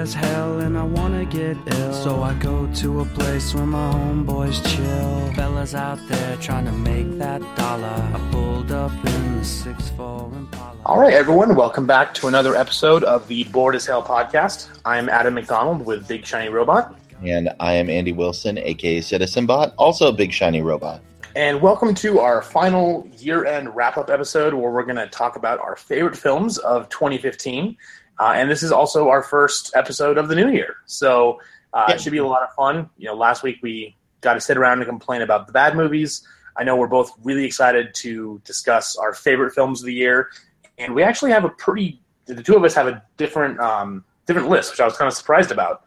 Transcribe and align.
as 0.00 0.14
hell 0.14 0.60
and 0.60 0.78
I 0.78 0.82
wanna 0.82 1.26
get 1.26 1.58
ill. 1.66 1.92
So 1.92 2.22
I 2.22 2.32
go 2.34 2.66
to 2.76 3.00
a 3.00 3.04
place 3.04 3.54
where 3.54 3.66
my 3.66 3.92
homeboys 3.92 4.58
chill. 4.74 5.34
Fellas 5.34 5.74
out 5.74 5.98
there 6.08 6.36
trying 6.38 6.64
to 6.64 6.72
make 6.72 7.18
that 7.18 7.40
dollar. 7.54 7.86
I 7.86 8.28
pulled 8.32 8.72
up 8.72 8.92
in 8.92 9.36
the 9.36 9.44
6'4 9.44 10.32
Impala. 10.34 10.78
All 10.86 10.98
right, 10.98 11.12
everyone, 11.12 11.54
welcome 11.54 11.86
back 11.86 12.14
to 12.14 12.28
another 12.28 12.56
episode 12.56 13.04
of 13.04 13.28
the 13.28 13.44
Bored 13.44 13.74
as 13.74 13.84
Hell 13.84 14.02
podcast. 14.02 14.68
I'm 14.86 15.10
Adam 15.10 15.34
McDonald 15.34 15.84
with 15.84 16.08
Big 16.08 16.24
Shiny 16.24 16.48
Robot, 16.48 16.98
And 17.22 17.50
I 17.60 17.74
am 17.74 17.90
Andy 17.90 18.12
Wilson, 18.12 18.56
aka 18.56 19.02
Citizen 19.02 19.44
Bot, 19.44 19.74
also 19.76 20.10
big 20.12 20.32
shiny 20.32 20.62
robot. 20.62 21.02
and 21.36 21.60
welcome 21.60 21.94
to 21.96 22.20
our 22.20 22.40
final 22.40 23.06
year 23.18 23.44
end 23.44 23.76
wrap 23.76 23.98
up 23.98 24.08
episode 24.08 24.54
where 24.54 24.70
we're 24.70 24.82
going 24.82 24.96
to 24.96 25.08
talk 25.08 25.36
about 25.36 25.60
our 25.60 25.76
favorite 25.76 26.16
films 26.16 26.56
of 26.58 26.88
2015. 26.88 27.76
Uh, 28.20 28.32
and 28.36 28.50
this 28.50 28.62
is 28.62 28.70
also 28.70 29.08
our 29.08 29.22
first 29.22 29.72
episode 29.74 30.18
of 30.18 30.28
the 30.28 30.34
new 30.34 30.50
year. 30.50 30.76
So 30.86 31.40
uh, 31.72 31.86
Yeah. 31.88 31.94
it 31.94 32.00
should 32.00 32.12
be 32.12 32.18
a 32.18 32.26
lot 32.26 32.42
of 32.42 32.52
fun. 32.54 32.90
You 32.98 33.06
know, 33.08 33.14
last 33.14 33.42
week 33.42 33.58
we 33.62 33.96
got 34.20 34.34
to 34.34 34.40
sit 34.40 34.56
around 34.58 34.78
and 34.80 34.86
complain 34.86 35.22
about 35.22 35.46
the 35.46 35.52
bad 35.52 35.74
movies. 35.74 36.26
I 36.56 36.64
know 36.64 36.76
we're 36.76 36.88
both 36.88 37.12
really 37.22 37.44
excited 37.46 37.94
to 37.94 38.40
discuss 38.44 38.96
our 38.96 39.14
favorite 39.14 39.52
films 39.54 39.80
of 39.80 39.86
the 39.86 39.94
year. 39.94 40.28
And 40.76 40.94
we 40.94 41.02
actually 41.02 41.30
have 41.30 41.44
a 41.44 41.48
pretty, 41.48 42.02
the 42.26 42.42
two 42.42 42.56
of 42.56 42.64
us 42.64 42.74
have 42.74 42.86
a 42.88 43.02
different, 43.16 43.58
um, 43.60 44.04
different 44.26 44.48
list, 44.50 44.72
which 44.72 44.80
I 44.80 44.84
was 44.84 44.96
kind 44.96 45.08
of 45.08 45.14
surprised 45.14 45.50
about. 45.50 45.84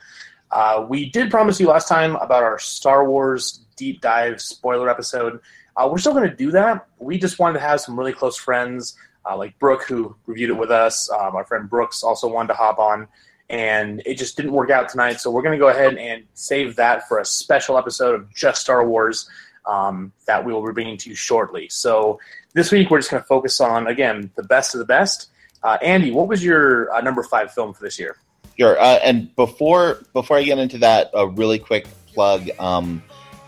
Uh, 0.52 0.86
we 0.90 1.10
did 1.10 1.30
promise 1.30 1.60
you 1.60 1.68
last 1.68 1.88
time 1.88 2.16
about 2.16 2.42
our 2.44 2.58
Star 2.60 3.08
Wars 3.08 3.60
deep 3.76 4.02
dive 4.02 4.42
spoiler 4.42 4.90
episode. 4.90 5.40
Uh, 5.76 5.88
we're 5.92 5.98
still 5.98 6.14
going 6.14 6.30
to 6.30 6.36
do 6.36 6.52
that. 6.52 6.88
We 7.00 7.18
just 7.18 7.40
wanted 7.40 7.54
to 7.54 7.60
have 7.66 7.82
some 7.82 7.98
really 7.98 8.14
close 8.14 8.38
friends, 8.38 8.96
uh, 9.30 9.38
like 9.38 9.58
Brooke, 9.60 9.84
who 9.84 10.16
reviewed 10.26 10.50
it 10.50 10.58
with 10.58 10.72
us. 10.72 11.10
Um, 11.12 11.36
our 11.36 11.46
friend 11.46 11.70
Brooks 11.70 12.04
also 12.04 12.28
wanted 12.28 12.50
to 12.50 12.54
hop 12.56 12.80
on, 12.80 13.08
and 13.50 14.02
it 14.06 14.16
just 14.18 14.36
didn't 14.36 14.52
work 14.52 14.70
out 14.70 14.90
tonight. 14.90 15.20
So 15.20 15.32
we're 15.32 15.42
going 15.42 15.58
to 15.58 15.64
go 15.64 15.70
ahead 15.70 15.98
and 15.98 16.24
save 16.34 16.76
that 16.78 17.08
for 17.08 17.20
a 17.20 17.26
special 17.26 17.78
episode 17.78 18.16
of 18.16 18.34
just 18.34 18.62
Star 18.62 18.88
Wars 18.88 19.30
um, 19.66 20.12
that 20.28 20.44
we 20.44 20.54
will 20.54 20.66
be 20.66 20.74
bringing 20.74 20.98
to 20.98 21.10
you 21.10 21.16
shortly. 21.16 21.68
So 21.70 22.20
this 22.54 22.72
week 22.72 22.90
we're 22.90 23.00
just 23.00 23.12
going 23.12 23.22
to 23.22 23.28
focus 23.28 23.62
on 23.62 23.88
again 23.88 24.32
the 24.36 24.44
best 24.44 24.76
of 24.76 24.80
the 24.80 24.86
best. 24.86 25.30
Uh, 25.62 25.78
Andy, 25.82 26.12
what 26.12 26.28
was 26.28 26.44
your 26.44 26.94
uh, 26.94 27.02
number 27.02 27.24
five 27.24 27.54
film 27.54 27.74
for 27.74 27.84
this 27.84 27.98
year? 27.98 28.18
Sure. 28.60 28.80
Uh, 28.80 29.00
and 29.04 29.34
before 29.36 30.04
before 30.14 30.38
I 30.38 30.44
get 30.44 30.60
into 30.60 30.78
that, 30.80 31.10
a 31.14 31.28
really 31.28 31.60
quick 31.60 31.88
plug. 32.14 32.50
Um, 32.60 33.02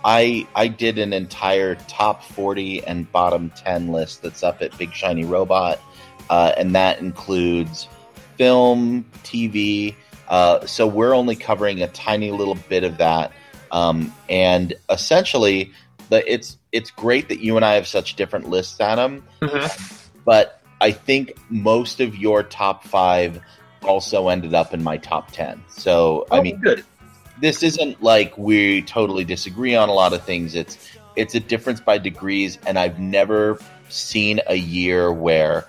I 0.05 0.47
I 0.55 0.67
did 0.67 0.99
an 0.99 1.11
entire 1.11 1.75
top 1.75 2.23
forty 2.23 2.81
and 2.85 3.11
bottom 3.11 3.49
ten 3.55 3.89
list 3.89 4.21
that's 4.21 4.43
up 4.43 4.61
at 4.61 4.77
Big 4.77 4.93
Shiny 4.93 5.25
Robot, 5.25 5.81
uh, 6.29 6.53
and 6.55 6.75
that 6.75 6.99
includes 6.99 7.87
film, 8.37 9.03
TV. 9.23 9.95
Uh, 10.27 10.65
so 10.65 10.85
we're 10.87 11.13
only 11.15 11.35
covering 11.35 11.81
a 11.81 11.87
tiny 11.87 12.31
little 12.31 12.55
bit 12.69 12.83
of 12.83 12.97
that, 12.97 13.31
um, 13.71 14.13
and 14.29 14.73
essentially, 14.89 15.71
the 16.09 16.31
it's 16.31 16.57
it's 16.71 16.91
great 16.91 17.27
that 17.29 17.39
you 17.39 17.55
and 17.55 17.65
I 17.65 17.73
have 17.73 17.87
such 17.87 18.15
different 18.15 18.47
lists, 18.47 18.79
Adam. 18.79 19.23
But 20.23 20.61
I 20.81 20.91
think 20.91 21.33
most 21.49 21.99
of 21.99 22.15
your 22.15 22.43
top 22.43 22.83
five 22.83 23.39
also 23.83 24.29
ended 24.29 24.53
up 24.53 24.73
in 24.73 24.83
my 24.83 24.97
top 24.97 25.31
10. 25.31 25.63
So, 25.69 26.25
I 26.31 26.39
Oh, 26.39 26.41
mean, 26.41 26.57
good. 26.59 26.83
This 27.39 27.63
isn't 27.63 28.01
like 28.01 28.37
we 28.37 28.81
totally 28.83 29.25
disagree 29.25 29.75
on 29.75 29.89
a 29.89 29.93
lot 29.93 30.13
of 30.13 30.23
things. 30.23 30.55
It's 30.55 30.77
it's 31.15 31.35
a 31.35 31.39
difference 31.39 31.79
by 31.79 31.97
degrees 31.97 32.57
and 32.65 32.77
I've 32.77 32.99
never 32.99 33.59
seen 33.89 34.41
a 34.47 34.55
year 34.55 35.11
where 35.11 35.65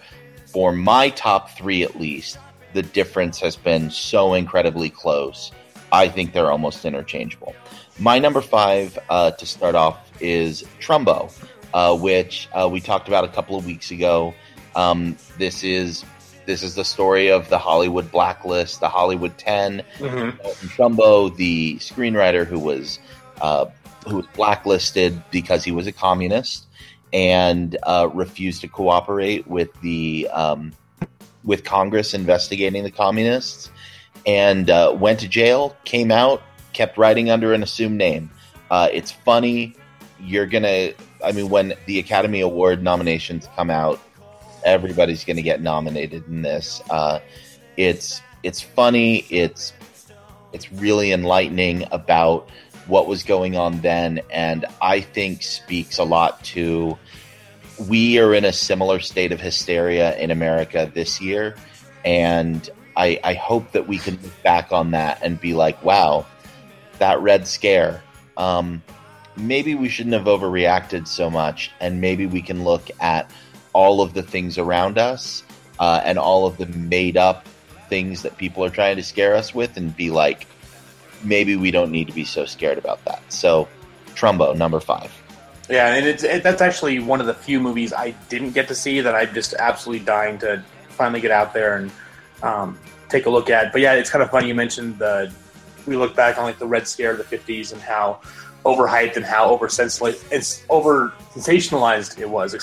for 0.47 0.72
my 0.72 1.11
top 1.11 1.50
3 1.50 1.83
at 1.83 2.00
least, 2.00 2.39
the 2.72 2.83
difference 2.83 3.39
has 3.41 3.56
been 3.56 3.91
so 3.91 4.34
incredibly 4.34 4.91
close. 4.91 5.53
I 5.92 6.09
think 6.09 6.33
they're 6.33 6.50
almost 6.50 6.84
interchangeable. 6.84 7.55
My 7.99 8.19
number 8.19 8.41
5 8.41 8.99
uh, 9.09 9.31
to 9.32 9.47
start 9.47 9.75
off 9.75 10.10
is 10.21 10.65
Trumbo, 10.81 11.32
uh, 11.72 11.97
which 11.97 12.49
uh, 12.53 12.69
we 12.71 12.81
talked 12.81 13.09
about 13.09 13.25
a 13.25 13.28
couple 13.28 13.56
of 13.56 13.66
weeks 13.66 13.91
ago. 13.91 14.34
Um, 14.75 15.16
this 15.38 15.62
is 15.62 16.05
this 16.47 16.62
is 16.62 16.75
the 16.75 16.84
story 16.84 17.29
of 17.31 17.49
the 17.49 17.59
Hollywood 17.59 18.11
blacklist, 18.11 18.81
the 18.81 18.89
Hollywood 18.89 19.37
10, 19.39 19.83
Mhm. 19.99 20.43
Dalton 20.43 20.69
Trumbo, 20.69 21.37
the 21.37 21.77
screenwriter 21.77 22.47
who 22.47 22.59
was 22.59 22.99
uh, 23.41 23.67
who 24.09 24.17
was 24.17 24.27
blacklisted 24.34 25.21
because 25.31 25.65
he 25.65 25.73
was 25.73 25.87
a 25.87 25.93
communist 25.93 26.67
and 27.12 27.77
uh, 27.83 28.09
refused 28.15 28.61
to 28.62 28.69
cooperate 28.69 29.47
with 29.47 29.69
the 29.83 30.29
um, 30.33 30.73
with 31.45 31.65
Congress 31.65 32.15
investigating 32.15 32.83
the 32.85 32.91
communists, 32.91 33.71
and 34.27 34.71
uh, 34.71 34.93
went 34.97 35.21
to 35.21 35.29
jail. 35.29 35.77
Came 35.85 36.11
out, 36.11 36.43
kept 36.73 36.97
writing 36.99 37.31
under 37.31 37.53
an 37.53 37.62
assumed 37.62 37.97
name. 37.99 38.31
Uh, 38.71 38.89
it's 38.93 39.11
funny. 39.11 39.75
You're 40.21 40.47
gonna. 40.47 40.91
I 41.25 41.33
mean, 41.33 41.49
when 41.51 41.75
the 41.87 41.99
Academy 41.99 42.41
Award 42.41 42.83
nominations 42.83 43.49
come 43.56 43.71
out, 43.71 44.01
everybody's 44.66 45.25
gonna 45.25 45.41
get 45.43 45.62
nominated 45.62 46.27
in 46.27 46.43
this. 46.43 46.82
Uh, 46.91 47.21
it's 47.78 48.21
it's 48.43 48.60
funny. 48.60 49.25
It's 49.31 49.72
it's 50.53 50.71
really 50.72 51.12
enlightening 51.12 51.84
about 51.93 52.50
what 52.87 53.06
was 53.06 53.22
going 53.22 53.56
on 53.56 53.81
then, 53.81 54.21
and 54.31 54.66
I 54.82 55.00
think 55.00 55.43
speaks 55.43 55.99
a 55.99 56.05
lot 56.05 56.44
to. 56.44 56.99
We 57.88 58.19
are 58.19 58.32
in 58.32 58.47
a 58.47 58.55
similar 58.55 59.00
state 59.00 59.32
of 59.32 59.41
hysteria 59.41 60.16
in 60.16 60.31
America 60.31 60.91
this 60.94 61.21
year, 61.21 61.55
and 62.06 62.69
I, 62.97 63.21
I 63.22 63.34
hope 63.34 63.72
that 63.72 63.87
we 63.87 63.99
can 63.99 64.19
look 64.22 64.43
back 64.43 64.72
on 64.72 64.93
that 64.93 65.19
and 65.22 65.38
be 65.38 65.53
like, 65.53 65.82
wow, 65.84 66.25
that 66.99 67.21
red 67.21 67.47
scare. 67.47 68.03
Um, 68.38 68.82
maybe 69.37 69.75
we 69.75 69.91
shouldn't 69.91 70.15
have 70.15 70.25
overreacted 70.25 71.06
so 71.06 71.31
much, 71.31 71.71
and 71.81 72.00
maybe 72.00 72.26
we 72.26 72.41
can 72.41 72.65
look 72.65 72.91
at 73.00 73.31
all 73.76 74.00
of 74.00 74.14
the 74.14 74.22
things 74.22 74.56
around 74.56 74.97
us 74.97 75.42
uh, 75.78 76.00
and 76.03 76.19
all 76.19 76.47
of 76.47 76.56
the 76.56 76.64
made 76.64 77.19
up 77.19 77.47
things 77.91 78.22
that 78.22 78.38
people 78.38 78.64
are 78.64 78.70
trying 78.70 78.97
to 78.97 79.03
scare 79.03 79.34
us 79.34 79.54
with 79.54 79.76
and 79.76 79.94
be 79.94 80.09
like, 80.09 80.47
maybe 81.22 81.56
we 81.56 81.70
don't 81.70 81.91
need 81.91 82.06
to 82.06 82.12
be 82.14 82.25
so 82.25 82.47
scared 82.47 82.78
about 82.78 83.04
that. 83.04 83.20
So, 83.31 83.69
Trumbo, 84.14 84.56
number 84.56 84.81
five. 84.81 85.12
Yeah, 85.69 85.94
and 85.94 86.06
it's 86.06 86.25
it, 86.25 86.42
that's 86.42 86.62
actually 86.62 87.00
one 87.00 87.20
of 87.20 87.26
the 87.26 87.34
few 87.34 87.60
movies 87.60 87.92
I 87.92 88.12
didn't 88.31 88.53
get 88.53 88.66
to 88.69 88.75
see 88.75 89.03
that 89.03 89.14
I'm 89.14 89.34
just 89.34 89.53
absolutely 89.59 90.06
dying 90.06 90.38
to 90.38 90.64
finally 90.88 91.20
get 91.20 91.31
out 91.31 91.53
there 91.53 91.76
and 91.76 91.91
um, 92.43 92.78
take 93.10 93.26
a 93.26 93.31
look 93.31 93.50
at. 93.50 93.72
But 93.72 93.82
yeah, 93.82 93.93
it's 93.93 94.08
kind 94.08 94.22
of 94.22 94.31
funny 94.31 94.48
you 94.48 94.54
mentioned 94.54 94.98
the 94.98 95.31
we 95.87 95.97
look 95.97 96.16
back 96.16 96.38
on 96.38 96.44
like 96.44 96.58
the 96.58 96.66
Red 96.66 96.88
Scare 96.88 97.10
of 97.12 97.19
the 97.19 97.25
'50s 97.25 97.72
and 97.72 97.82
how 97.82 98.20
overhyped 98.64 99.16
and 99.16 99.25
how 99.25 99.50
over 99.50 99.66
over 99.66 101.12
sensationalized 101.34 102.19
it 102.19 102.31
was. 102.31 102.54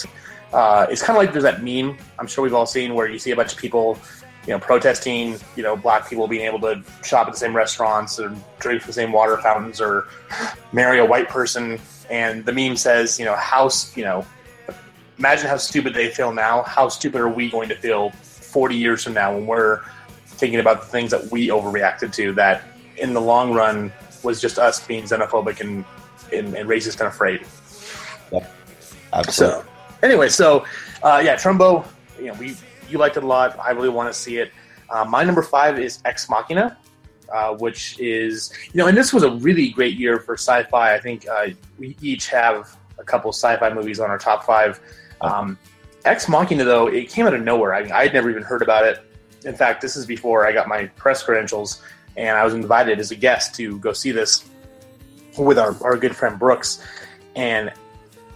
Uh, 0.53 0.85
it's 0.89 1.01
kind 1.01 1.17
of 1.17 1.23
like 1.23 1.31
there's 1.31 1.43
that 1.43 1.63
meme 1.63 1.97
I'm 2.19 2.27
sure 2.27 2.43
we've 2.43 2.53
all 2.53 2.67
seen 2.67 2.93
where 2.93 3.09
you 3.09 3.17
see 3.17 3.31
a 3.31 3.35
bunch 3.35 3.53
of 3.53 3.57
people, 3.57 3.97
you 4.45 4.53
know, 4.53 4.59
protesting, 4.59 5.37
you 5.55 5.63
know, 5.63 5.75
black 5.75 6.07
people 6.07 6.27
being 6.27 6.45
able 6.45 6.59
to 6.61 6.83
shop 7.03 7.27
at 7.27 7.33
the 7.33 7.39
same 7.39 7.55
restaurants 7.55 8.19
or 8.19 8.35
drink 8.59 8.81
from 8.81 8.89
the 8.89 8.93
same 8.93 9.11
water 9.11 9.37
fountains 9.37 9.81
or 9.81 10.07
marry 10.71 10.99
a 10.99 11.05
white 11.05 11.27
person 11.27 11.79
and 12.09 12.45
the 12.45 12.51
meme 12.51 12.75
says, 12.75 13.19
you 13.19 13.25
know, 13.25 13.35
how 13.35 13.69
you 13.95 14.03
know, 14.03 14.25
imagine 15.17 15.47
how 15.47 15.57
stupid 15.57 15.93
they 15.93 16.09
feel 16.09 16.31
now. 16.31 16.61
How 16.63 16.89
stupid 16.89 17.21
are 17.21 17.29
we 17.29 17.49
going 17.49 17.69
to 17.69 17.75
feel 17.75 18.11
40 18.11 18.75
years 18.75 19.03
from 19.03 19.13
now 19.13 19.33
when 19.33 19.47
we're 19.47 19.81
thinking 20.25 20.59
about 20.59 20.81
the 20.81 20.87
things 20.87 21.11
that 21.11 21.31
we 21.31 21.47
overreacted 21.47 22.13
to? 22.13 22.33
That 22.33 22.63
in 22.97 23.13
the 23.13 23.21
long 23.21 23.53
run 23.53 23.91
was 24.23 24.39
just 24.39 24.59
us 24.59 24.85
being 24.85 25.03
xenophobic 25.05 25.59
and 25.59 25.83
and, 26.31 26.55
and 26.55 26.69
racist 26.69 26.99
and 26.99 27.07
afraid. 27.07 27.45
Yep. 28.31 28.51
Absolutely. 29.13 29.63
So 29.63 29.72
anyway, 30.03 30.29
so 30.29 30.65
uh, 31.01 31.21
yeah, 31.23 31.35
Trumbo, 31.35 31.87
you 32.19 32.27
know, 32.27 32.33
we 32.33 32.55
you 32.89 32.97
liked 32.99 33.17
it 33.17 33.23
a 33.23 33.27
lot. 33.27 33.57
I 33.59 33.71
really 33.71 33.89
want 33.89 34.13
to 34.13 34.19
see 34.19 34.37
it. 34.37 34.51
Uh, 34.89 35.05
my 35.05 35.23
number 35.23 35.41
five 35.41 35.79
is 35.79 35.99
Ex 36.05 36.29
Machina. 36.29 36.77
Uh, 37.31 37.55
which 37.55 37.99
is 37.99 38.53
you 38.73 38.77
know, 38.77 38.85
and 38.85 38.95
this 38.95 39.11
was 39.11 39.23
a 39.23 39.31
really 39.31 39.69
great 39.69 39.97
year 39.97 40.19
for 40.19 40.35
sci-fi. 40.35 40.93
I 40.93 40.99
think 40.99 41.25
uh, 41.27 41.47
we 41.79 41.97
each 41.99 42.27
have 42.27 42.77
a 42.99 43.03
couple 43.03 43.31
sci-fi 43.31 43.73
movies 43.73 43.99
on 43.99 44.11
our 44.11 44.19
top 44.19 44.43
five. 44.43 44.79
Um, 45.21 45.57
Ex 46.05 46.27
Machina, 46.27 46.63
though, 46.63 46.87
it 46.87 47.09
came 47.09 47.25
out 47.25 47.33
of 47.33 47.41
nowhere. 47.41 47.73
I 47.73 47.83
mean, 47.83 47.91
I 47.91 48.03
had 48.03 48.13
never 48.13 48.29
even 48.29 48.43
heard 48.43 48.61
about 48.61 48.85
it. 48.85 48.99
In 49.45 49.55
fact, 49.55 49.81
this 49.81 49.95
is 49.95 50.05
before 50.05 50.45
I 50.45 50.51
got 50.51 50.67
my 50.67 50.85
press 50.87 51.23
credentials, 51.23 51.81
and 52.17 52.37
I 52.37 52.43
was 52.43 52.53
invited 52.53 52.99
as 52.99 53.11
a 53.11 53.15
guest 53.15 53.55
to 53.55 53.79
go 53.79 53.93
see 53.93 54.11
this 54.11 54.47
with 55.37 55.57
our, 55.57 55.75
our 55.83 55.97
good 55.97 56.15
friend 56.15 56.37
Brooks. 56.37 56.83
And 57.35 57.71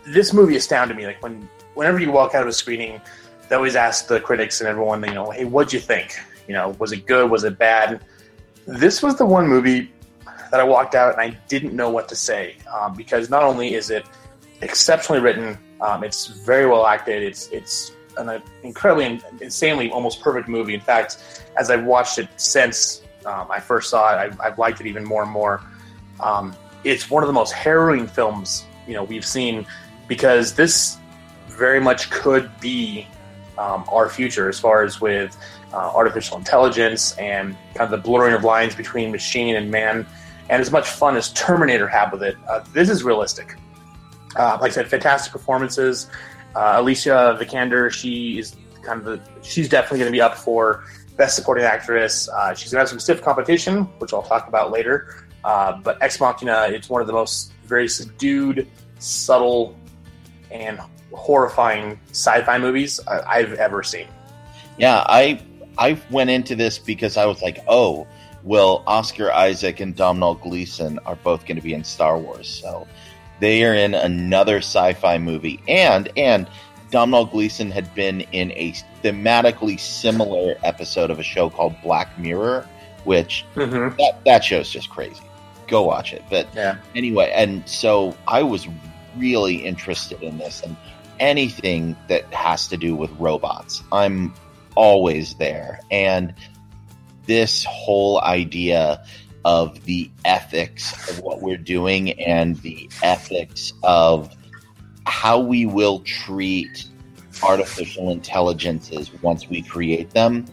this 0.06 0.34
movie 0.34 0.56
astounded 0.56 0.98
me. 0.98 1.06
Like 1.06 1.22
when 1.22 1.48
whenever 1.78 2.00
you 2.00 2.12
walk 2.12 2.34
out 2.34 2.42
of 2.42 2.48
a 2.48 2.54
screening, 2.54 3.00
they 3.48 3.56
always 3.56 3.76
ask 3.76 4.08
the 4.08 4.20
critics 4.20 4.60
and 4.62 4.68
everyone, 4.68 5.04
you 5.04 5.14
know, 5.14 5.30
hey, 5.30 5.46
what'd 5.46 5.72
you 5.72 5.80
think? 5.80 6.20
You 6.48 6.54
know, 6.56 6.70
was 6.80 6.92
it 6.92 7.06
good? 7.06 7.30
Was 7.30 7.44
it 7.44 7.60
bad? 7.60 8.04
This 8.66 9.04
was 9.04 9.16
the 9.16 9.26
one 9.26 9.48
movie 9.48 9.92
that 10.50 10.60
I 10.60 10.64
walked 10.64 10.96
out 10.96 11.14
and 11.14 11.22
I 11.22 11.38
didn't 11.48 11.74
know 11.74 11.90
what 11.90 12.10
to 12.10 12.16
say 12.16 12.56
um, 12.74 12.96
because 12.96 13.30
not 13.30 13.44
only 13.44 13.76
is 13.76 13.92
it 13.92 14.08
exceptionally 14.62 15.22
written, 15.22 15.56
um, 15.80 16.04
it's 16.04 16.26
very 16.26 16.66
well 16.66 16.88
acted. 16.88 17.22
It's 17.22 17.48
it's 17.50 17.92
an 18.18 18.42
incredibly, 18.64 19.22
insanely, 19.40 19.92
almost 19.92 20.22
perfect 20.22 20.48
movie. 20.48 20.74
In 20.74 20.82
fact, 20.82 21.46
as 21.58 21.70
I've 21.70 21.84
watched 21.84 22.18
it 22.18 22.28
since 22.38 23.04
um, 23.28 23.46
I 23.52 23.60
first 23.60 23.92
saw 23.92 24.12
it, 24.14 24.34
I, 24.40 24.48
I've 24.48 24.58
liked 24.58 24.82
it 24.82 24.88
even 24.88 25.04
more 25.04 25.22
and 25.22 25.32
more. 25.32 25.62
Um, 26.20 26.56
it's 26.84 27.12
one 27.12 27.22
of 27.22 27.28
the 27.28 27.34
most 27.34 27.52
harrowing 27.52 28.08
films 28.08 28.66
you 28.88 28.96
know 28.96 29.04
we've 29.04 29.26
seen 29.26 29.68
because 30.08 30.56
this 30.56 30.98
very 31.58 31.80
much 31.80 32.10
could 32.10 32.50
be 32.60 33.08
um, 33.58 33.84
our 33.92 34.10
future 34.10 34.48
as 34.48 34.60
far 34.60 34.84
as 34.84 35.02
with 35.02 35.36
uh, 35.74 35.78
artificial 35.78 36.38
intelligence 36.38 37.18
and 37.18 37.56
kind 37.74 37.82
of 37.82 37.92
the 37.92 37.98
blurring 37.98 38.34
of 38.34 38.44
lines 38.44 38.76
between 38.76 39.12
machine 39.12 39.56
and 39.56 39.72
man. 39.72 40.06
And 40.50 40.62
as 40.62 40.72
much 40.72 40.88
fun 40.88 41.18
as 41.18 41.34
Terminator 41.34 41.88
had 41.88 42.12
with 42.12 42.24
it, 42.24 42.38
uh, 42.48 42.64
this 42.72 42.90
is 42.90 43.04
realistic. 43.04 43.56
Uh, 44.36 44.58
like 44.62 44.72
I 44.72 44.74
said, 44.74 44.88
fantastic 44.88 45.34
performances. 45.34 46.10
Uh, 46.56 46.76
Alicia 46.78 47.38
Vikander, 47.40 47.92
she 47.92 48.40
is 48.40 48.56
kind 48.84 49.00
of 49.00 49.06
the, 49.06 49.22
she's 49.42 49.68
definitely 49.68 50.00
going 50.00 50.12
to 50.12 50.16
be 50.16 50.22
up 50.22 50.36
for 50.38 50.86
Best 51.18 51.36
Supporting 51.36 51.66
Actress. 51.66 52.30
Uh, 52.30 52.54
she's 52.54 52.72
going 52.72 52.78
to 52.78 52.82
have 52.82 52.90
some 52.90 53.00
stiff 53.00 53.22
competition, 53.22 53.84
which 54.00 54.14
I'll 54.14 54.24
talk 54.24 54.48
about 54.48 54.72
later. 54.72 55.26
Uh, 55.44 55.78
but 55.82 56.02
Ex 56.02 56.20
Machina, 56.20 56.68
it's 56.70 56.90
one 56.90 57.02
of 57.02 57.08
the 57.08 57.14
most 57.14 57.52
very 57.66 57.88
subdued, 57.88 58.68
subtle, 59.00 59.76
and 60.52 60.80
horrifying 61.14 62.00
sci-fi 62.12 62.58
movies 62.58 63.00
I've 63.08 63.54
ever 63.54 63.84
seen. 63.84 64.08
Yeah, 64.78 65.04
I 65.08 65.42
I 65.78 66.00
went 66.12 66.30
into 66.30 66.56
this 66.56 66.80
because 66.80 67.18
I 67.18 67.26
was 67.26 67.42
like, 67.42 67.60
oh, 67.68 68.08
well, 68.44 68.84
Oscar 68.88 69.32
Isaac 69.32 69.80
and 69.80 69.96
Domhnall 69.96 70.36
Gleeson 70.36 71.00
are 71.06 71.16
both 71.18 71.46
going 71.46 71.58
to 71.58 71.62
be 71.62 71.74
in 71.74 71.84
Star 71.84 72.18
Wars, 72.18 72.48
so 72.48 72.88
they 73.40 73.64
are 73.66 73.74
in 73.74 73.94
another 73.94 74.58
sci-fi 74.58 75.18
movie, 75.18 75.62
and 75.68 76.10
and 76.18 76.48
Domhnall 76.92 77.26
Gleeson 77.26 77.72
had 77.72 77.94
been 77.94 78.22
in 78.32 78.52
a 78.52 78.74
thematically 79.04 79.80
similar 79.80 80.56
episode 80.64 81.12
of 81.12 81.20
a 81.20 81.24
show 81.24 81.50
called 81.50 81.76
Black 81.84 82.18
Mirror, 82.18 82.68
which 83.04 83.46
mm-hmm. 83.56 83.96
that 83.98 84.24
that 84.26 84.44
show's 84.44 84.70
just 84.70 84.90
crazy. 84.90 85.24
Go 85.68 85.84
watch 85.84 86.14
it. 86.14 86.24
But 86.30 86.48
yeah. 86.56 86.78
anyway, 86.96 87.32
and 87.36 87.68
so 87.68 88.16
I 88.28 88.44
was 88.44 88.68
really 89.18 89.56
interested 89.56 90.22
in 90.22 90.38
this 90.38 90.62
and 90.62 90.78
anything 91.20 91.96
that 92.08 92.32
has 92.34 92.68
to 92.70 92.78
do 92.78 92.96
with 92.96 93.12
robots. 93.20 93.84
I'm 93.92 94.34
always 94.76 95.36
there. 95.36 95.80
And 95.92 96.34
this 97.26 97.66
whole 97.66 98.22
idea 98.22 99.04
of 99.46 99.84
the 99.86 100.10
ethics 100.26 101.10
of 101.10 101.20
what 101.20 101.42
we're 101.42 101.58
doing 101.58 102.12
and 102.20 102.58
the 102.58 102.90
ethics 103.02 103.72
of 103.84 104.36
how 105.06 105.40
we 105.40 105.66
will 105.66 106.00
treat 106.00 106.86
artificial 107.44 108.10
intelligences 108.10 109.12
once 109.22 109.48
we 109.48 109.62
create 109.62 110.10
them 110.12 110.46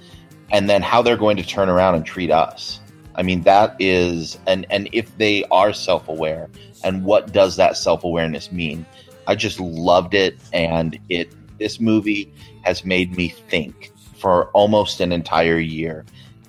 and 0.52 0.68
then 0.68 0.82
how 0.82 1.02
they're 1.02 1.16
going 1.16 1.36
to 1.36 1.46
turn 1.46 1.68
around 1.68 1.94
and 1.94 2.06
treat 2.06 2.30
us. 2.30 2.80
I 3.16 3.22
mean 3.22 3.42
that 3.42 3.76
is 3.78 4.38
and 4.46 4.66
and 4.70 4.88
if 4.92 5.16
they 5.18 5.44
are 5.50 5.72
self-aware 5.72 6.48
and 6.82 7.04
what 7.04 7.32
does 7.32 7.56
that 7.56 7.76
self-awareness 7.76 8.52
mean? 8.52 8.86
I 9.26 9.34
just 9.34 9.60
loved 9.60 10.14
it 10.14 10.38
and 10.52 10.98
it 11.08 11.32
this 11.58 11.80
movie 11.80 12.32
has 12.62 12.84
made 12.84 13.16
me 13.16 13.28
think 13.28 13.92
for 14.16 14.46
almost 14.50 15.00
an 15.00 15.12
entire 15.12 15.58
year 15.58 16.04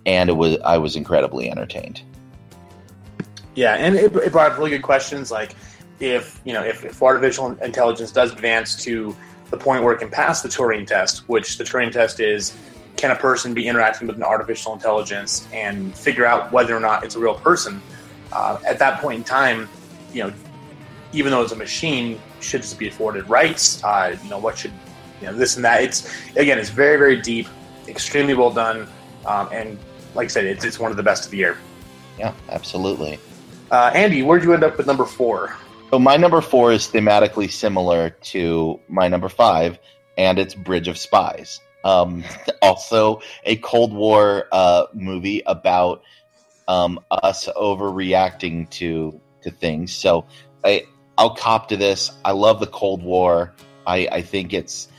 and 0.06 0.30
it 0.30 0.34
was 0.34 0.58
I 0.64 0.78
was 0.78 0.96
incredibly 0.96 1.50
entertained. 1.50 2.02
Yeah, 3.56 3.76
and 3.76 3.96
it, 3.96 4.16
it 4.16 4.32
brought 4.32 4.52
up 4.52 4.58
really 4.58 4.72
good 4.72 4.84
questions 4.84 5.32
like 5.32 5.56
if 6.00 6.42
you 6.44 6.54
know 6.54 6.64
if, 6.64 6.84
if 6.84 7.02
artificial 7.02 7.52
intelligence 7.62 8.12
does 8.12 8.32
advance 8.32 8.84
to 8.84 9.16
the 9.52 9.58
point 9.58 9.84
where 9.84 9.94
it 9.94 10.00
can 10.00 10.10
pass 10.10 10.42
the 10.42 10.50
Turing 10.50 10.86
test, 10.86 11.28
which 11.30 11.58
the 11.58 11.64
Turing 11.64 11.92
test 11.92 12.20
is 12.20 12.56
can 12.98 13.12
a 13.12 13.16
person 13.16 13.54
be 13.54 13.68
interacting 13.68 14.08
with 14.08 14.16
an 14.16 14.24
artificial 14.24 14.74
intelligence 14.74 15.48
and 15.52 15.96
figure 15.96 16.26
out 16.26 16.52
whether 16.52 16.76
or 16.76 16.80
not 16.80 17.04
it's 17.04 17.16
a 17.16 17.20
real 17.20 17.36
person? 17.36 17.82
Uh, 18.32 18.58
at 18.66 18.80
that 18.80 19.02
point 19.02 19.18
in 19.18 19.24
time, 19.24 19.70
you 20.14 20.24
know, 20.24 20.34
even 21.12 21.32
though 21.32 21.42
it's 21.42 21.52
a 21.52 21.58
machine, 21.58 22.20
should 22.46 22.62
this 22.62 22.74
be 22.74 22.88
afforded 22.88 23.30
rights? 23.30 23.84
Uh, 23.84 24.16
you 24.24 24.30
know, 24.30 24.40
what 24.40 24.58
should 24.58 24.72
you 25.22 25.28
know 25.28 25.34
this 25.34 25.56
and 25.56 25.66
that? 25.66 25.84
It's 25.84 26.10
again, 26.36 26.58
it's 26.58 26.70
very 26.70 26.98
very 26.98 27.22
deep, 27.22 27.48
extremely 27.88 28.34
well 28.34 28.52
done, 28.52 28.88
um, 29.26 29.50
and 29.52 29.78
like 30.14 30.26
I 30.26 30.28
said, 30.28 30.46
it's 30.46 30.64
it's 30.64 30.80
one 30.80 30.92
of 30.92 30.98
the 30.98 31.04
best 31.04 31.26
of 31.26 31.32
the 31.32 31.38
year. 31.38 31.58
Yeah, 32.18 32.34
absolutely. 32.50 33.20
Uh, 33.72 33.92
Andy, 33.94 34.22
where'd 34.22 34.44
you 34.44 34.54
end 34.54 34.64
up 34.64 34.78
with 34.78 34.88
number 34.88 35.06
four? 35.06 35.56
So 35.92 36.00
my 36.00 36.18
number 36.18 36.42
four 36.42 36.72
is 36.72 36.88
thematically 36.88 37.52
similar 37.52 38.10
to 38.10 38.80
my 38.88 39.08
number 39.08 39.30
five, 39.30 39.80
and 40.18 40.40
it's 40.40 40.54
Bridge 40.56 40.88
of 40.88 40.98
Spies. 40.98 41.60
Um, 41.84 42.24
also, 42.62 43.22
a 43.44 43.56
Cold 43.58 43.94
War 43.94 44.48
uh, 44.52 44.86
movie 44.94 45.42
about 45.46 46.04
um, 46.68 47.00
us 47.12 47.48
overreacting 47.56 48.70
to 48.72 49.20
to 49.42 49.52
things. 49.52 49.94
So 49.94 50.26
I 50.64 50.86
I'll 51.18 51.36
cop 51.36 51.70
to 51.70 51.78
this. 51.78 52.12
I 52.24 52.32
love 52.32 52.60
the 52.60 52.68
Cold 52.68 53.04
War. 53.04 53.54
I, 53.88 54.08
I 54.12 54.22
think 54.22 54.54
it's 54.54 54.90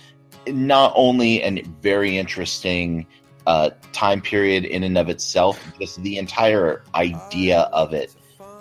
not 0.47 0.93
only 0.95 1.43
a 1.43 1.63
very 1.83 2.17
interesting 2.17 3.07
uh, 3.47 3.71
time 3.93 4.21
period 4.21 4.65
in 4.65 4.83
and 4.83 4.97
of 4.99 5.09
itself, 5.09 5.61
just 5.79 6.03
the 6.03 6.19
entire 6.19 6.83
idea 6.95 7.61
of 7.73 7.93
it 7.93 8.15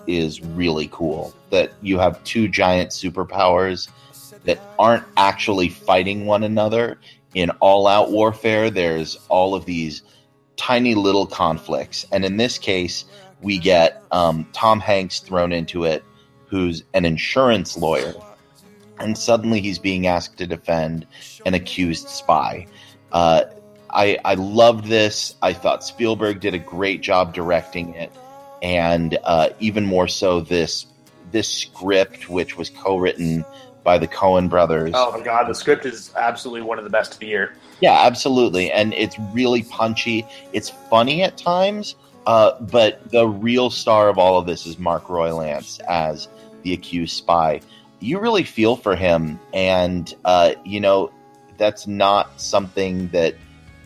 is 0.08 0.42
really 0.42 0.88
cool. 0.92 1.34
That 1.50 1.74
you 1.82 1.98
have 2.00 2.24
two 2.24 2.48
giant 2.48 2.92
superpowers 2.92 3.90
that 4.44 4.60
aren't 4.78 5.04
actually 5.18 5.70
fighting 5.70 6.26
one 6.26 6.44
another 6.44 7.00
in 7.34 7.50
all 7.60 7.88
out 7.88 8.12
warfare. 8.12 8.70
There's 8.70 9.18
all 9.30 9.56
of 9.56 9.66
these 9.66 10.04
tiny 10.56 10.96
little 10.96 11.26
conflicts. 11.26 12.06
And 12.12 12.24
in 12.24 12.38
this 12.38 12.58
case, 12.58 13.06
we 13.42 13.58
get 13.58 14.04
um, 14.12 14.48
Tom 14.54 14.80
Hanks 14.80 15.20
thrown 15.20 15.52
into 15.52 15.84
it, 15.84 16.04
who's 16.56 16.84
an 16.94 17.04
insurance 17.04 17.76
lawyer. 17.76 18.14
And 19.00 19.18
suddenly 19.18 19.60
he's 19.60 19.78
being 19.78 20.08
asked 20.08 20.38
to 20.38 20.48
defend 20.48 21.06
an 21.46 21.54
accused 21.54 22.08
spy. 22.08 22.68
Uh, 23.12 23.44
I, 23.90 24.18
I 24.24 24.36
loved 24.36 24.86
this. 24.86 25.36
I 25.42 25.52
thought 25.52 25.84
Spielberg 25.84 26.40
did 26.40 26.54
a 26.54 26.60
great 26.60 27.02
job 27.02 27.34
directing 27.34 27.94
it 27.96 28.12
and 28.62 29.18
uh, 29.26 29.50
even 29.60 29.86
more 29.86 30.08
so 30.08 30.40
this 30.40 30.88
this 31.32 31.52
script, 31.52 32.30
which 32.30 32.58
was 32.58 32.70
co-written 32.70 33.44
by 33.84 33.98
the 33.98 34.08
Coen 34.08 34.50
brothers. 34.50 34.94
Oh 34.96 35.12
my 35.12 35.24
god, 35.24 35.50
the 35.50 35.56
script 35.56 35.86
is 35.86 36.14
absolutely 36.16 36.62
one 36.62 36.78
of 36.78 36.86
the 36.86 36.90
best 36.90 37.14
of 37.14 37.20
the 37.20 37.28
year. 37.28 37.54
Yeah, 37.82 38.06
absolutely, 38.06 38.72
and 38.72 38.94
it's 38.94 39.20
really 39.34 39.64
punchy. 39.64 40.26
It's 40.54 40.70
funny 40.70 41.22
at 41.22 41.38
times, 41.38 41.96
uh, 42.26 42.60
but 42.62 43.12
the 43.12 43.28
real 43.28 43.70
star 43.70 44.08
of 44.08 44.18
all 44.18 44.38
of 44.38 44.46
this 44.46 44.66
is 44.66 44.80
Mark 44.80 45.10
Rylance 45.10 45.80
as 45.90 46.30
the 46.66 46.74
accused 46.74 47.16
spy. 47.16 47.62
You 48.00 48.20
really 48.20 48.44
feel 48.44 48.76
for 48.76 48.96
him, 48.96 49.40
and 49.54 50.14
uh, 50.26 50.56
you 50.66 50.82
know 50.82 51.12
that's 51.58 51.88
not 51.88 52.42
something 52.42 53.08
that 53.10 53.36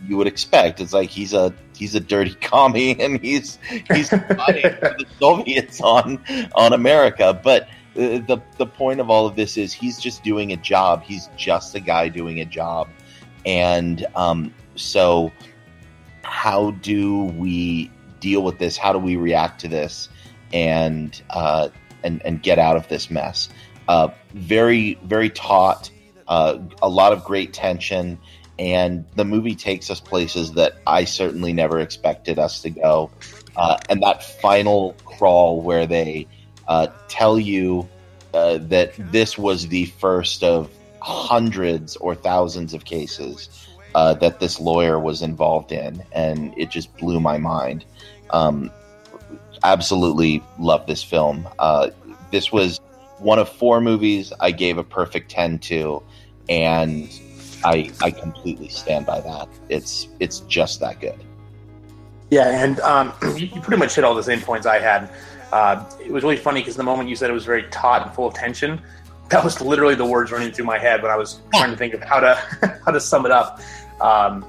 you 0.07 0.17
would 0.17 0.27
expect. 0.27 0.79
It's 0.79 0.93
like 0.93 1.09
he's 1.09 1.33
a 1.33 1.53
he's 1.75 1.93
a 1.93 1.99
dirty 1.99 2.33
commie 2.41 2.99
and 2.99 3.21
he's 3.21 3.59
he's 3.91 4.09
fighting 4.09 4.63
the 4.63 5.05
Soviets 5.19 5.81
on 5.81 6.23
on 6.55 6.73
America. 6.73 7.39
But 7.43 7.69
the 7.93 8.41
the 8.57 8.65
point 8.65 8.99
of 8.99 9.09
all 9.09 9.27
of 9.27 9.35
this 9.35 9.57
is 9.57 9.73
he's 9.73 9.99
just 9.99 10.23
doing 10.23 10.53
a 10.53 10.57
job. 10.57 11.03
He's 11.03 11.29
just 11.37 11.75
a 11.75 11.79
guy 11.79 12.07
doing 12.07 12.39
a 12.39 12.45
job, 12.45 12.87
and 13.45 14.05
um, 14.15 14.53
so 14.75 15.31
how 16.23 16.71
do 16.71 17.25
we 17.25 17.91
deal 18.21 18.41
with 18.41 18.57
this? 18.57 18.77
How 18.77 18.93
do 18.93 18.99
we 18.99 19.17
react 19.17 19.59
to 19.61 19.67
this, 19.67 20.07
and 20.53 21.21
uh, 21.29 21.69
and 22.03 22.21
and 22.25 22.41
get 22.41 22.59
out 22.59 22.75
of 22.75 22.87
this 22.87 23.09
mess? 23.09 23.49
Uh, 23.87 24.09
very 24.33 24.95
very 25.03 25.29
taut. 25.29 25.89
Uh, 26.27 26.59
a 26.81 26.89
lot 26.89 27.11
of 27.11 27.23
great 27.23 27.53
tension 27.53 28.19
and 28.59 29.05
the 29.15 29.23
movie 29.23 29.55
takes 29.55 29.89
us 29.89 30.01
places 30.01 30.51
that 30.51 30.75
I 30.85 31.05
certainly 31.05 31.53
never 31.53 31.79
expected 31.79 32.37
us 32.37 32.61
to 32.63 32.69
go. 32.69 33.09
Uh, 33.55 33.77
and 33.89 34.03
that 34.03 34.21
final 34.21 34.95
crawl 35.05 35.61
where 35.61 35.87
they 35.87 36.27
uh, 36.67 36.87
tell 37.07 37.39
you 37.39 37.87
uh, 38.33 38.59
that 38.63 38.93
this 39.11 39.37
was 39.37 39.69
the 39.69 39.85
first 39.85 40.43
of 40.43 40.69
hundreds 41.01 41.95
or 41.95 42.13
thousands 42.15 42.73
of 42.73 42.83
cases 42.83 43.49
uh, 43.95 44.13
that 44.15 44.41
this 44.41 44.59
lawyer 44.59 44.99
was 44.99 45.21
involved 45.21 45.71
in, 45.71 46.03
and 46.11 46.53
it 46.57 46.69
just 46.69 46.95
blew 46.97 47.19
my 47.19 47.37
mind. 47.37 47.85
Um, 48.31 48.71
absolutely 49.63 50.43
love 50.57 50.85
this 50.87 51.03
film. 51.03 51.47
Uh, 51.59 51.89
this 52.31 52.51
was 52.51 52.79
one 53.17 53.39
of 53.39 53.49
four 53.49 53.81
movies 53.81 54.31
I 54.39 54.51
gave 54.51 54.77
a 54.77 54.83
perfect 54.83 55.29
10 55.31 55.59
to, 55.59 56.01
and 56.47 57.09
I 57.63 57.91
I 58.01 58.11
completely 58.11 58.69
stand 58.69 59.05
by 59.05 59.21
that. 59.21 59.47
It's 59.69 60.07
it's 60.19 60.39
just 60.41 60.79
that 60.79 60.99
good. 60.99 61.19
Yeah, 62.29 62.63
and 62.63 62.79
um, 62.81 63.13
you, 63.35 63.47
you, 63.55 63.61
pretty 63.61 63.79
much 63.79 63.95
hit 63.95 64.03
all 64.03 64.15
the 64.15 64.23
same 64.23 64.41
points 64.41 64.65
I 64.65 64.79
had. 64.79 65.09
Uh, 65.51 65.83
it 65.99 66.11
was 66.11 66.23
really 66.23 66.37
funny 66.37 66.61
because 66.61 66.75
the 66.75 66.83
moment 66.83 67.09
you 67.09 67.15
said 67.15 67.29
it 67.29 67.33
was 67.33 67.45
very 67.45 67.63
taut 67.63 68.03
and 68.03 68.13
full 68.13 68.27
of 68.27 68.33
tension, 68.33 68.81
that 69.29 69.43
was 69.43 69.61
literally 69.61 69.95
the 69.95 70.05
words 70.05 70.31
running 70.31 70.51
through 70.51 70.65
my 70.65 70.77
head 70.77 71.01
when 71.01 71.11
I 71.11 71.15
was 71.15 71.41
trying 71.53 71.71
to 71.71 71.77
think 71.77 71.93
of 71.93 72.01
how 72.03 72.19
to 72.19 72.79
how 72.85 72.91
to 72.91 72.99
sum 72.99 73.25
it 73.25 73.31
up. 73.31 73.59
Um, 73.99 74.45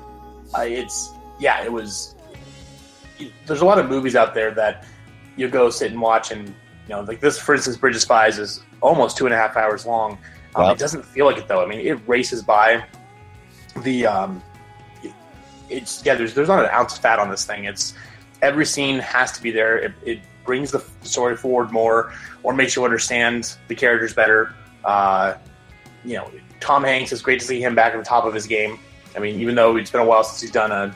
it's 0.57 1.11
yeah, 1.38 1.64
it 1.64 1.73
was 1.73 2.14
there's 3.47 3.61
a 3.61 3.64
lot 3.64 3.79
of 3.79 3.88
movies 3.88 4.17
out 4.17 4.35
there 4.35 4.50
that 4.52 4.87
you 5.37 5.49
go 5.49 5.71
sit 5.71 5.93
and 5.93 6.01
watch, 6.01 6.31
and 6.31 6.49
you 6.49 6.55
know, 6.89 7.03
like 7.03 7.21
this, 7.21 7.39
for 7.39 7.55
instance, 7.55 7.77
Bridge 7.77 7.97
of 7.97 8.03
Spies 8.03 8.39
is 8.39 8.63
almost 8.81 9.17
two 9.17 9.27
and 9.27 9.35
a 9.35 9.37
half 9.37 9.57
hours 9.57 9.87
long. 9.87 10.13
Um, 10.55 10.65
Wow. 10.65 10.73
It 10.73 10.79
doesn't 10.79 11.05
feel 11.05 11.27
like 11.27 11.39
it 11.39 11.47
though. 11.47 11.63
I 11.63 11.67
mean, 11.67 11.81
it 11.81 12.01
races 12.09 12.43
by. 12.43 12.85
The 13.83 14.07
um, 14.07 14.43
it's 15.69 16.05
yeah. 16.05 16.17
There's 16.17 16.35
there's 16.35 16.49
not 16.49 16.65
an 16.65 16.71
ounce 16.73 16.95
of 16.97 17.01
fat 17.01 17.19
on 17.19 17.31
this 17.31 17.45
thing. 17.45 17.65
It's 17.65 17.95
every 18.43 18.67
scene 18.67 18.99
has 18.99 19.31
to 19.33 19.43
be 19.43 19.51
there. 19.53 19.79
It, 19.79 19.93
it 20.05 20.21
brings 20.45 20.73
the 20.73 20.85
story 21.03 21.37
forward 21.37 21.71
more, 21.71 22.13
or 22.43 22.53
makes 22.53 22.75
you 22.75 22.85
understand 22.85 23.57
the 23.69 23.75
characters 23.75 24.13
better. 24.13 24.55
Uh, 24.85 25.35
you 26.05 26.17
know, 26.17 26.31
Tom 26.59 26.83
Hanks. 26.83 27.13
It's 27.13 27.23
great 27.23 27.39
to 27.41 27.47
see 27.47 27.63
him 27.63 27.75
back 27.77 27.95
at 27.95 27.99
the 27.99 28.05
top 28.05 28.25
of 28.25 28.35
his 28.35 28.47
game. 28.47 28.79
I 29.15 29.21
mean, 29.21 29.41
even 29.41 29.55
though 29.55 29.77
it's 29.77 29.91
been 29.91 30.01
a 30.01 30.05
while 30.05 30.25
since 30.25 30.41
he's 30.41 30.51
done 30.51 30.73
a, 30.73 30.95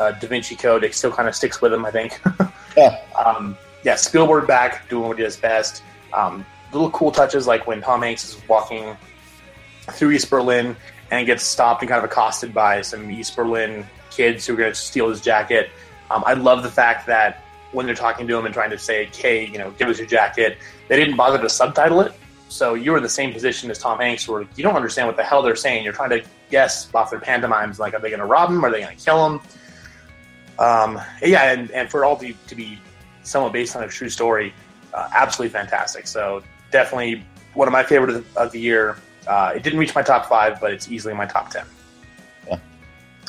a 0.00 0.12
Da 0.14 0.26
Vinci 0.26 0.56
Code, 0.56 0.82
it 0.82 0.94
still 0.94 1.12
kind 1.12 1.28
of 1.28 1.36
sticks 1.36 1.60
with 1.62 1.72
him. 1.72 1.84
I 1.84 1.90
think. 1.90 2.20
Yeah. 2.76 3.00
Um, 3.14 3.56
yeah, 3.86 3.94
Spielberg 3.94 4.48
back 4.48 4.88
doing 4.88 5.06
what 5.06 5.16
he 5.16 5.22
does 5.22 5.36
best. 5.36 5.84
Um, 6.12 6.44
little 6.72 6.90
cool 6.90 7.12
touches 7.12 7.46
like 7.46 7.68
when 7.68 7.80
Tom 7.80 8.02
Hanks 8.02 8.28
is 8.28 8.48
walking 8.48 8.96
through 9.92 10.10
East 10.10 10.28
Berlin 10.28 10.74
and 11.12 11.24
gets 11.24 11.44
stopped 11.44 11.82
and 11.82 11.88
kind 11.88 12.04
of 12.04 12.10
accosted 12.10 12.52
by 12.52 12.82
some 12.82 13.08
East 13.12 13.36
Berlin 13.36 13.86
kids 14.10 14.44
who 14.44 14.54
are 14.54 14.56
going 14.56 14.72
to 14.72 14.74
steal 14.74 15.08
his 15.08 15.20
jacket. 15.20 15.70
Um, 16.10 16.24
I 16.26 16.34
love 16.34 16.64
the 16.64 16.68
fact 16.68 17.06
that 17.06 17.44
when 17.70 17.86
they're 17.86 17.94
talking 17.94 18.26
to 18.26 18.36
him 18.36 18.44
and 18.44 18.52
trying 18.52 18.70
to 18.70 18.78
say, 18.78 19.08
"Hey, 19.14 19.46
you 19.46 19.58
know, 19.58 19.70
give 19.70 19.88
us 19.88 19.98
your 19.98 20.08
jacket," 20.08 20.58
they 20.88 20.96
didn't 20.96 21.16
bother 21.16 21.38
to 21.38 21.48
subtitle 21.48 22.00
it. 22.00 22.12
So 22.48 22.74
you're 22.74 22.96
in 22.96 23.04
the 23.04 23.08
same 23.08 23.32
position 23.32 23.70
as 23.70 23.78
Tom 23.78 24.00
Hanks, 24.00 24.26
where 24.26 24.44
you 24.56 24.64
don't 24.64 24.74
understand 24.74 25.06
what 25.06 25.16
the 25.16 25.22
hell 25.22 25.42
they're 25.42 25.54
saying. 25.54 25.84
You're 25.84 25.92
trying 25.92 26.10
to 26.10 26.24
guess 26.50 26.92
off 26.92 27.10
their 27.10 27.20
pantomimes, 27.20 27.78
like, 27.78 27.94
are 27.94 28.00
they 28.00 28.10
going 28.10 28.18
to 28.18 28.26
rob 28.26 28.50
him? 28.50 28.64
Are 28.64 28.70
they 28.70 28.80
going 28.80 28.96
to 28.96 29.04
kill 29.04 29.26
him? 29.26 29.40
Um, 30.58 31.00
yeah, 31.22 31.52
and, 31.52 31.70
and 31.70 31.88
for 31.88 32.02
it 32.02 32.06
all 32.06 32.16
to, 32.16 32.32
to 32.32 32.54
be 32.54 32.80
somewhat 33.26 33.52
based 33.52 33.76
on 33.76 33.82
a 33.82 33.88
true 33.88 34.08
story, 34.08 34.54
uh, 34.94 35.08
absolutely 35.14 35.52
fantastic. 35.52 36.06
So 36.06 36.42
definitely 36.70 37.24
one 37.54 37.68
of 37.68 37.72
my 37.72 37.82
favorite 37.82 38.10
of 38.10 38.34
the, 38.34 38.40
of 38.40 38.52
the 38.52 38.60
year. 38.60 38.96
Uh, 39.26 39.52
it 39.54 39.62
didn't 39.62 39.78
reach 39.78 39.94
my 39.94 40.02
top 40.02 40.26
five, 40.26 40.60
but 40.60 40.70
it's 40.72 40.90
easily 40.90 41.12
my 41.12 41.26
top 41.26 41.50
ten. 41.50 41.66
Yeah. 42.46 42.58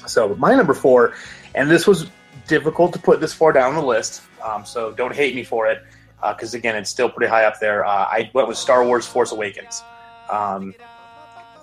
So 0.06 0.36
my 0.36 0.56
number 0.56 0.74
four, 0.74 1.16
and 1.56 1.70
this 1.70 1.88
was 1.88 2.10
difficult 2.48 2.94
to 2.94 3.00
put 3.00 3.20
this 3.20 3.34
far 3.34 3.51
down 3.51 3.74
the 3.75 3.82
list. 3.82 4.22
Um, 4.44 4.66
so 4.66 4.92
don't 4.92 5.16
hate 5.16 5.34
me 5.36 5.44
for 5.44 5.66
it, 5.68 5.82
because 6.22 6.54
again, 6.54 6.75
it's 6.75 6.89
still 6.89 7.10
pretty 7.10 7.30
high 7.30 7.46
up 7.46 7.60
there. 7.60 7.84
Uh, 7.84 7.89
I 7.89 8.30
went 8.34 8.48
with 8.48 8.58
Star 8.58 8.86
Wars: 8.86 9.08
Force 9.08 9.32
Awakens, 9.32 9.82
um, 10.30 10.75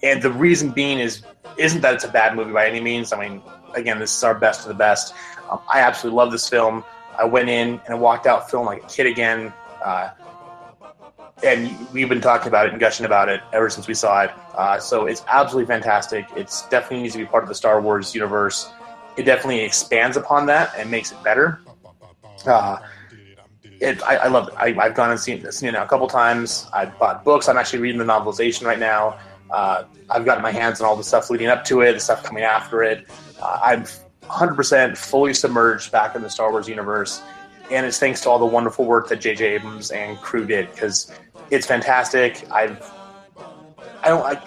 and 0.02 0.20
the 0.20 0.32
reason 0.32 0.70
being 0.70 0.98
is 0.98 1.22
isn't 1.56 1.82
that 1.82 1.94
it's 1.94 2.04
a 2.04 2.08
bad 2.08 2.34
movie 2.34 2.52
by 2.52 2.66
any 2.66 2.80
means. 2.80 3.12
I 3.12 3.20
mean, 3.20 3.40
again, 3.74 4.00
this 4.00 4.16
is 4.16 4.24
our 4.24 4.34
best 4.34 4.62
of 4.62 4.68
the 4.68 4.74
best. 4.74 5.14
Um, 5.48 5.60
I 5.72 5.80
absolutely 5.80 6.16
love 6.16 6.32
this 6.32 6.48
film. 6.48 6.82
I 7.18 7.24
went 7.24 7.48
in 7.48 7.80
and 7.84 7.88
I 7.88 7.94
walked 7.94 8.26
out 8.26 8.50
feeling 8.50 8.66
like 8.66 8.84
a 8.84 8.86
kid 8.86 9.06
again. 9.06 9.52
Uh, 9.82 10.10
and 11.42 11.92
we've 11.92 12.08
been 12.08 12.20
talking 12.20 12.48
about 12.48 12.66
it 12.66 12.72
and 12.72 12.80
gushing 12.80 13.06
about 13.06 13.28
it 13.28 13.40
ever 13.52 13.68
since 13.68 13.86
we 13.86 13.94
saw 13.94 14.22
it. 14.22 14.30
Uh, 14.54 14.78
so 14.78 15.06
it's 15.06 15.22
absolutely 15.28 15.66
fantastic. 15.66 16.26
It's 16.36 16.66
definitely 16.68 17.02
needs 17.02 17.14
to 17.14 17.18
be 17.18 17.26
part 17.26 17.42
of 17.42 17.48
the 17.48 17.54
Star 17.54 17.80
Wars 17.80 18.14
universe. 18.14 18.70
It 19.16 19.24
definitely 19.24 19.60
expands 19.60 20.16
upon 20.16 20.46
that 20.46 20.72
and 20.76 20.90
makes 20.90 21.12
it 21.12 21.22
better. 21.22 21.60
Uh, 22.46 22.78
it, 23.80 24.02
I, 24.02 24.16
I 24.16 24.28
love 24.28 24.48
it. 24.48 24.54
I, 24.56 24.74
I've 24.78 24.94
gone 24.94 25.10
and 25.10 25.20
seen, 25.20 25.50
seen 25.52 25.68
it 25.68 25.72
now 25.72 25.84
a 25.84 25.88
couple 25.88 26.06
times. 26.06 26.66
I've 26.72 26.98
bought 26.98 27.24
books. 27.24 27.48
I'm 27.48 27.56
actually 27.56 27.80
reading 27.80 27.98
the 27.98 28.04
novelization 28.04 28.64
right 28.64 28.78
now. 28.78 29.18
Uh, 29.50 29.84
I've 30.10 30.24
gotten 30.24 30.42
my 30.42 30.50
hands 30.50 30.80
on 30.80 30.86
all 30.86 30.96
the 30.96 31.04
stuff 31.04 31.30
leading 31.30 31.48
up 31.48 31.64
to 31.66 31.82
it, 31.82 31.92
the 31.92 32.00
stuff 32.00 32.22
coming 32.22 32.42
after 32.42 32.82
it. 32.82 33.06
Uh, 33.40 33.60
I'm 33.62 33.84
100% 34.28 34.96
fully 34.96 35.34
submerged 35.34 35.92
back 35.92 36.14
in 36.14 36.22
the 36.22 36.30
Star 36.30 36.50
Wars 36.50 36.68
universe, 36.68 37.22
and 37.70 37.86
it's 37.86 37.98
thanks 37.98 38.20
to 38.22 38.30
all 38.30 38.38
the 38.38 38.46
wonderful 38.46 38.84
work 38.84 39.08
that 39.08 39.20
J.J. 39.20 39.54
Abrams 39.54 39.90
and 39.90 40.18
crew 40.18 40.46
did 40.46 40.70
because 40.70 41.12
it's 41.50 41.66
fantastic. 41.66 42.44
I've, 42.50 42.90
I 44.02 44.08
don't 44.08 44.22
like, 44.22 44.42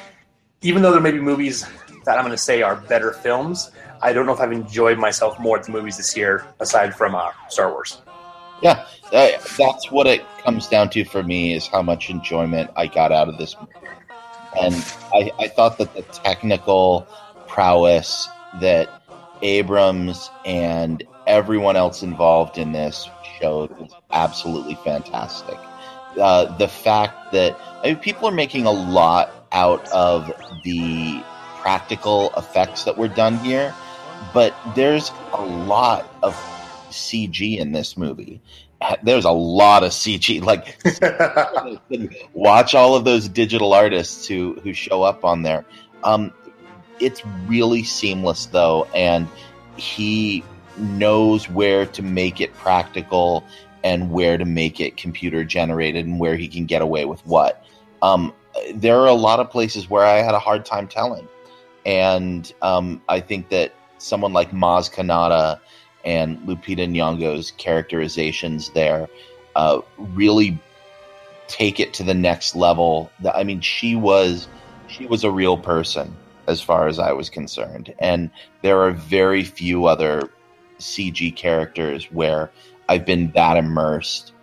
even 0.61 0.81
though 0.81 0.91
there 0.91 1.01
may 1.01 1.11
be 1.11 1.19
movies 1.19 1.65
that 2.05 2.17
I'm 2.17 2.23
going 2.23 2.31
to 2.31 2.37
say 2.37 2.61
are 2.61 2.75
better 2.75 3.11
films. 3.11 3.71
I 4.01 4.13
don't 4.13 4.25
know 4.25 4.33
if 4.33 4.39
I've 4.39 4.51
enjoyed 4.51 4.97
myself 4.97 5.39
more 5.39 5.57
at 5.57 5.65
the 5.65 5.71
movies 5.71 5.97
this 5.97 6.15
year, 6.15 6.45
aside 6.59 6.95
from 6.95 7.15
uh, 7.15 7.31
Star 7.49 7.71
Wars. 7.71 8.01
Yeah, 8.61 8.85
that, 9.11 9.43
that's 9.57 9.91
what 9.91 10.07
it 10.07 10.23
comes 10.43 10.67
down 10.67 10.89
to 10.91 11.03
for 11.05 11.23
me 11.23 11.53
is 11.53 11.67
how 11.67 11.81
much 11.81 12.09
enjoyment 12.09 12.71
I 12.75 12.87
got 12.87 13.11
out 13.11 13.29
of 13.29 13.37
this 13.37 13.55
movie. 13.59 13.73
And 14.59 14.75
I, 15.13 15.31
I 15.39 15.47
thought 15.47 15.77
that 15.77 15.93
the 15.93 16.01
technical 16.01 17.07
prowess 17.47 18.27
that 18.61 19.01
Abrams 19.41 20.29
and 20.45 21.03
everyone 21.25 21.75
else 21.75 22.03
involved 22.03 22.57
in 22.57 22.71
this 22.71 23.09
showed 23.39 23.77
was 23.77 23.91
absolutely 24.11 24.75
fantastic. 24.75 25.57
Uh, 26.19 26.55
the 26.57 26.67
fact 26.67 27.31
that 27.31 27.57
I 27.83 27.87
mean, 27.87 27.97
people 27.97 28.27
are 28.27 28.33
making 28.33 28.65
a 28.65 28.71
lot 28.71 29.31
out 29.51 29.87
of 29.89 30.31
the 30.63 31.21
practical 31.57 32.31
effects 32.37 32.83
that 32.85 32.97
were 32.97 33.07
done 33.07 33.37
here, 33.39 33.73
but 34.33 34.55
there's 34.75 35.11
a 35.33 35.41
lot 35.41 36.11
of 36.23 36.33
CG 36.89 37.57
in 37.57 37.71
this 37.71 37.97
movie. 37.97 38.41
There's 39.03 39.25
a 39.25 39.31
lot 39.31 39.83
of 39.83 39.91
CG. 39.91 40.41
Like, 40.41 40.77
watch 42.33 42.75
all 42.75 42.95
of 42.95 43.05
those 43.05 43.27
digital 43.27 43.73
artists 43.73 44.27
who 44.27 44.59
who 44.63 44.73
show 44.73 45.01
up 45.03 45.25
on 45.25 45.41
there. 45.41 45.65
Um, 46.03 46.31
it's 46.99 47.25
really 47.45 47.83
seamless 47.83 48.47
though, 48.47 48.85
and 48.95 49.27
he 49.77 50.43
knows 50.77 51.49
where 51.49 51.85
to 51.85 52.01
make 52.01 52.39
it 52.41 52.53
practical 52.55 53.43
and 53.83 54.11
where 54.11 54.37
to 54.37 54.45
make 54.45 54.79
it 54.79 54.97
computer 54.97 55.43
generated 55.43 56.05
and 56.05 56.19
where 56.19 56.35
he 56.35 56.47
can 56.47 56.65
get 56.65 56.81
away 56.81 57.05
with 57.05 57.25
what. 57.25 57.63
Um, 58.01 58.33
there 58.73 58.99
are 58.99 59.07
a 59.07 59.13
lot 59.13 59.39
of 59.39 59.49
places 59.49 59.89
where 59.89 60.03
I 60.03 60.17
had 60.17 60.33
a 60.33 60.39
hard 60.39 60.65
time 60.65 60.87
telling, 60.87 61.27
and 61.85 62.51
um, 62.61 63.01
I 63.07 63.19
think 63.19 63.49
that 63.49 63.73
someone 63.97 64.33
like 64.33 64.51
Maz 64.51 64.91
Kanata 64.91 65.59
and 66.03 66.39
Lupita 66.39 66.87
Nyong'o's 66.87 67.51
characterizations 67.51 68.69
there 68.69 69.07
uh, 69.55 69.81
really 69.97 70.59
take 71.47 71.79
it 71.79 71.93
to 71.93 72.03
the 72.03 72.13
next 72.13 72.55
level. 72.55 73.11
I 73.33 73.43
mean, 73.43 73.61
she 73.61 73.95
was 73.95 74.47
she 74.87 75.05
was 75.05 75.23
a 75.23 75.31
real 75.31 75.57
person 75.57 76.15
as 76.47 76.61
far 76.61 76.87
as 76.87 76.99
I 76.99 77.11
was 77.11 77.29
concerned, 77.29 77.93
and 77.99 78.29
there 78.61 78.81
are 78.81 78.91
very 78.91 79.43
few 79.43 79.85
other 79.85 80.29
CG 80.79 81.35
characters 81.35 82.05
where 82.11 82.51
I've 82.89 83.05
been 83.05 83.31
that 83.31 83.57
immersed 83.57 84.33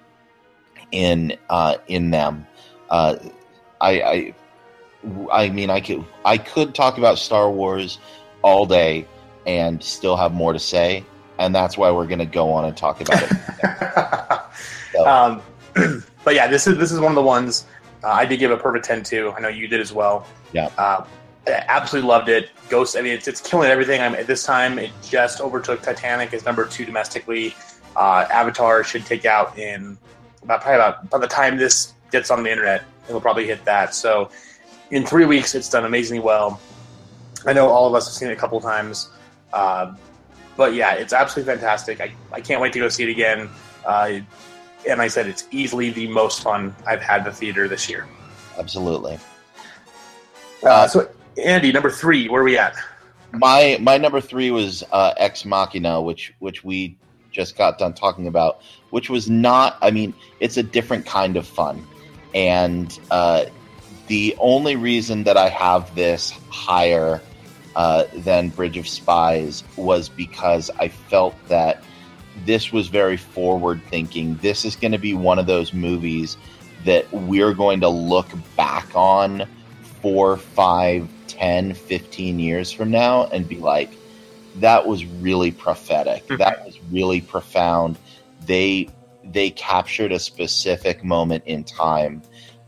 in 0.92 1.36
uh, 1.50 1.76
in 1.88 2.10
them. 2.10 2.46
Uh, 2.90 3.16
I, 3.80 4.02
I 4.02 4.34
I 5.32 5.48
mean, 5.50 5.70
I 5.70 5.80
could 5.80 6.04
I 6.24 6.38
could 6.38 6.74
talk 6.74 6.98
about 6.98 7.18
Star 7.18 7.50
Wars 7.50 7.98
all 8.42 8.66
day 8.66 9.06
and 9.46 9.82
still 9.82 10.16
have 10.16 10.32
more 10.32 10.52
to 10.52 10.58
say, 10.58 11.04
and 11.38 11.54
that's 11.54 11.76
why 11.76 11.90
we're 11.90 12.06
going 12.06 12.18
to 12.18 12.26
go 12.26 12.50
on 12.52 12.64
and 12.64 12.76
talk 12.76 13.00
about 13.00 13.22
it. 13.22 14.40
So, 14.92 15.06
um, 15.06 15.42
but 16.24 16.34
yeah, 16.34 16.46
this 16.46 16.66
is 16.66 16.78
this 16.78 16.92
is 16.92 17.00
one 17.00 17.10
of 17.10 17.16
the 17.16 17.22
ones 17.22 17.66
uh, 18.02 18.08
I 18.08 18.24
did 18.24 18.38
give 18.38 18.50
a 18.50 18.56
perfect 18.56 18.84
ten 18.84 19.02
to. 19.04 19.32
I 19.32 19.40
know 19.40 19.48
you 19.48 19.66
did 19.66 19.80
as 19.80 19.92
well. 19.92 20.26
Yeah. 20.52 20.70
Uh, 20.78 21.04
absolutely 21.46 22.08
loved 22.08 22.28
it. 22.28 22.50
Ghost. 22.68 22.96
I 22.96 23.02
mean, 23.02 23.12
it's, 23.12 23.28
it's 23.28 23.40
killing 23.40 23.70
everything. 23.70 24.00
I'm 24.00 24.14
at 24.14 24.26
this 24.26 24.44
time. 24.44 24.78
It 24.78 24.90
just 25.02 25.40
overtook 25.40 25.82
Titanic 25.82 26.32
as 26.32 26.44
number 26.44 26.66
two 26.66 26.84
domestically. 26.84 27.54
Uh, 27.96 28.26
Avatar 28.30 28.82
should 28.82 29.06
take 29.06 29.24
out 29.24 29.58
in 29.58 29.96
about 30.42 30.62
probably 30.62 30.76
about 30.76 31.10
by 31.10 31.18
the 31.18 31.26
time 31.26 31.56
this 31.56 31.94
gets 32.10 32.30
on 32.30 32.42
the 32.42 32.50
internet, 32.50 32.84
it'll 33.08 33.20
probably 33.20 33.46
hit 33.46 33.64
that. 33.64 33.94
So 33.94 34.30
in 34.90 35.04
three 35.04 35.24
weeks, 35.24 35.54
it's 35.54 35.68
done 35.68 35.84
amazingly 35.84 36.22
well. 36.22 36.60
I 37.46 37.52
know 37.52 37.68
all 37.68 37.86
of 37.86 37.94
us 37.94 38.06
have 38.06 38.14
seen 38.14 38.28
it 38.28 38.32
a 38.32 38.36
couple 38.36 38.60
times. 38.60 39.10
Uh, 39.52 39.94
but 40.56 40.74
yeah, 40.74 40.94
it's 40.94 41.12
absolutely 41.12 41.52
fantastic. 41.52 42.00
I, 42.00 42.14
I 42.32 42.40
can't 42.40 42.60
wait 42.60 42.72
to 42.74 42.78
go 42.78 42.88
see 42.88 43.04
it 43.04 43.10
again. 43.10 43.48
Uh, 43.84 44.20
and 44.88 45.00
I 45.00 45.08
said, 45.08 45.26
it's 45.26 45.46
easily 45.50 45.90
the 45.90 46.06
most 46.08 46.42
fun 46.42 46.74
I've 46.86 47.02
had 47.02 47.24
the 47.24 47.32
theater 47.32 47.68
this 47.68 47.88
year. 47.88 48.06
absolutely. 48.58 49.18
Uh, 50.62 50.86
so, 50.86 51.10
Andy, 51.42 51.72
number 51.72 51.90
three, 51.90 52.28
where 52.28 52.42
are 52.42 52.44
we 52.44 52.58
at? 52.58 52.76
My 53.32 53.78
my 53.80 53.98
number 53.98 54.20
three 54.20 54.50
was 54.50 54.84
uh, 54.92 55.14
Ex 55.16 55.44
Machina, 55.44 56.00
which 56.00 56.32
which 56.38 56.62
we 56.62 56.96
just 57.32 57.58
got 57.58 57.78
done 57.78 57.92
talking 57.94 58.26
about, 58.26 58.60
which 58.90 59.10
was 59.10 59.28
not. 59.28 59.76
I 59.82 59.90
mean, 59.90 60.14
it's 60.40 60.56
a 60.56 60.62
different 60.62 61.04
kind 61.06 61.36
of 61.36 61.46
fun, 61.46 61.84
and 62.34 62.96
uh, 63.10 63.46
the 64.06 64.36
only 64.38 64.76
reason 64.76 65.24
that 65.24 65.36
I 65.36 65.48
have 65.48 65.92
this 65.94 66.30
higher 66.50 67.20
uh, 67.74 68.04
than 68.14 68.50
Bridge 68.50 68.76
of 68.76 68.86
Spies 68.86 69.64
was 69.76 70.08
because 70.08 70.70
I 70.78 70.88
felt 70.88 71.34
that 71.48 71.82
this 72.44 72.72
was 72.72 72.88
very 72.88 73.16
forward 73.16 73.82
thinking. 73.88 74.36
This 74.36 74.64
is 74.64 74.76
going 74.76 74.92
to 74.92 74.98
be 74.98 75.14
one 75.14 75.38
of 75.38 75.46
those 75.46 75.72
movies 75.72 76.36
that 76.84 77.10
we're 77.12 77.54
going 77.54 77.80
to 77.80 77.88
look 77.88 78.28
back 78.56 78.94
on 78.94 79.48
four, 80.02 80.36
five, 80.36 81.08
10, 81.28 81.74
15 81.74 82.38
years 82.38 82.70
from 82.72 82.90
now 82.90 83.26
and 83.26 83.48
be 83.48 83.56
like, 83.56 83.90
that 84.56 84.86
was 84.86 85.04
really 85.04 85.50
prophetic. 85.50 86.24
Mm-hmm. 86.24 86.36
That 86.36 86.64
was 86.64 86.78
really 86.90 87.20
profound. 87.20 87.98
They 88.46 88.88
they 89.24 89.50
captured 89.50 90.12
a 90.12 90.18
specific 90.18 91.02
moment 91.02 91.44
in 91.46 91.64
time, 91.64 92.22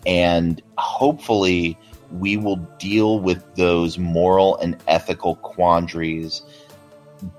and 0.07 0.63
hopefully 0.79 1.79
we 2.11 2.37
will 2.37 2.57
deal 2.79 3.21
with 3.21 3.43
those 3.57 3.99
moral 3.99 4.57
and 4.59 4.77
ethical 4.89 5.37
quandaries 5.37 6.43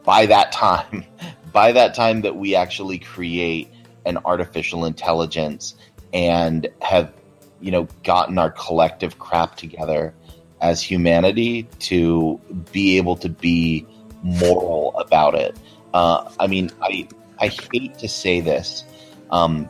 by 0.03 0.25
that 0.25 0.51
time. 0.51 1.05
By 1.53 1.71
that 1.71 1.95
time 1.95 2.21
that 2.21 2.35
we 2.35 2.53
actually 2.53 2.99
create 2.99 3.71
an 4.05 4.19
artificial 4.25 4.85
intelligence 4.85 5.73
and 6.13 6.67
have 6.81 7.11
you 7.61 7.71
know 7.71 7.87
gotten 8.03 8.37
our 8.37 8.51
collective 8.51 9.17
crap 9.17 9.55
together 9.55 10.13
as 10.61 10.81
humanity 10.81 11.63
to 11.79 12.39
be 12.71 12.97
able 12.97 13.15
to 13.17 13.29
be 13.29 13.85
moral 14.23 14.97
about 14.97 15.35
it. 15.35 15.55
Uh, 15.93 16.29
I 16.39 16.47
mean, 16.47 16.71
I 16.81 17.07
I 17.39 17.47
hate 17.47 17.97
to 17.99 18.07
say 18.07 18.41
this, 18.41 18.83
um, 19.29 19.69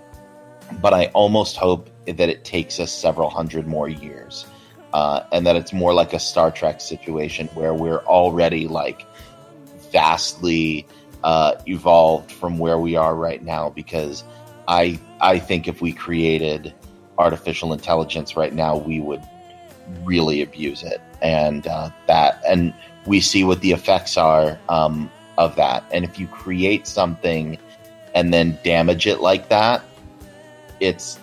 but 0.81 0.93
I 0.93 1.07
almost 1.07 1.57
hope 1.57 1.89
that 2.05 2.29
it 2.29 2.45
takes 2.45 2.79
us 2.79 2.91
several 2.91 3.29
hundred 3.29 3.67
more 3.67 3.89
years, 3.89 4.45
uh, 4.93 5.21
and 5.31 5.45
that 5.45 5.55
it's 5.55 5.73
more 5.73 5.93
like 5.93 6.13
a 6.13 6.19
Star 6.19 6.51
Trek 6.51 6.81
situation 6.81 7.47
where 7.49 7.73
we're 7.73 7.99
already 7.99 8.67
like 8.67 9.05
vastly 9.91 10.87
uh, 11.23 11.55
evolved 11.65 12.31
from 12.31 12.57
where 12.57 12.79
we 12.79 12.95
are 12.95 13.15
right 13.15 13.43
now. 13.43 13.69
Because 13.69 14.23
I 14.67 14.99
I 15.19 15.39
think 15.39 15.67
if 15.67 15.81
we 15.81 15.91
created 15.91 16.73
artificial 17.17 17.73
intelligence 17.73 18.37
right 18.37 18.53
now, 18.53 18.77
we 18.77 18.99
would 18.99 19.21
really 20.03 20.41
abuse 20.41 20.83
it, 20.83 21.01
and 21.21 21.67
uh, 21.67 21.89
that 22.07 22.41
and 22.47 22.73
we 23.05 23.21
see 23.21 23.43
what 23.43 23.61
the 23.61 23.71
effects 23.71 24.17
are 24.17 24.59
um, 24.69 25.09
of 25.37 25.55
that. 25.55 25.83
And 25.91 26.03
if 26.03 26.19
you 26.19 26.27
create 26.27 26.87
something 26.87 27.57
and 28.13 28.33
then 28.33 28.57
damage 28.63 29.07
it 29.07 29.21
like 29.21 29.49
that, 29.49 29.83
it's 30.79 31.19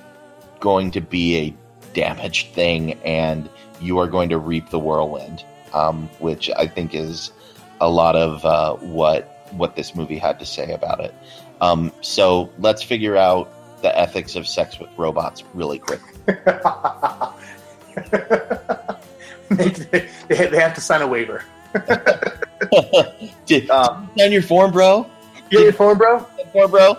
going 0.60 0.90
to 0.92 1.00
be 1.00 1.36
a 1.36 1.54
damaged 1.94 2.54
thing, 2.54 2.94
and 3.04 3.48
you 3.80 3.98
are 3.98 4.08
going 4.08 4.28
to 4.30 4.38
reap 4.38 4.70
the 4.70 4.78
whirlwind, 4.78 5.44
um, 5.72 6.08
which 6.18 6.50
I 6.56 6.66
think 6.66 6.94
is 6.94 7.32
a 7.80 7.90
lot 7.90 8.16
of 8.16 8.44
uh, 8.44 8.74
what 8.76 9.30
what 9.52 9.76
this 9.76 9.94
movie 9.94 10.18
had 10.18 10.38
to 10.40 10.46
say 10.46 10.72
about 10.72 11.00
it. 11.00 11.14
Um, 11.60 11.92
so 12.00 12.50
let's 12.58 12.82
figure 12.82 13.16
out 13.16 13.50
the 13.82 13.96
ethics 13.98 14.34
of 14.34 14.48
sex 14.48 14.78
with 14.80 14.90
robots 14.96 15.44
really 15.52 15.78
quick. 15.78 16.00
they, 19.50 19.68
they, 19.68 20.08
they 20.28 20.58
have 20.60 20.74
to 20.74 20.80
sign 20.80 21.02
a 21.02 21.06
waiver. 21.06 21.42
Did 23.46 23.70
Um, 23.70 24.10
sign 24.16 24.32
your 24.32 24.42
form, 24.42 24.72
bro? 24.72 25.06
you 25.50 25.58
get 25.58 25.68
a 25.68 25.72
phone, 25.72 25.98
bro? 25.98 26.20
Form, 26.52 26.70
bro? 26.70 26.98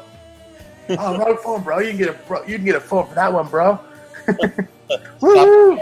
Oh, 0.89 1.17
wrong 1.17 1.37
form, 1.37 1.63
bro. 1.63 1.79
You 1.79 1.89
can 1.89 1.97
get 1.97 2.09
a 2.09 2.13
bro, 2.13 2.43
you 2.45 2.57
can 2.57 2.65
get 2.65 2.75
a 2.75 2.79
phone 2.79 3.07
for 3.07 3.15
that 3.15 3.31
one, 3.33 3.47
bro. 3.47 3.79
Woo! 5.21 5.79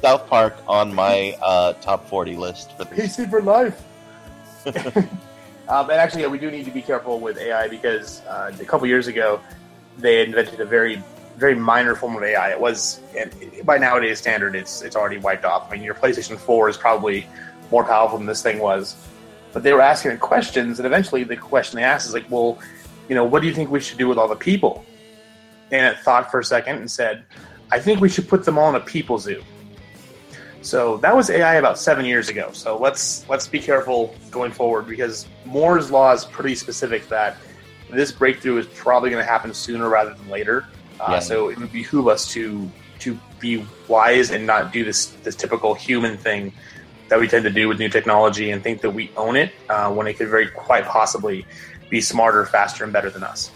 South 0.00 0.26
Park 0.28 0.56
on 0.66 0.94
my 0.94 1.36
uh, 1.42 1.72
top 1.74 2.08
forty 2.08 2.34
list 2.36 2.76
for 2.76 2.84
this. 2.84 3.16
PC 3.16 3.28
for 3.28 3.42
life. 3.42 3.82
um, 4.66 5.90
and 5.90 5.92
actually, 5.92 6.22
yeah, 6.22 6.28
we 6.28 6.38
do 6.38 6.50
need 6.50 6.64
to 6.64 6.70
be 6.70 6.80
careful 6.82 7.20
with 7.20 7.36
AI 7.38 7.68
because 7.68 8.22
uh, 8.26 8.50
a 8.58 8.64
couple 8.64 8.86
years 8.86 9.06
ago 9.06 9.40
they 9.98 10.24
invented 10.24 10.60
a 10.60 10.64
very, 10.64 11.02
very 11.38 11.54
minor 11.54 11.94
form 11.94 12.16
of 12.16 12.22
AI. 12.22 12.50
It 12.50 12.60
was, 12.60 13.00
and 13.16 13.32
by 13.64 13.78
nowadays 13.78 14.18
standard, 14.18 14.54
it's 14.56 14.82
it's 14.82 14.96
already 14.96 15.18
wiped 15.18 15.44
off. 15.44 15.68
I 15.68 15.74
mean, 15.74 15.82
your 15.82 15.94
PlayStation 15.94 16.36
Four 16.36 16.68
is 16.68 16.76
probably 16.76 17.26
more 17.70 17.84
powerful 17.84 18.18
than 18.18 18.26
this 18.26 18.42
thing 18.42 18.58
was. 18.58 18.96
But 19.52 19.62
they 19.62 19.72
were 19.72 19.80
asking 19.80 20.10
it 20.10 20.20
questions, 20.20 20.78
and 20.78 20.86
eventually 20.86 21.24
the 21.24 21.36
question 21.36 21.76
they 21.76 21.84
asked 21.84 22.06
is 22.08 22.14
like, 22.14 22.26
"Well, 22.28 22.58
you 23.08 23.14
know, 23.14 23.24
what 23.24 23.40
do 23.40 23.48
you 23.48 23.54
think 23.54 23.70
we 23.70 23.80
should 23.80 23.98
do 23.98 24.08
with 24.08 24.18
all 24.18 24.28
the 24.28 24.36
people?" 24.36 24.84
And 25.70 25.86
it 25.86 26.00
thought 26.00 26.30
for 26.30 26.40
a 26.40 26.44
second 26.44 26.76
and 26.76 26.90
said, 26.90 27.24
"I 27.70 27.78
think 27.78 28.00
we 28.00 28.08
should 28.08 28.28
put 28.28 28.44
them 28.44 28.58
all 28.58 28.68
in 28.68 28.74
a 28.74 28.80
people 28.80 29.18
zoo." 29.18 29.42
So 30.60 30.96
that 30.98 31.14
was 31.14 31.30
AI 31.30 31.54
about 31.54 31.78
seven 31.78 32.04
years 32.04 32.28
ago. 32.28 32.50
So 32.52 32.76
let's 32.76 33.26
let's 33.28 33.46
be 33.46 33.60
careful 33.60 34.14
going 34.30 34.50
forward 34.50 34.86
because 34.86 35.26
Moore's 35.44 35.90
law 35.90 36.12
is 36.12 36.24
pretty 36.24 36.56
specific 36.56 37.08
that 37.08 37.36
this 37.90 38.12
breakthrough 38.12 38.58
is 38.58 38.66
probably 38.66 39.10
going 39.10 39.24
to 39.24 39.30
happen 39.30 39.54
sooner 39.54 39.88
rather 39.88 40.14
than 40.14 40.28
later. 40.28 40.66
Uh, 41.00 41.06
Yeah. 41.12 41.18
So 41.20 41.48
it 41.48 41.58
would 41.58 41.72
behoove 41.72 42.08
us 42.08 42.30
to 42.32 42.70
to 43.00 43.18
be 43.38 43.64
wise 43.86 44.30
and 44.30 44.46
not 44.46 44.72
do 44.72 44.84
this 44.84 45.06
this 45.22 45.36
typical 45.36 45.74
human 45.74 46.16
thing 46.16 46.52
that 47.08 47.18
we 47.18 47.26
tend 47.26 47.44
to 47.44 47.50
do 47.50 47.68
with 47.68 47.78
new 47.78 47.88
technology 47.88 48.50
and 48.50 48.62
think 48.62 48.80
that 48.82 48.90
we 48.90 49.10
own 49.16 49.36
it 49.36 49.52
uh, 49.68 49.90
when 49.90 50.06
it 50.06 50.14
could 50.14 50.28
very 50.28 50.48
quite 50.48 50.84
possibly 50.84 51.46
be 51.88 52.00
smarter, 52.00 52.44
faster, 52.44 52.84
and 52.84 52.92
better 52.92 53.10
than 53.10 53.22
us. 53.22 53.50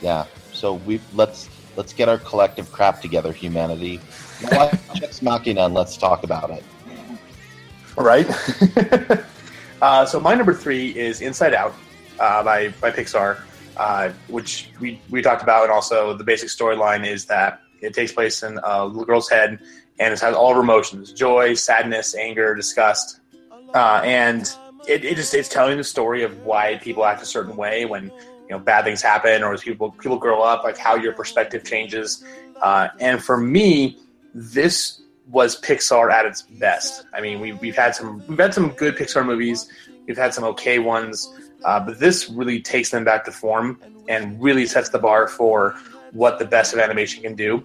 Yeah. 0.00 0.24
So 0.52 0.74
we 0.74 1.00
let's 1.14 1.48
let's 1.76 1.92
get 1.92 2.08
our 2.08 2.18
collective 2.18 2.72
crap 2.72 3.00
together, 3.00 3.32
humanity. 3.32 4.00
Watch 4.52 4.74
Ex 5.02 5.22
Machina 5.22 5.66
and 5.66 5.74
let's 5.74 5.96
talk 5.96 6.24
about 6.24 6.50
it. 6.50 6.64
Right. 7.96 8.26
uh, 9.82 10.04
so 10.04 10.20
my 10.20 10.34
number 10.34 10.54
three 10.54 10.96
is 10.96 11.20
Inside 11.20 11.54
Out 11.54 11.74
uh, 12.18 12.42
by 12.42 12.68
by 12.80 12.90
Pixar, 12.90 13.40
uh, 13.76 14.10
which 14.28 14.70
we 14.80 15.00
we 15.10 15.22
talked 15.22 15.42
about, 15.42 15.64
and 15.64 15.72
also 15.72 16.16
the 16.16 16.24
basic 16.24 16.48
storyline 16.48 17.06
is 17.06 17.26
that 17.26 17.60
it 17.80 17.94
takes 17.94 18.12
place 18.12 18.42
in 18.42 18.58
a 18.64 18.86
little 18.86 19.04
girl's 19.04 19.28
head, 19.28 19.58
and 19.98 20.12
it 20.12 20.20
has 20.20 20.34
all 20.34 20.50
of 20.50 20.56
her 20.56 20.62
emotions: 20.62 21.12
joy, 21.12 21.54
sadness, 21.54 22.14
anger, 22.14 22.54
disgust, 22.54 23.20
uh, 23.74 24.00
and 24.04 24.56
it, 24.88 25.04
it 25.04 25.16
just 25.16 25.34
it's 25.34 25.48
telling 25.48 25.76
the 25.76 25.84
story 25.84 26.22
of 26.22 26.44
why 26.44 26.76
people 26.76 27.04
act 27.04 27.22
a 27.22 27.26
certain 27.26 27.56
way 27.56 27.84
when 27.84 28.04
you 28.04 28.50
know 28.50 28.58
bad 28.58 28.84
things 28.84 29.02
happen 29.02 29.42
or 29.42 29.52
as 29.52 29.62
people 29.62 29.90
people 29.92 30.18
grow 30.18 30.42
up, 30.42 30.64
like 30.64 30.78
how 30.78 30.94
your 30.94 31.12
perspective 31.12 31.64
changes. 31.64 32.24
Uh, 32.62 32.88
and 33.00 33.22
for 33.22 33.36
me, 33.36 33.98
this 34.34 35.02
was 35.28 35.60
Pixar 35.60 36.10
at 36.12 36.24
its 36.24 36.42
best. 36.42 37.04
I 37.12 37.20
mean, 37.20 37.40
we, 37.40 37.52
we've 37.54 37.76
had 37.76 37.94
some 37.94 38.24
we've 38.28 38.38
had 38.38 38.54
some 38.54 38.70
good 38.70 38.96
Pixar 38.96 39.26
movies, 39.26 39.68
we've 40.06 40.16
had 40.16 40.32
some 40.32 40.44
okay 40.44 40.78
ones, 40.78 41.32
uh, 41.66 41.80
but 41.80 41.98
this 41.98 42.30
really 42.30 42.62
takes 42.62 42.90
them 42.90 43.04
back 43.04 43.24
to 43.24 43.32
form 43.32 43.78
and 44.08 44.40
really 44.40 44.64
sets 44.66 44.88
the 44.88 44.98
bar 44.98 45.26
for 45.26 45.74
what 46.12 46.38
the 46.38 46.44
best 46.44 46.72
of 46.72 46.78
animation 46.78 47.22
can 47.22 47.34
do. 47.34 47.62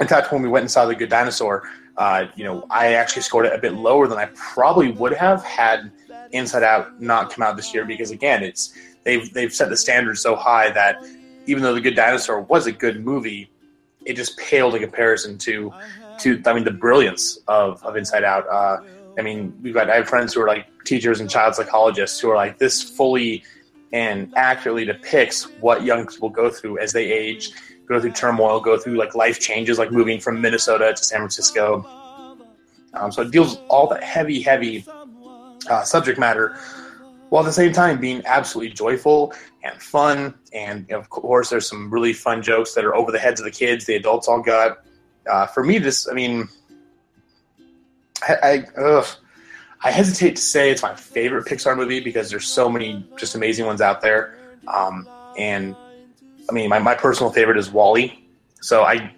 In 0.00 0.08
fact, 0.08 0.32
when 0.32 0.42
we 0.42 0.48
went 0.48 0.64
and 0.64 0.70
saw 0.70 0.84
The 0.86 0.94
Good 0.94 1.08
Dinosaur, 1.08 1.62
uh, 1.96 2.26
you 2.34 2.44
know, 2.44 2.66
I 2.68 2.94
actually 2.94 3.22
scored 3.22 3.46
it 3.46 3.52
a 3.52 3.58
bit 3.58 3.74
lower 3.74 4.08
than 4.08 4.18
I 4.18 4.26
probably 4.34 4.90
would 4.90 5.12
have 5.12 5.44
had 5.44 5.92
Inside 6.32 6.64
Out 6.64 7.00
not 7.00 7.30
come 7.30 7.42
out 7.42 7.56
this 7.56 7.72
year 7.72 7.84
because 7.84 8.10
again, 8.10 8.42
it's 8.42 8.74
they've 9.04 9.32
they've 9.32 9.52
set 9.52 9.68
the 9.68 9.76
standard 9.76 10.18
so 10.18 10.34
high 10.34 10.70
that 10.70 10.96
even 11.46 11.62
though 11.62 11.74
The 11.74 11.80
Good 11.80 11.94
Dinosaur 11.94 12.40
was 12.40 12.66
a 12.66 12.72
good 12.72 13.04
movie, 13.04 13.50
it 14.04 14.14
just 14.14 14.36
paled 14.38 14.74
in 14.74 14.80
comparison 14.80 15.38
to 15.38 15.72
to 16.20 16.42
I 16.46 16.54
mean 16.54 16.64
the 16.64 16.72
brilliance 16.72 17.38
of, 17.46 17.84
of 17.84 17.96
Inside 17.96 18.24
Out. 18.24 18.48
Uh, 18.48 18.78
I 19.18 19.22
mean, 19.22 19.54
we've 19.62 19.74
got 19.74 19.90
I 19.90 19.96
have 19.96 20.08
friends 20.08 20.34
who 20.34 20.40
are 20.42 20.48
like 20.48 20.66
teachers 20.84 21.20
and 21.20 21.28
child 21.28 21.54
psychologists 21.54 22.18
who 22.20 22.30
are 22.30 22.36
like 22.36 22.58
this 22.58 22.82
fully 22.82 23.44
and 23.92 24.32
accurately 24.36 24.84
depicts 24.84 25.44
what 25.60 25.84
young 25.84 26.06
people 26.06 26.30
go 26.30 26.48
through 26.50 26.78
as 26.78 26.92
they 26.92 27.12
age, 27.12 27.52
go 27.86 28.00
through 28.00 28.12
turmoil, 28.12 28.58
go 28.60 28.78
through 28.78 28.96
like 28.96 29.14
life 29.14 29.38
changes, 29.38 29.78
like 29.78 29.92
moving 29.92 30.18
from 30.18 30.40
Minnesota 30.40 30.92
to 30.96 31.04
San 31.04 31.18
Francisco. 31.18 31.86
Um, 32.94 33.12
so 33.12 33.22
it 33.22 33.30
deals 33.30 33.50
with 33.56 33.60
all 33.68 33.86
that 33.88 34.02
heavy, 34.02 34.40
heavy 34.40 34.84
uh, 35.68 35.82
subject 35.82 36.18
matter, 36.18 36.56
while 37.28 37.42
at 37.42 37.46
the 37.46 37.52
same 37.52 37.72
time 37.72 38.00
being 38.00 38.22
absolutely 38.24 38.72
joyful 38.72 39.34
and 39.62 39.80
fun. 39.80 40.34
And 40.52 40.90
of 40.92 41.10
course, 41.10 41.50
there's 41.50 41.68
some 41.68 41.90
really 41.90 42.12
fun 42.12 42.42
jokes 42.42 42.74
that 42.74 42.84
are 42.84 42.94
over 42.94 43.12
the 43.12 43.18
heads 43.18 43.40
of 43.40 43.44
the 43.44 43.50
kids. 43.50 43.84
The 43.84 43.96
adults 43.96 44.28
all 44.28 44.42
got. 44.42 44.78
Uh, 45.30 45.46
for 45.46 45.62
me, 45.62 45.78
this, 45.78 46.08
I 46.08 46.14
mean, 46.14 46.48
I, 48.28 48.36
I, 48.42 48.80
ugh, 48.80 49.06
I 49.82 49.90
hesitate 49.90 50.36
to 50.36 50.42
say 50.42 50.70
it's 50.70 50.82
my 50.82 50.94
favorite 50.94 51.46
Pixar 51.46 51.76
movie 51.76 52.00
because 52.00 52.30
there's 52.30 52.46
so 52.46 52.68
many 52.68 53.06
just 53.16 53.34
amazing 53.34 53.66
ones 53.66 53.80
out 53.80 54.00
there. 54.00 54.38
Um, 54.68 55.08
and 55.36 55.74
I 56.48 56.52
mean, 56.52 56.68
my, 56.68 56.78
my 56.78 56.94
personal 56.94 57.32
favorite 57.32 57.58
is 57.58 57.70
WALL-E. 57.70 58.28
So 58.60 58.84
I, 58.84 59.12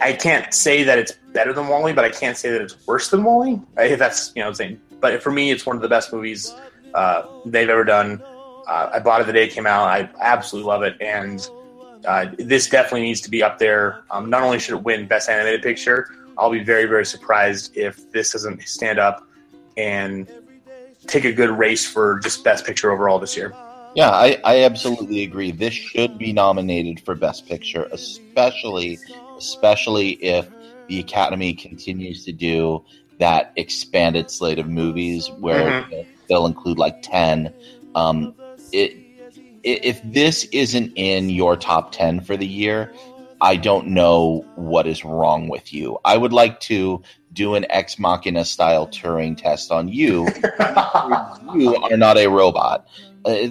I 0.00 0.12
can't 0.12 0.52
say 0.54 0.84
that 0.84 0.98
it's 0.98 1.12
better 1.32 1.52
than 1.52 1.68
WALL-E, 1.68 1.92
but 1.92 2.04
I 2.04 2.10
can't 2.10 2.36
say 2.36 2.50
that 2.50 2.60
it's 2.60 2.86
worse 2.86 3.10
than 3.10 3.24
WALL-E. 3.24 3.60
If 3.76 3.98
that's 3.98 4.32
you 4.36 4.42
know 4.42 4.48
i'm 4.48 4.54
saying, 4.54 4.80
but 5.00 5.22
for 5.22 5.32
me, 5.32 5.50
it's 5.50 5.66
one 5.66 5.76
of 5.76 5.82
the 5.82 5.88
best 5.88 6.12
movies 6.12 6.54
uh, 6.94 7.22
they've 7.44 7.68
ever 7.68 7.84
done. 7.84 8.22
Uh, 8.68 8.90
I 8.94 8.98
bought 9.00 9.20
it 9.20 9.26
the 9.26 9.32
day 9.32 9.44
it 9.44 9.52
came 9.52 9.66
out. 9.66 9.88
I 9.88 10.08
absolutely 10.20 10.68
love 10.68 10.82
it, 10.82 10.96
and 11.00 11.48
uh, 12.04 12.26
this 12.38 12.68
definitely 12.68 13.02
needs 13.02 13.20
to 13.22 13.30
be 13.30 13.42
up 13.42 13.58
there. 13.58 14.04
Um, 14.10 14.30
not 14.30 14.42
only 14.42 14.58
should 14.58 14.74
it 14.74 14.82
win 14.82 15.06
Best 15.06 15.28
Animated 15.28 15.62
Picture, 15.62 16.10
I'll 16.38 16.50
be 16.50 16.62
very 16.64 16.86
very 16.86 17.04
surprised 17.04 17.76
if 17.76 18.10
this 18.12 18.32
doesn't 18.32 18.62
stand 18.62 18.98
up 18.98 19.26
and 19.76 20.26
take 21.06 21.24
a 21.24 21.32
good 21.32 21.50
race 21.50 21.86
for 21.86 22.18
just 22.20 22.44
Best 22.44 22.64
Picture 22.64 22.90
overall 22.90 23.18
this 23.18 23.36
year. 23.36 23.56
Yeah, 23.94 24.10
I, 24.10 24.38
I 24.44 24.64
absolutely 24.64 25.22
agree. 25.24 25.50
This 25.50 25.74
should 25.74 26.18
be 26.18 26.32
nominated 26.32 27.00
for 27.00 27.14
Best 27.14 27.46
Picture, 27.46 27.88
especially 27.92 29.00
especially 29.36 30.10
if 30.22 30.48
the 30.88 31.00
Academy 31.00 31.54
continues 31.54 32.24
to 32.24 32.32
do 32.32 32.84
that 33.18 33.52
expanded 33.56 34.30
slate 34.30 34.58
of 34.58 34.68
movies 34.68 35.30
where 35.38 35.70
Mhm. 35.70 36.06
they'll 36.28 36.46
include 36.46 36.78
like 36.78 37.00
ten. 37.02 37.52
Um, 37.94 38.34
it, 38.72 39.02
if 39.64 40.00
this 40.02 40.44
isn't 40.52 40.92
in 40.94 41.30
your 41.30 41.56
top 41.56 41.92
ten 41.92 42.20
for 42.20 42.36
the 42.36 42.46
year, 42.46 42.92
I 43.40 43.56
don't 43.56 43.88
know 43.88 44.44
what 44.56 44.86
is 44.86 45.04
wrong 45.04 45.48
with 45.48 45.72
you. 45.72 45.98
I 46.04 46.16
would 46.16 46.32
like 46.32 46.60
to 46.60 47.02
do 47.32 47.54
an 47.54 47.66
ex 47.70 47.98
machina 47.98 48.44
style 48.44 48.88
Turing 48.88 49.36
test 49.36 49.70
on 49.70 49.88
you. 49.88 50.26
you 51.54 51.76
are 51.76 51.96
not 51.96 52.18
a 52.18 52.26
robot. 52.26 52.88
Uh, 53.24 53.46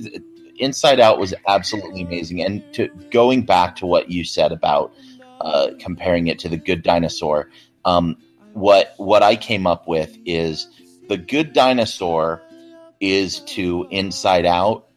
Inside 0.60 1.00
Out 1.00 1.20
was 1.20 1.34
absolutely 1.48 2.02
amazing, 2.02 2.42
and 2.42 2.64
to 2.74 2.88
going 3.12 3.44
back 3.44 3.76
to 3.78 3.86
what 3.86 4.10
you 4.10 4.24
said 4.24 4.52
about 4.52 4.92
uh, 5.40 5.68
comparing 5.80 6.28
it 6.28 6.40
to 6.40 6.50
the 6.50 6.58
Good 6.58 6.82
Dinosaur, 6.82 7.50
um, 7.86 8.18
what 8.54 8.94
what 8.98 9.22
I 9.22 9.36
came 9.36 9.68
up 9.68 9.88
with 9.88 10.18
is 10.26 10.68
the 11.08 11.18
Good 11.18 11.54
Dinosaur 11.54 12.42
is 13.00 13.42
to 13.42 13.88
Inside 13.92 14.46
Out 14.46 14.88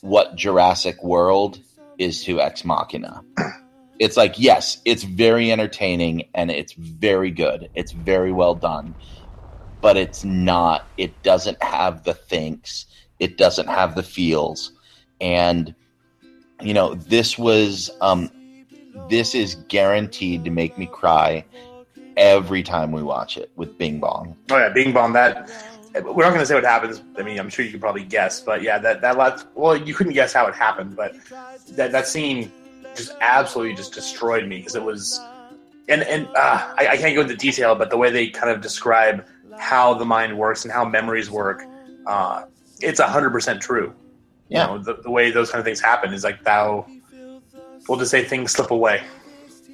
what 0.00 0.36
Jurassic 0.36 1.02
World 1.02 1.60
is 1.98 2.24
to 2.24 2.40
Ex 2.40 2.64
Machina. 2.64 3.22
It's 4.00 4.16
like 4.16 4.38
yes, 4.38 4.80
it's 4.86 5.02
very 5.02 5.52
entertaining 5.52 6.24
and 6.34 6.50
it's 6.50 6.72
very 6.72 7.30
good. 7.30 7.68
It's 7.74 7.92
very 7.92 8.32
well 8.32 8.54
done, 8.54 8.94
but 9.82 9.98
it's 9.98 10.24
not. 10.24 10.86
It 10.96 11.22
doesn't 11.22 11.62
have 11.62 12.04
the 12.04 12.14
thinks. 12.14 12.86
It 13.18 13.36
doesn't 13.36 13.68
have 13.68 13.94
the 13.94 14.02
feels, 14.02 14.72
and 15.20 15.74
you 16.62 16.72
know 16.72 16.94
this 16.94 17.38
was 17.38 17.90
um, 18.00 18.30
this 19.10 19.34
is 19.34 19.56
guaranteed 19.68 20.46
to 20.46 20.50
make 20.50 20.78
me 20.78 20.86
cry 20.86 21.44
every 22.16 22.62
time 22.62 22.92
we 22.92 23.02
watch 23.02 23.36
it 23.36 23.52
with 23.56 23.76
Bing 23.76 24.00
Bong. 24.00 24.34
Oh 24.50 24.56
yeah, 24.56 24.70
Bing 24.70 24.94
Bong. 24.94 25.12
That 25.12 25.50
we're 25.92 26.24
not 26.24 26.30
going 26.30 26.38
to 26.38 26.46
say 26.46 26.54
what 26.54 26.64
happens. 26.64 27.02
I 27.18 27.22
mean, 27.22 27.38
I'm 27.38 27.50
sure 27.50 27.66
you 27.66 27.70
can 27.70 27.80
probably 27.80 28.04
guess, 28.04 28.40
but 28.40 28.62
yeah, 28.62 28.78
that 28.78 29.02
that 29.02 29.18
last. 29.18 29.46
Well, 29.54 29.76
you 29.76 29.92
couldn't 29.92 30.14
guess 30.14 30.32
how 30.32 30.46
it 30.46 30.54
happened, 30.54 30.96
but 30.96 31.14
that 31.72 31.92
that 31.92 32.06
scene 32.06 32.50
just 32.96 33.12
absolutely 33.20 33.74
just 33.74 33.92
destroyed 33.92 34.46
me 34.46 34.58
because 34.58 34.74
it 34.74 34.82
was, 34.82 35.20
and 35.88 36.02
and 36.02 36.26
uh, 36.28 36.74
I, 36.78 36.88
I 36.92 36.96
can't 36.96 37.14
go 37.14 37.22
into 37.22 37.36
detail, 37.36 37.74
but 37.74 37.90
the 37.90 37.96
way 37.96 38.10
they 38.10 38.28
kind 38.28 38.50
of 38.50 38.60
describe 38.60 39.24
how 39.58 39.94
the 39.94 40.04
mind 40.04 40.36
works 40.36 40.64
and 40.64 40.72
how 40.72 40.84
memories 40.84 41.30
work, 41.30 41.62
uh, 42.06 42.44
it's 42.80 43.00
hundred 43.00 43.30
percent 43.30 43.60
true. 43.60 43.94
Yeah. 44.48 44.72
You 44.72 44.78
know, 44.78 44.84
the, 44.84 45.02
the 45.02 45.10
way 45.10 45.30
those 45.30 45.50
kind 45.50 45.60
of 45.60 45.64
things 45.64 45.80
happen 45.80 46.12
is 46.12 46.24
like 46.24 46.42
thou. 46.44 46.86
We'll 47.88 47.98
just 47.98 48.10
say 48.10 48.24
things 48.24 48.52
slip 48.52 48.70
away. 48.70 49.02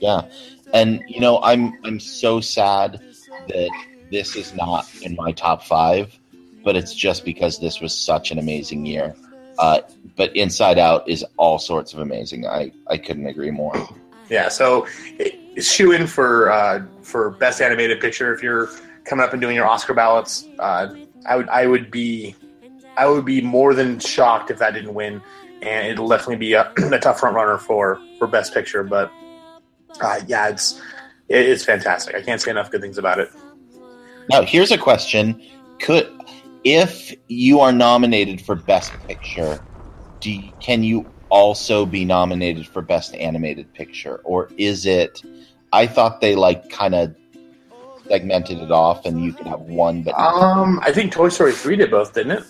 Yeah, 0.01 0.23
and 0.73 1.03
you 1.09 1.21
know 1.21 1.41
I'm 1.43 1.79
I'm 1.85 1.99
so 2.01 2.41
sad 2.41 3.01
that 3.49 3.71
this 4.11 4.37
is 4.37 4.55
not 4.55 4.89
in 5.03 5.17
my 5.17 5.33
top 5.33 5.63
five, 5.63 6.17
but 6.65 6.77
it's 6.77 6.95
just 6.95 7.25
because 7.25 7.59
this 7.59 7.81
was 7.81 7.97
such 7.97 8.31
an 8.31 8.39
amazing 8.39 8.87
year. 8.87 9.15
Uh, 9.59 9.81
but 10.17 10.35
Inside 10.37 10.79
Out 10.79 11.09
is 11.09 11.25
all 11.37 11.59
sorts 11.59 11.93
of 11.93 12.01
amazing. 12.01 12.47
I 12.47 12.73
I 12.89 12.99
couldn't 12.99 13.27
agree 13.27 13.51
more. 13.51 13.89
Yeah, 14.29 14.49
so 14.49 14.87
shoe 15.59 15.93
in 15.93 16.07
for 16.07 16.51
uh, 16.51 16.83
for 17.03 17.31
best 17.31 17.61
animated 17.61 18.01
picture. 18.01 18.35
If 18.35 18.43
you're 18.43 18.69
coming 19.05 19.25
up 19.25 19.33
and 19.33 19.41
doing 19.41 19.55
your 19.55 19.67
Oscar 19.67 19.95
ballots, 19.95 20.47
uh, 20.59 20.95
I 21.27 21.37
would 21.37 21.49
I 21.49 21.67
would 21.67 21.91
be 21.91 22.35
I 22.97 23.07
would 23.07 23.25
be 23.25 23.41
more 23.41 23.75
than 23.75 23.99
shocked 23.99 24.51
if 24.51 24.59
that 24.59 24.75
didn't 24.75 24.95
win, 24.95 25.23
and 25.63 25.89
it'll 25.89 26.09
definitely 26.09 26.37
be 26.37 26.55
a, 26.55 26.73
a 26.93 26.99
tough 26.99 27.21
front 27.21 27.37
runner 27.37 27.59
for 27.59 28.01
for 28.19 28.27
best 28.27 28.55
picture. 28.55 28.83
But 28.83 29.11
uh, 30.01 30.21
yeah, 30.27 30.49
it's 30.49 30.81
it, 31.29 31.49
it's 31.49 31.65
fantastic. 31.65 32.15
I 32.15 32.23
can't 32.23 32.41
say 32.41 32.51
enough 32.51 32.71
good 32.71 32.81
things 32.81 32.99
about 32.99 33.19
it. 33.19 33.31
Now 34.31 34.43
here's 34.43 34.73
a 34.73 34.79
question: 34.79 35.43
Could 35.79 36.11
if 36.67 37.15
you 37.29 37.61
are 37.61 37.71
nominated 37.71 38.41
for 38.41 38.57
Best 38.57 38.93
Picture, 39.07 39.61
do 40.21 40.33
you, 40.33 40.53
can 40.59 40.83
you 40.83 41.07
also 41.29 41.87
be 41.87 42.05
nominated 42.05 42.67
for 42.67 42.83
Best 42.83 43.15
Animated 43.15 43.73
Picture, 43.73 44.17
or 44.25 44.51
is 44.59 44.85
it? 44.85 45.23
I 45.73 45.87
thought 45.87 46.21
they 46.21 46.35
like 46.35 46.69
kind 46.69 46.97
of 46.97 47.15
segmented 48.09 48.59
it 48.59 48.73
off, 48.73 49.07
and 49.07 49.23
you 49.23 49.33
could 49.33 49.47
have 49.47 49.61
one, 49.61 50.03
but 50.03 50.15
Um, 50.15 50.81
I 50.83 50.91
think 50.91 51.13
Toy 51.13 51.29
Story 51.29 51.53
three 51.53 51.77
did 51.77 51.93
both, 51.93 52.13
didn't 52.13 52.33
it? 52.33 52.45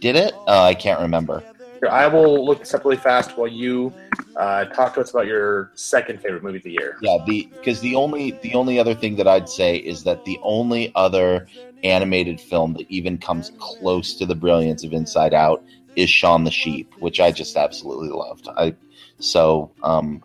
did 0.00 0.16
it? 0.16 0.34
Uh, 0.46 0.62
I 0.62 0.74
can't 0.74 1.00
remember. 1.00 1.42
I 1.88 2.06
will 2.06 2.44
look 2.44 2.60
this 2.60 2.74
up 2.74 2.84
really 2.84 2.96
fast 2.96 3.36
while 3.36 3.48
you 3.48 3.94
uh, 4.36 4.66
talk 4.66 4.94
to 4.94 5.00
us 5.00 5.10
about 5.10 5.26
your 5.26 5.70
second 5.74 6.20
favorite 6.20 6.42
movie 6.42 6.58
of 6.58 6.64
the 6.64 6.72
year. 6.72 6.96
Yeah, 7.02 7.18
the 7.26 7.48
because 7.52 7.80
the 7.80 7.94
only 7.94 8.38
the 8.42 8.54
only 8.54 8.78
other 8.78 8.94
thing 8.94 9.16
that 9.16 9.28
I'd 9.28 9.48
say 9.48 9.76
is 9.76 10.04
that 10.04 10.24
the 10.24 10.38
only 10.42 10.92
other 10.94 11.46
animated 11.82 12.40
film 12.40 12.74
that 12.74 12.90
even 12.90 13.18
comes 13.18 13.52
close 13.58 14.14
to 14.14 14.26
the 14.26 14.34
brilliance 14.34 14.84
of 14.84 14.92
Inside 14.92 15.34
Out 15.34 15.64
is 15.96 16.10
Shaun 16.10 16.44
the 16.44 16.50
Sheep, 16.50 16.92
which 16.98 17.20
I 17.20 17.30
just 17.30 17.56
absolutely 17.56 18.08
loved. 18.08 18.48
I 18.56 18.74
so 19.18 19.70
um 19.82 20.22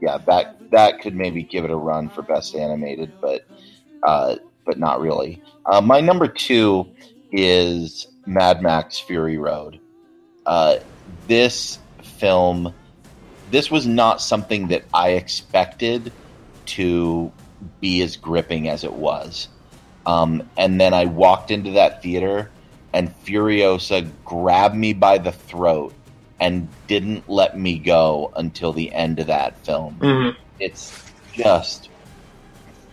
yeah, 0.00 0.18
that 0.26 0.56
that 0.72 1.00
could 1.00 1.14
maybe 1.14 1.42
give 1.42 1.64
it 1.64 1.70
a 1.70 1.76
run 1.76 2.10
for 2.10 2.22
best 2.22 2.54
animated, 2.54 3.12
but 3.20 3.46
uh 4.02 4.36
but 4.66 4.78
not 4.78 5.00
really. 5.00 5.40
Uh, 5.64 5.80
my 5.80 6.00
number 6.00 6.26
two 6.26 6.86
is 7.32 8.08
Mad 8.26 8.62
Max 8.62 8.98
Fury 8.98 9.38
Road. 9.38 9.80
Uh, 10.44 10.76
this 11.26 11.78
film 12.02 12.74
this 13.50 13.70
was 13.70 13.86
not 13.86 14.20
something 14.20 14.68
that 14.68 14.84
I 14.92 15.10
expected 15.10 16.12
to 16.66 17.32
be 17.80 18.02
as 18.02 18.16
gripping 18.16 18.68
as 18.68 18.84
it 18.84 18.92
was. 18.92 19.48
Um, 20.04 20.48
and 20.56 20.80
then 20.80 20.94
I 20.94 21.06
walked 21.06 21.50
into 21.50 21.72
that 21.72 22.02
theater, 22.02 22.50
and 22.92 23.10
Furiosa 23.24 24.08
grabbed 24.24 24.76
me 24.76 24.92
by 24.92 25.18
the 25.18 25.32
throat 25.32 25.94
and 26.38 26.68
didn't 26.86 27.28
let 27.28 27.58
me 27.58 27.78
go 27.78 28.32
until 28.36 28.72
the 28.72 28.92
end 28.92 29.18
of 29.20 29.28
that 29.28 29.56
film. 29.64 29.96
Mm-hmm. 30.00 30.40
It's 30.60 31.10
just 31.32 31.88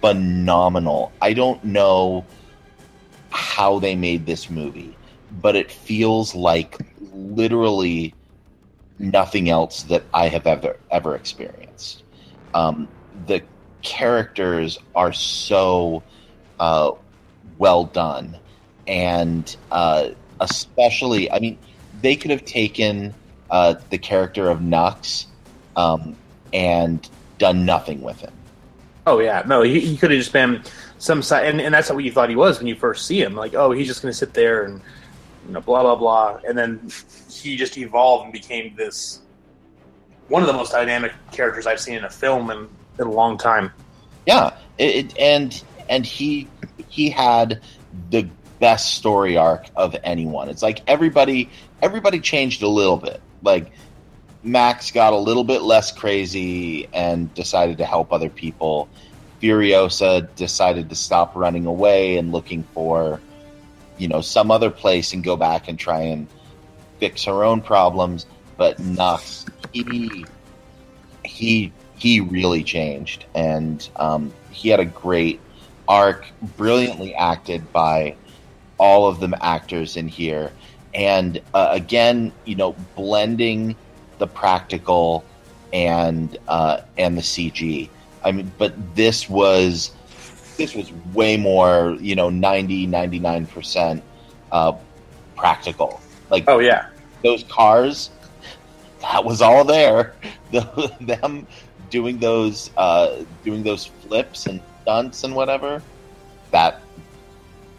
phenomenal. 0.01 1.11
I 1.21 1.33
don't 1.33 1.63
know 1.63 2.25
how 3.31 3.79
they 3.79 3.95
made 3.95 4.25
this 4.25 4.49
movie, 4.49 4.95
but 5.41 5.55
it 5.55 5.71
feels 5.71 6.35
like 6.35 6.77
literally 7.13 8.13
nothing 8.99 9.49
else 9.49 9.83
that 9.83 10.03
I 10.13 10.27
have 10.27 10.47
ever 10.47 10.77
ever 10.91 11.15
experienced. 11.15 12.03
Um, 12.53 12.87
the 13.27 13.41
characters 13.81 14.77
are 14.95 15.13
so 15.13 16.03
uh, 16.59 16.91
well 17.57 17.85
done, 17.85 18.37
and 18.87 19.55
uh, 19.71 20.09
especially, 20.39 21.31
I 21.31 21.39
mean, 21.39 21.57
they 22.01 22.15
could 22.15 22.31
have 22.31 22.45
taken 22.45 23.13
uh, 23.49 23.75
the 23.89 23.97
character 23.97 24.49
of 24.49 24.61
Nux 24.61 25.27
um, 25.75 26.15
and 26.53 27.07
done 27.37 27.65
nothing 27.65 28.01
with 28.01 28.19
him. 28.19 28.33
Oh 29.05 29.19
yeah, 29.19 29.43
no, 29.45 29.63
he, 29.63 29.79
he 29.79 29.97
could 29.97 30.11
have 30.11 30.19
just 30.19 30.31
been 30.31 30.63
some 30.97 31.21
side, 31.21 31.47
and, 31.47 31.59
and 31.59 31.73
that's 31.73 31.89
what 31.91 32.03
you 32.03 32.11
thought 32.11 32.29
he 32.29 32.35
was 32.35 32.57
when 32.57 32.67
you 32.67 32.75
first 32.75 33.05
see 33.05 33.21
him. 33.21 33.35
Like, 33.35 33.53
oh, 33.53 33.71
he's 33.71 33.87
just 33.87 34.01
going 34.01 34.11
to 34.11 34.17
sit 34.17 34.33
there 34.33 34.63
and 34.63 34.81
you 35.45 35.53
know, 35.53 35.61
blah 35.61 35.81
blah 35.81 35.95
blah, 35.95 36.39
and 36.47 36.57
then 36.57 36.89
he 37.29 37.55
just 37.55 37.77
evolved 37.77 38.25
and 38.25 38.33
became 38.33 38.75
this 38.75 39.21
one 40.29 40.41
of 40.41 40.47
the 40.47 40.53
most 40.53 40.71
dynamic 40.71 41.11
characters 41.31 41.67
I've 41.67 41.79
seen 41.79 41.95
in 41.95 42.03
a 42.03 42.09
film 42.09 42.49
in, 42.49 42.67
in 42.99 43.07
a 43.07 43.11
long 43.11 43.37
time. 43.37 43.71
Yeah, 44.25 44.55
it, 44.77 44.95
it, 44.95 45.19
and 45.19 45.63
and 45.89 46.05
he 46.05 46.47
he 46.89 47.09
had 47.09 47.61
the 48.09 48.27
best 48.59 48.93
story 48.93 49.35
arc 49.35 49.65
of 49.75 49.95
anyone. 50.03 50.49
It's 50.49 50.61
like 50.61 50.81
everybody 50.87 51.49
everybody 51.81 52.19
changed 52.19 52.63
a 52.63 52.67
little 52.67 52.97
bit. 52.97 53.21
Like 53.41 53.71
Max 54.43 54.91
got 54.91 55.13
a 55.13 55.17
little 55.17 55.43
bit 55.43 55.61
less 55.61 55.91
crazy 55.91 56.87
and 56.93 57.33
decided 57.33 57.77
to 57.79 57.85
help 57.85 58.13
other 58.13 58.29
people. 58.29 58.87
Furiosa 59.41 60.33
decided 60.35 60.89
to 60.89 60.95
stop 60.95 61.35
running 61.35 61.65
away 61.65 62.17
and 62.17 62.31
looking 62.31 62.63
for 62.73 63.19
you 63.97 64.07
know 64.07 64.21
some 64.21 64.51
other 64.51 64.69
place 64.69 65.13
and 65.13 65.23
go 65.23 65.35
back 65.35 65.67
and 65.67 65.77
try 65.77 66.01
and 66.01 66.27
fix 66.99 67.23
her 67.25 67.43
own 67.43 67.61
problems. 67.61 68.25
But 68.57 68.79
Nux, 68.79 69.45
he 69.71 70.25
he 71.23 71.71
he 71.95 72.19
really 72.19 72.63
changed, 72.63 73.25
and 73.35 73.87
um, 73.97 74.33
he 74.51 74.69
had 74.69 74.79
a 74.79 74.85
great 74.85 75.39
arc, 75.87 76.25
brilliantly 76.57 77.13
acted 77.15 77.71
by 77.71 78.15
all 78.77 79.07
of 79.07 79.19
the 79.19 79.37
actors 79.41 79.97
in 79.97 80.07
here, 80.07 80.51
and 80.93 81.41
uh, 81.53 81.69
again, 81.71 82.31
you 82.45 82.55
know, 82.55 82.73
blending 82.95 83.75
the 84.19 84.27
practical 84.27 85.25
and 85.73 86.37
uh, 86.47 86.81
and 86.97 87.17
the 87.17 87.21
CG. 87.21 87.89
I 88.23 88.31
mean, 88.31 88.51
but 88.57 88.95
this 88.95 89.29
was 89.29 89.91
this 90.57 90.75
was 90.75 90.91
way 91.13 91.37
more, 91.37 91.97
you 91.99 92.15
know, 92.15 92.29
90 92.29 92.87
99 92.87 93.45
percent 93.47 94.03
uh, 94.51 94.73
practical. 95.35 96.01
Like 96.29 96.45
Oh 96.47 96.59
yeah, 96.59 96.87
those 97.23 97.43
cars, 97.43 98.11
that 99.01 99.23
was 99.23 99.41
all 99.41 99.63
there. 99.63 100.13
The, 100.53 100.93
them 101.01 101.47
doing 101.89 102.19
those 102.19 102.69
uh, 102.77 103.23
doing 103.43 103.63
those 103.63 103.85
flips 103.85 104.45
and 104.45 104.61
stunts 104.83 105.23
and 105.23 105.33
whatever. 105.35 105.81
That 106.51 106.79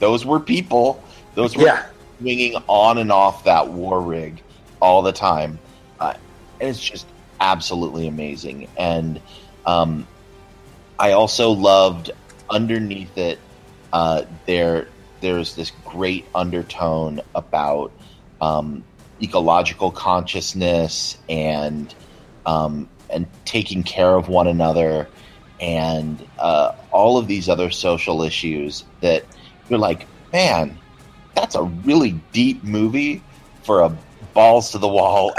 those 0.01 0.27
were 0.27 0.41
people. 0.41 1.01
Those 1.35 1.57
were 1.57 1.67
yeah, 1.67 1.87
swinging 2.19 2.57
on 2.67 2.99
and 2.99 3.13
off 3.13 3.45
that 3.45 3.69
war 3.69 4.01
rig 4.01 4.43
all 4.81 5.03
the 5.03 5.13
time, 5.13 5.59
uh, 6.01 6.15
and 6.61 6.69
it's 6.69 6.81
just 6.81 7.07
absolutely 7.41 8.09
amazing. 8.09 8.69
And 8.77 9.21
um, 9.67 10.07
I 10.99 11.13
also 11.13 11.51
loved 11.51 12.11
underneath 12.55 13.19
it. 13.19 13.39
Uh, 13.93 14.23
there, 14.47 14.89
there's 15.21 15.55
this 15.57 15.73
great 15.85 16.25
undertone 16.35 17.21
about 17.35 17.93
um, 18.41 18.85
ecological 19.21 19.91
consciousness 19.91 21.19
and 21.29 21.95
um, 22.47 22.89
and 23.11 23.27
taking 23.45 23.83
care 23.83 24.15
of 24.15 24.29
one 24.29 24.47
another 24.47 25.09
and 25.61 26.27
uh, 26.39 26.73
all 26.91 27.17
of 27.17 27.27
these 27.27 27.49
other 27.49 27.71
social 27.71 28.23
issues 28.23 28.85
that 29.01 29.25
you're 29.69 29.79
like, 29.79 30.07
man, 30.33 30.77
that's 31.35 31.55
a 31.55 31.63
really 31.63 32.13
deep 32.33 32.63
movie 32.65 33.23
for 33.63 33.83
a 33.83 33.97
balls 34.35 34.71
to 34.73 34.79
the 34.79 34.89
wall. 34.89 35.33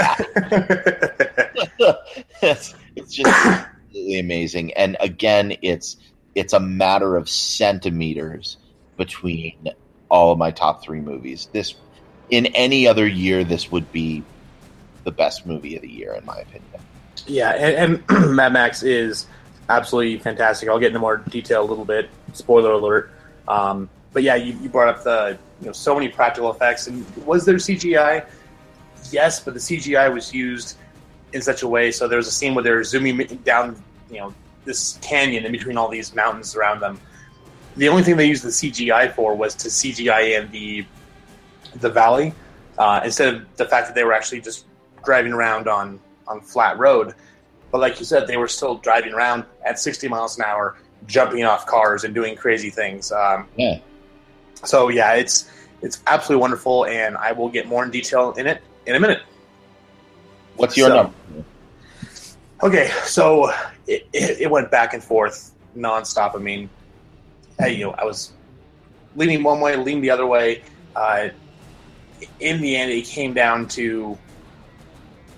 it's, 2.42 2.74
it's 2.96 3.12
just 3.12 3.46
absolutely 3.46 4.18
amazing, 4.18 4.72
and 4.74 4.96
again, 5.00 5.56
it's 5.62 5.96
it's 6.36 6.52
a 6.52 6.60
matter 6.60 7.16
of 7.16 7.28
centimeters 7.28 8.58
between 8.96 9.70
all 10.10 10.30
of 10.30 10.38
my 10.38 10.52
top 10.52 10.82
three 10.82 11.00
movies. 11.00 11.48
This, 11.50 11.74
in 12.30 12.46
any 12.46 12.86
other 12.86 13.06
year, 13.08 13.42
this 13.42 13.72
would 13.72 13.90
be 13.90 14.22
the 15.04 15.10
best 15.10 15.46
movie 15.46 15.74
of 15.76 15.82
the 15.82 15.90
year, 15.90 16.12
in 16.12 16.24
my 16.26 16.38
opinion. 16.38 16.70
Yeah, 17.26 17.50
and, 17.52 18.04
and 18.08 18.34
Mad 18.36 18.52
Max 18.52 18.82
is 18.82 19.26
absolutely 19.68 20.18
fantastic. 20.18 20.68
I'll 20.68 20.78
get 20.78 20.88
into 20.88 20.98
more 20.98 21.16
detail 21.16 21.62
a 21.62 21.66
little 21.66 21.86
bit. 21.86 22.10
Spoiler 22.34 22.72
alert. 22.72 23.10
Um, 23.48 23.88
but 24.12 24.22
yeah, 24.22 24.34
you, 24.34 24.58
you, 24.60 24.68
brought 24.68 24.88
up 24.88 25.04
the 25.04 25.38
you 25.60 25.66
know 25.66 25.72
so 25.72 25.94
many 25.94 26.08
practical 26.08 26.50
effects, 26.50 26.86
and 26.86 27.06
was 27.24 27.44
there 27.44 27.54
CGI? 27.56 28.26
Yes, 29.10 29.40
but 29.40 29.54
the 29.54 29.60
CGI 29.60 30.12
was 30.12 30.34
used 30.34 30.76
in 31.32 31.42
such 31.42 31.62
a 31.62 31.68
way 31.68 31.90
so 31.90 32.08
there 32.08 32.16
was 32.16 32.28
a 32.28 32.32
scene 32.32 32.54
where 32.54 32.64
they're 32.64 32.84
zooming 32.84 33.18
down, 33.44 33.80
you 34.10 34.18
know, 34.18 34.34
this 34.66 34.98
canyon 35.00 35.46
in 35.46 35.52
between 35.52 35.78
all 35.78 35.88
these 35.88 36.14
mountains 36.14 36.54
around 36.54 36.80
them. 36.80 37.00
The 37.76 37.88
only 37.88 38.02
thing 38.02 38.16
they 38.16 38.26
used 38.26 38.42
the 38.42 38.50
CGI 38.50 39.14
for 39.14 39.34
was 39.34 39.54
to 39.56 39.68
CGI 39.68 40.38
in 40.38 40.50
the 40.50 40.84
the 41.80 41.90
valley 41.90 42.34
uh, 42.78 43.00
instead 43.04 43.34
of 43.34 43.56
the 43.56 43.64
fact 43.64 43.86
that 43.86 43.94
they 43.94 44.04
were 44.04 44.12
actually 44.12 44.40
just 44.40 44.66
driving 45.04 45.32
around 45.32 45.68
on 45.68 45.98
on 46.26 46.40
flat 46.40 46.78
road. 46.78 47.14
But 47.70 47.80
like 47.80 47.98
you 47.98 48.04
said, 48.04 48.26
they 48.26 48.36
were 48.36 48.48
still 48.48 48.76
driving 48.76 49.12
around 49.12 49.44
at 49.64 49.78
60 49.78 50.08
miles 50.08 50.38
an 50.38 50.44
hour, 50.44 50.76
jumping 51.06 51.44
off 51.44 51.66
cars 51.66 52.04
and 52.04 52.14
doing 52.14 52.36
crazy 52.36 52.70
things. 52.70 53.12
Um, 53.12 53.48
yeah. 53.56 53.78
So 54.64 54.88
yeah, 54.88 55.14
it's 55.14 55.50
it's 55.82 56.02
absolutely 56.06 56.40
wonderful, 56.40 56.86
and 56.86 57.16
I 57.16 57.32
will 57.32 57.48
get 57.48 57.66
more 57.66 57.84
in 57.84 57.90
detail 57.90 58.32
in 58.32 58.46
it 58.46 58.62
in 58.86 58.94
a 58.94 59.00
minute. 59.00 59.22
What's 60.56 60.76
your 60.76 60.88
so, 60.88 60.94
number? 60.94 61.12
Okay, 62.62 62.88
so 63.04 63.52
it, 63.86 64.06
it, 64.12 64.50
went 64.50 64.70
back 64.70 64.94
and 64.94 65.04
forth 65.04 65.52
nonstop. 65.76 66.34
I 66.34 66.38
mean, 66.38 66.70
hey, 67.58 67.74
you 67.74 67.84
know, 67.84 67.90
I 67.92 68.04
was 68.04 68.32
leaning 69.14 69.42
one 69.42 69.60
way, 69.60 69.76
leaning 69.76 70.00
the 70.00 70.10
other 70.10 70.26
way. 70.26 70.62
Uh, 70.94 71.28
in 72.40 72.62
the 72.62 72.76
end, 72.76 72.90
it 72.90 73.04
came 73.04 73.34
down 73.34 73.68
to 73.68 74.16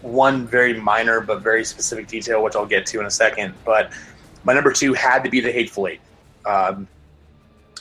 one 0.03 0.47
very 0.47 0.75
minor 0.75 1.21
but 1.21 1.43
very 1.43 1.65
specific 1.65 2.07
detail, 2.07 2.43
which 2.43 2.55
I'll 2.55 2.67
get 2.67 2.87
to 2.87 3.01
in 3.01 3.07
a 3.07 3.11
second. 3.11 3.55
But 3.65 3.93
my 4.45 4.55
number 4.55 4.73
two 4.73 4.95
had 4.95 5.25
to 5.25 5.31
be 5.31 5.41
the 5.41 5.51
Hateful 5.51 5.89
Eight. 5.89 6.01
Um, 6.47 6.87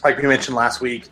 like 0.04 0.18
we 0.18 0.28
mentioned 0.28 0.56
last 0.56 0.82
week, 0.82 1.08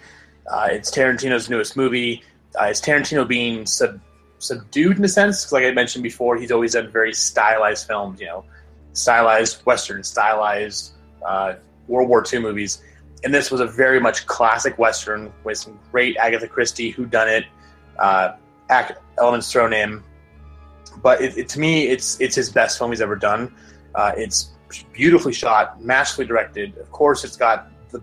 uh, 0.51 0.69
it's 0.71 0.89
Tarantino's 0.89 1.47
newest 1.49 1.77
movie. 1.77 2.23
Uh, 2.59 2.65
it's 2.65 2.81
Tarantino 2.81 3.27
being 3.27 3.65
sub- 3.65 3.99
subdued 4.39 4.97
in 4.97 5.05
a 5.05 5.09
sense, 5.09 5.51
like 5.51 5.63
I 5.63 5.71
mentioned 5.71 6.03
before, 6.03 6.37
he's 6.37 6.51
always 6.51 6.73
done 6.73 6.91
very 6.91 7.13
stylized 7.13 7.87
films. 7.87 8.19
You 8.19 8.27
know, 8.27 8.45
stylized 8.93 9.65
western, 9.65 10.03
stylized 10.03 10.93
uh, 11.25 11.55
World 11.87 12.09
War 12.09 12.23
II 12.31 12.39
movies. 12.39 12.81
And 13.23 13.33
this 13.33 13.49
was 13.49 13.59
a 13.59 13.65
very 13.65 13.99
much 13.99 14.27
classic 14.27 14.77
western 14.77 15.33
with 15.43 15.57
some 15.57 15.79
great 15.91 16.15
Agatha 16.17 16.47
Christie 16.47 16.91
who 16.91 17.05
done 17.05 17.27
it 17.27 17.45
uh, 17.97 18.33
elements 19.17 19.51
thrown 19.51 19.73
in 19.73 20.03
but 21.01 21.21
it, 21.21 21.37
it, 21.37 21.49
to 21.49 21.59
me, 21.59 21.87
it's 21.87 22.19
it's 22.19 22.35
his 22.35 22.49
best 22.49 22.77
film 22.77 22.91
he's 22.91 23.01
ever 23.01 23.15
done. 23.15 23.53
Uh, 23.93 24.11
it's 24.17 24.51
beautifully 24.93 25.33
shot, 25.33 25.81
masterfully 25.81 26.27
directed. 26.27 26.77
Of 26.77 26.91
course, 26.91 27.23
it's 27.23 27.37
got 27.37 27.69
the 27.91 28.01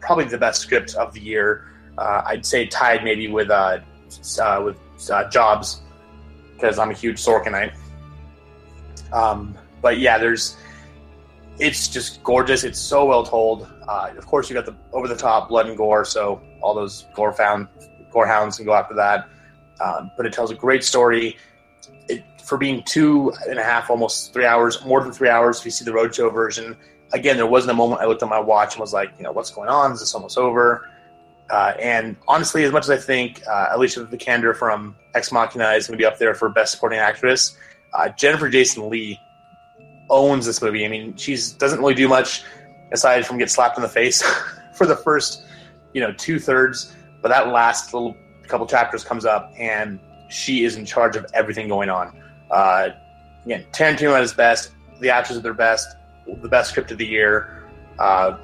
probably 0.00 0.24
the 0.24 0.38
best 0.38 0.60
script 0.62 0.94
of 0.94 1.12
the 1.12 1.20
year. 1.20 1.66
Uh, 1.98 2.22
I'd 2.26 2.44
say 2.44 2.66
tied 2.66 3.04
maybe 3.04 3.28
with 3.28 3.50
uh, 3.50 3.78
uh 4.40 4.62
with 4.64 4.78
uh, 5.10 5.28
Jobs 5.28 5.80
because 6.54 6.78
I'm 6.78 6.90
a 6.90 6.94
huge 6.94 7.22
Sorkinite. 7.22 7.74
Um, 9.12 9.56
but 9.82 9.98
yeah, 9.98 10.18
there's 10.18 10.56
it's 11.58 11.88
just 11.88 12.22
gorgeous. 12.22 12.64
It's 12.64 12.78
so 12.78 13.04
well 13.06 13.24
told. 13.24 13.68
Uh, 13.88 14.12
of 14.16 14.26
course, 14.26 14.50
you 14.50 14.54
got 14.54 14.66
the 14.66 14.76
over 14.92 15.08
the 15.08 15.16
top 15.16 15.48
blood 15.48 15.66
and 15.66 15.76
gore, 15.76 16.04
so 16.04 16.40
all 16.60 16.74
those 16.74 17.06
gore 17.14 17.32
found 17.32 17.68
gore 18.10 18.26
hounds 18.26 18.56
can 18.56 18.66
go 18.66 18.74
after 18.74 18.94
that. 18.94 19.28
Um, 19.80 20.10
but 20.16 20.26
it 20.26 20.32
tells 20.32 20.50
a 20.50 20.54
great 20.54 20.82
story 20.82 21.36
it, 22.08 22.24
for 22.42 22.56
being 22.56 22.82
two 22.84 23.32
and 23.48 23.58
a 23.58 23.62
half, 23.62 23.90
almost 23.90 24.32
three 24.32 24.46
hours, 24.46 24.84
more 24.84 25.02
than 25.02 25.12
three 25.12 25.28
hours, 25.28 25.58
if 25.58 25.64
you 25.64 25.70
see 25.70 25.84
the 25.84 25.90
roadshow 25.90 26.32
version, 26.32 26.76
again, 27.12 27.36
there 27.36 27.46
wasn't 27.46 27.70
a 27.70 27.74
moment 27.74 28.00
I 28.00 28.06
looked 28.06 28.22
at 28.22 28.28
my 28.28 28.40
watch 28.40 28.74
and 28.74 28.80
was 28.80 28.92
like, 28.92 29.12
you 29.18 29.24
know, 29.24 29.32
what's 29.32 29.50
going 29.50 29.68
on? 29.68 29.92
Is 29.92 30.00
this 30.00 30.14
almost 30.14 30.38
over? 30.38 30.88
Uh, 31.50 31.74
and 31.80 32.16
honestly, 32.26 32.64
as 32.64 32.72
much 32.72 32.84
as 32.84 32.90
I 32.90 32.96
think 32.96 33.42
uh, 33.48 33.68
Alicia 33.70 34.04
Vikander 34.04 34.54
from 34.54 34.96
Ex 35.14 35.30
Machina 35.30 35.70
is 35.72 35.86
going 35.86 35.96
to 35.96 36.02
be 36.02 36.06
up 36.06 36.18
there 36.18 36.34
for 36.34 36.48
Best 36.48 36.72
Supporting 36.72 36.98
Actress, 36.98 37.56
uh, 37.94 38.08
Jennifer 38.10 38.48
Jason 38.48 38.88
Lee 38.90 39.20
owns 40.10 40.46
this 40.46 40.60
movie. 40.60 40.84
I 40.84 40.88
mean, 40.88 41.16
she 41.16 41.32
doesn't 41.58 41.78
really 41.78 41.94
do 41.94 42.08
much 42.08 42.44
aside 42.92 43.26
from 43.26 43.38
get 43.38 43.50
slapped 43.50 43.76
in 43.76 43.82
the 43.82 43.88
face 43.88 44.22
for 44.74 44.86
the 44.86 44.96
first, 44.96 45.44
you 45.92 46.00
know, 46.00 46.12
two 46.12 46.38
thirds. 46.38 46.94
But 47.22 47.28
that 47.28 47.48
last 47.48 47.92
little 47.94 48.16
couple 48.48 48.66
chapters 48.66 49.04
comes 49.04 49.24
up, 49.24 49.52
and 49.58 49.98
she 50.28 50.64
is 50.64 50.76
in 50.76 50.84
charge 50.84 51.16
of 51.16 51.26
everything 51.34 51.68
going 51.68 51.90
on. 51.90 52.20
Uh, 52.50 52.90
again, 53.44 53.64
Tarantino 53.72 54.14
at 54.14 54.22
his 54.22 54.32
best, 54.32 54.70
the 55.00 55.10
actors 55.10 55.36
at 55.36 55.42
their 55.42 55.54
best, 55.54 55.96
the 56.26 56.48
best 56.48 56.70
script 56.70 56.90
of 56.90 56.98
the 56.98 57.06
year. 57.06 57.64
Uh, 57.98 58.38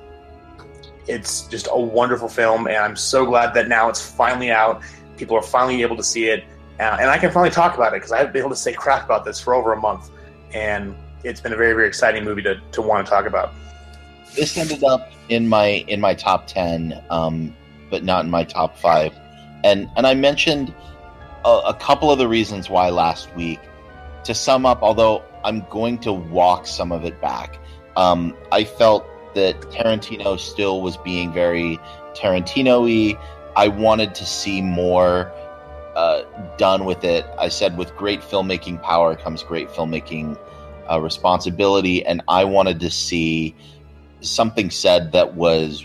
it's 1.07 1.43
just 1.43 1.69
a 1.71 1.79
wonderful 1.79 2.29
film, 2.29 2.67
and 2.67 2.77
I'm 2.77 2.97
so 2.97 3.27
glad 3.27 3.55
that 3.55 3.69
now 3.69 3.89
it's 3.89 4.05
finally 4.05 4.51
out. 4.51 4.83
People 5.17 5.37
are 5.37 5.43
finally 5.43 5.83
able 5.83 5.97
to 5.97 6.03
see 6.03 6.29
it, 6.29 6.45
uh, 6.79 6.99
and 7.01 7.11
I 7.11 7.19
can 7.19 7.31
finally 7.31 7.51
talk 7.51 7.75
about 7.75 7.93
it 7.93 7.97
because 7.97 8.13
I 8.13 8.19
haven't 8.19 8.33
been 8.33 8.41
able 8.41 8.51
to 8.51 8.57
say 8.57 8.73
crap 8.73 9.05
about 9.05 9.25
this 9.25 9.41
for 9.41 9.55
over 9.55 9.73
a 9.73 9.81
month, 9.81 10.11
and 10.53 10.95
it's 11.25 11.41
been 11.41 11.53
a 11.53 11.57
very, 11.57 11.75
very 11.75 11.89
exciting 11.89 12.25
movie 12.25 12.43
to, 12.43 12.61
to 12.73 12.83
want 12.83 13.07
to 13.07 13.11
talk 13.11 13.27
about. 13.27 13.53
This 14.35 14.57
ended 14.57 14.83
up 14.85 15.13
in 15.29 15.49
my 15.49 15.85
in 15.89 16.01
my 16.01 16.15
top 16.15 16.47
ten, 16.47 17.03
um, 17.11 17.55
but 17.91 18.05
not 18.05 18.25
in 18.25 18.31
my 18.31 18.45
top 18.45 18.79
five, 18.79 19.15
and 19.65 19.91
and 19.97 20.07
I 20.07 20.15
mentioned 20.15 20.75
a, 21.45 21.61
a 21.67 21.75
couple 21.75 22.11
of 22.11 22.19
the 22.19 22.29
reasons 22.29 22.71
why 22.71 22.91
last 22.91 23.35
week. 23.35 23.61
To 24.25 24.35
sum 24.35 24.65
up, 24.65 24.83
although 24.83 25.25
I'm 25.45 25.67
going 25.69 25.99
to 25.99 26.13
walk 26.13 26.69
some 26.69 26.93
of 26.93 27.05
it 27.05 27.21
back, 27.21 27.59
um, 27.97 28.37
I 28.53 28.63
felt 28.63 29.05
that 29.35 29.61
Tarantino 29.63 30.39
still 30.39 30.81
was 30.81 30.97
being 30.99 31.33
very 31.33 31.79
Tarantino 32.15 32.83
y. 32.83 33.19
I 33.57 33.69
wanted 33.69 34.15
to 34.15 34.25
see 34.25 34.63
more 34.63 35.31
uh, 35.95 36.23
done 36.57 36.85
with 36.85 37.05
it. 37.05 37.27
I 37.39 37.49
said, 37.49 37.77
with 37.77 37.95
great 37.97 38.21
filmmaking 38.21 38.83
power 38.83 39.15
comes 39.15 39.43
great 39.43 39.69
filmmaking 39.69 40.39
uh, 40.91 41.01
responsibility, 41.01 42.05
and 42.05 42.23
I 42.29 42.45
wanted 42.45 42.81
to 42.81 42.91
see 42.91 43.55
something 44.21 44.71
said 44.71 45.13
that 45.13 45.35
was 45.35 45.83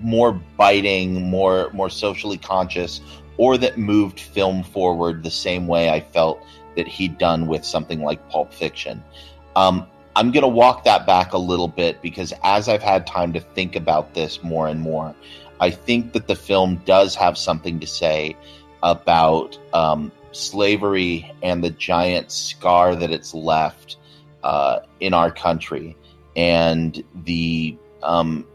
more 0.00 0.32
biting, 0.56 1.22
more 1.30 1.70
more 1.72 1.90
socially 1.90 2.38
conscious, 2.38 3.00
or 3.38 3.58
that 3.58 3.78
moved 3.78 4.20
film 4.20 4.62
forward 4.62 5.22
the 5.22 5.30
same 5.30 5.66
way 5.66 5.90
I 5.90 6.00
felt 6.00 6.40
that 6.76 6.86
he'd 6.86 7.18
done 7.18 7.46
with 7.46 7.64
something 7.64 8.02
like 8.02 8.28
Pulp 8.30 8.52
Fiction. 8.52 9.02
Um, 9.56 9.86
I'm 10.14 10.30
going 10.30 10.42
to 10.42 10.48
walk 10.48 10.84
that 10.84 11.06
back 11.06 11.32
a 11.32 11.38
little 11.38 11.68
bit 11.68 12.02
because 12.02 12.34
as 12.42 12.68
I've 12.68 12.82
had 12.82 13.06
time 13.06 13.32
to 13.32 13.40
think 13.40 13.76
about 13.76 14.14
this 14.14 14.42
more 14.42 14.68
and 14.68 14.80
more, 14.80 15.14
I 15.60 15.70
think 15.70 16.12
that 16.12 16.26
the 16.26 16.34
film 16.34 16.82
does 16.84 17.14
have 17.14 17.38
something 17.38 17.80
to 17.80 17.86
say 17.86 18.36
about 18.82 19.58
um, 19.72 20.12
slavery 20.32 21.30
and 21.42 21.62
the 21.62 21.70
giant 21.70 22.30
scar 22.30 22.96
that 22.96 23.10
it's 23.10 23.32
left 23.32 23.96
uh, 24.42 24.80
in 25.00 25.14
our 25.14 25.30
country. 25.30 25.96
And 26.34 27.02
the 27.14 27.76
um, 28.02 28.46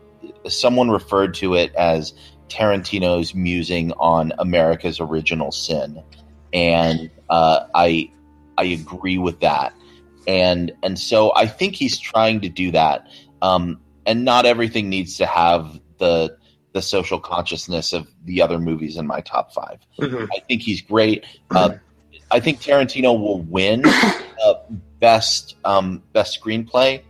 someone 0.48 0.90
referred 0.90 1.34
to 1.36 1.56
it 1.56 1.74
as 1.76 2.14
Tarantino's 2.50 3.36
musing 3.36 3.92
on 3.94 4.34
America's 4.40 5.00
original 5.00 5.52
sin, 5.52 6.04
and 6.54 7.10
uh, 7.30 7.68
I 7.74 8.12
I 8.58 8.66
agree 8.66 9.18
with 9.18 9.42
that, 9.42 9.74
and 10.28 10.72
and 10.84 11.00
so 11.00 11.34
I 11.36 11.48
think 11.48 11.76
he's 11.76 11.98
trying 11.98 12.42
to 12.42 12.50
do 12.50 12.72
that. 12.72 13.08
Um, 13.42 13.80
and 14.06 14.24
not 14.26 14.46
everything 14.46 14.90
needs 14.90 15.18
to 15.18 15.26
have 15.26 15.80
the 15.98 16.38
the 16.74 16.82
social 16.82 17.20
consciousness 17.20 17.94
of 17.94 18.08
the 18.26 18.42
other 18.42 18.60
movies 18.60 18.98
in 18.98 19.08
my 19.08 19.22
top 19.22 19.52
5 19.52 19.80
Mhm. 20.00 20.28
I 20.36 20.40
think 20.48 20.62
he's 20.62 20.82
great. 20.82 21.26
Uh, 21.50 21.76
I 22.30 22.40
think 22.40 22.60
Tarantino 22.62 23.20
will 23.20 23.40
win 23.40 23.84
uh, 23.86 24.54
best 25.00 25.56
um, 25.66 26.04
best 26.14 26.40
screenplay 26.40 27.02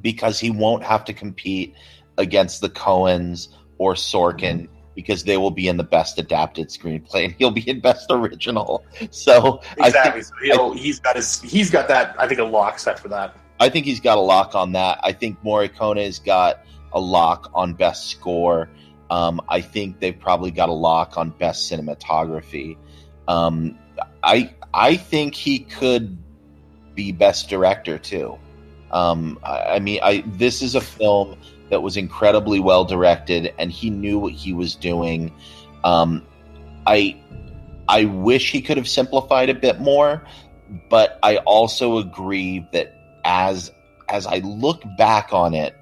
because 0.00 0.38
he 0.38 0.50
won't 0.50 0.84
have 0.84 1.04
to 1.06 1.12
compete 1.12 1.74
against 2.18 2.60
the 2.60 2.68
Coens 2.68 3.48
or 3.78 3.94
Sorkin 3.94 4.68
because 4.94 5.24
they 5.24 5.36
will 5.36 5.50
be 5.50 5.68
in 5.68 5.76
the 5.76 5.84
best 5.84 6.18
adapted 6.18 6.68
screenplay 6.68 7.24
and 7.26 7.34
he'll 7.34 7.50
be 7.50 7.68
in 7.68 7.80
best 7.80 8.06
original. 8.10 8.84
So 9.10 9.60
I 9.62 9.74
think 9.74 9.86
Exactly. 9.88 10.22
so 10.22 10.34
he'll, 10.42 10.72
he's 10.74 11.00
got 11.00 11.16
his 11.16 11.40
he's 11.42 11.70
got 11.70 11.88
that 11.88 12.14
I 12.18 12.26
think 12.28 12.40
a 12.40 12.44
lock 12.44 12.78
set 12.78 12.98
for 12.98 13.08
that. 13.08 13.36
I 13.60 13.68
think 13.68 13.86
he's 13.86 14.00
got 14.00 14.18
a 14.18 14.20
lock 14.20 14.54
on 14.54 14.72
that. 14.72 14.98
I 15.02 15.12
think 15.12 15.38
Morricone's 15.44 16.18
got 16.18 16.64
a 16.92 17.00
lock 17.00 17.50
on 17.54 17.74
best 17.74 18.08
score. 18.10 18.68
Um, 19.10 19.40
I 19.48 19.60
think 19.60 20.00
they've 20.00 20.18
probably 20.18 20.50
got 20.50 20.68
a 20.68 20.72
lock 20.72 21.16
on 21.16 21.30
best 21.30 21.70
cinematography. 21.70 22.76
Um, 23.28 23.78
I 24.22 24.52
I 24.72 24.96
think 24.96 25.34
he 25.34 25.60
could 25.60 26.18
be 26.94 27.12
best 27.12 27.48
director 27.48 27.98
too. 27.98 28.38
Um, 28.90 29.38
I, 29.42 29.58
I 29.76 29.78
mean, 29.78 30.00
I 30.02 30.24
this 30.26 30.62
is 30.62 30.74
a 30.74 30.80
film 30.80 31.36
that 31.70 31.82
was 31.82 31.96
incredibly 31.96 32.60
well 32.60 32.84
directed, 32.84 33.52
and 33.58 33.70
he 33.70 33.90
knew 33.90 34.18
what 34.18 34.32
he 34.32 34.52
was 34.52 34.74
doing. 34.74 35.32
Um, 35.82 36.26
I 36.86 37.20
I 37.88 38.04
wish 38.06 38.50
he 38.50 38.62
could 38.62 38.76
have 38.76 38.88
simplified 38.88 39.50
a 39.50 39.54
bit 39.54 39.80
more, 39.80 40.24
but 40.88 41.18
I 41.22 41.38
also 41.38 41.98
agree 41.98 42.66
that 42.72 42.94
as 43.24 43.72
as 44.08 44.26
I 44.26 44.38
look 44.38 44.82
back 44.96 45.32
on 45.32 45.54
it, 45.54 45.74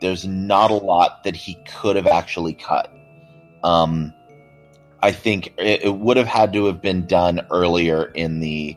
there's 0.00 0.26
not 0.26 0.70
a 0.70 0.74
lot 0.74 1.24
that 1.24 1.36
he 1.36 1.56
could 1.80 1.96
have 1.96 2.06
actually 2.06 2.54
cut. 2.54 2.92
Um, 3.62 4.12
I 5.02 5.12
think 5.12 5.54
it, 5.58 5.84
it 5.84 5.94
would 5.96 6.16
have 6.16 6.26
had 6.26 6.52
to 6.54 6.66
have 6.66 6.82
been 6.82 7.06
done 7.06 7.46
earlier 7.50 8.04
in 8.14 8.40
the 8.40 8.76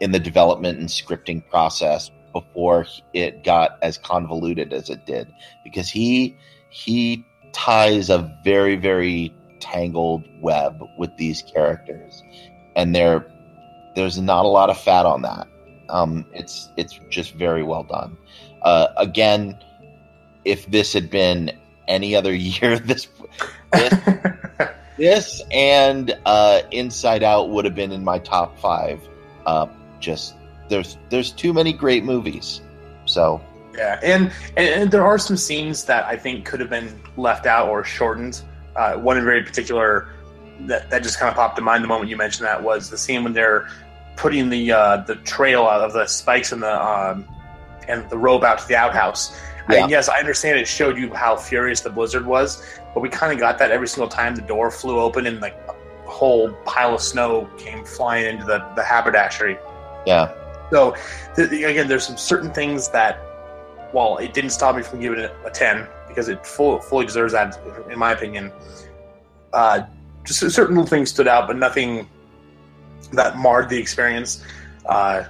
in 0.00 0.10
the 0.10 0.18
development 0.18 0.78
and 0.78 0.88
scripting 0.88 1.48
process 1.48 2.10
before 2.32 2.86
it 3.12 3.44
got 3.44 3.78
as 3.82 3.98
convoluted 3.98 4.72
as 4.72 4.90
it 4.90 5.06
did. 5.06 5.32
Because 5.64 5.88
he 5.88 6.36
he 6.70 7.24
ties 7.52 8.08
a 8.10 8.34
very 8.44 8.76
very 8.76 9.34
tangled 9.60 10.24
web 10.40 10.82
with 10.98 11.14
these 11.16 11.42
characters. 11.42 12.22
And 12.76 12.94
there 12.94 13.26
there's 13.94 14.18
not 14.18 14.44
a 14.44 14.48
lot 14.48 14.70
of 14.70 14.80
fat 14.80 15.06
on 15.06 15.22
that. 15.22 15.46
Um, 15.88 16.24
it's 16.32 16.70
it's 16.76 16.98
just 17.10 17.34
very 17.34 17.62
well 17.62 17.84
done. 17.84 18.16
Uh, 18.62 18.88
again 18.96 19.58
if 20.44 20.66
this 20.70 20.92
had 20.92 21.10
been 21.10 21.50
any 21.88 22.14
other 22.14 22.34
year 22.34 22.78
this 22.78 23.08
this, 23.72 23.94
this 24.98 25.42
and 25.50 26.16
uh, 26.26 26.62
inside 26.70 27.22
out 27.22 27.50
would 27.50 27.64
have 27.64 27.74
been 27.74 27.92
in 27.92 28.04
my 28.04 28.18
top 28.18 28.58
five 28.58 29.00
uh, 29.46 29.66
just 30.00 30.34
there's 30.68 30.98
there's 31.10 31.32
too 31.32 31.52
many 31.52 31.72
great 31.72 32.04
movies 32.04 32.62
so 33.04 33.40
Yeah, 33.76 33.98
and, 34.02 34.32
and 34.56 34.90
there 34.90 35.04
are 35.04 35.18
some 35.18 35.36
scenes 35.36 35.84
that 35.84 36.04
I 36.04 36.16
think 36.16 36.44
could 36.44 36.60
have 36.60 36.70
been 36.70 37.00
left 37.16 37.46
out 37.46 37.68
or 37.68 37.84
shortened. 37.84 38.42
Uh, 38.76 38.94
one 38.94 39.18
in 39.18 39.24
very 39.24 39.42
particular 39.42 40.08
that, 40.60 40.90
that 40.90 41.02
just 41.02 41.18
kind 41.18 41.28
of 41.28 41.36
popped 41.36 41.56
to 41.56 41.62
mind 41.62 41.82
the 41.82 41.88
moment 41.88 42.10
you 42.10 42.16
mentioned 42.16 42.46
that 42.46 42.62
was 42.62 42.90
the 42.90 42.98
scene 42.98 43.24
when 43.24 43.32
they're 43.32 43.68
putting 44.16 44.48
the 44.50 44.72
uh, 44.72 44.98
the 44.98 45.16
trail 45.16 45.64
out 45.64 45.80
of 45.80 45.92
the 45.92 46.06
spikes 46.06 46.52
and 46.52 46.62
the 46.62 46.82
um, 46.82 47.26
and 47.88 48.08
the 48.10 48.18
rope 48.18 48.42
out 48.44 48.58
to 48.58 48.68
the 48.68 48.76
outhouse. 48.76 49.38
Yeah. 49.70 49.82
And 49.82 49.90
yes, 49.90 50.08
I 50.08 50.18
understand 50.18 50.58
it 50.58 50.66
showed 50.66 50.98
you 50.98 51.12
how 51.14 51.36
furious 51.36 51.80
the 51.80 51.90
blizzard 51.90 52.26
was, 52.26 52.62
but 52.94 53.00
we 53.00 53.08
kind 53.08 53.32
of 53.32 53.38
got 53.38 53.58
that 53.58 53.70
every 53.70 53.88
single 53.88 54.08
time 54.08 54.34
the 54.34 54.42
door 54.42 54.70
flew 54.70 54.98
open 54.98 55.26
and 55.26 55.40
like 55.40 55.56
a 55.68 56.10
whole 56.10 56.52
pile 56.64 56.94
of 56.94 57.00
snow 57.00 57.48
came 57.58 57.84
flying 57.84 58.26
into 58.26 58.44
the, 58.44 58.58
the 58.74 58.82
haberdashery. 58.82 59.56
yeah 60.06 60.32
So, 60.72 60.96
th- 61.36 61.52
again, 61.52 61.86
there's 61.86 62.06
some 62.06 62.16
certain 62.16 62.50
things 62.50 62.88
that, 62.88 63.18
while 63.92 64.16
it 64.16 64.32
didn't 64.32 64.50
stop 64.50 64.74
me 64.74 64.82
from 64.82 65.00
giving 65.00 65.18
it 65.18 65.30
a 65.44 65.50
10, 65.50 65.86
because 66.08 66.30
it 66.30 66.46
full, 66.46 66.80
fully 66.80 67.04
deserves 67.04 67.34
that, 67.34 67.60
in 67.90 67.98
my 67.98 68.12
opinion, 68.12 68.50
uh, 69.52 69.82
just 70.24 70.40
certain 70.50 70.74
little 70.74 70.88
things 70.88 71.10
stood 71.10 71.28
out, 71.28 71.46
but 71.46 71.56
nothing 71.58 72.08
that 73.12 73.36
marred 73.36 73.68
the 73.68 73.76
experience. 73.76 74.42
Uh, 74.86 75.24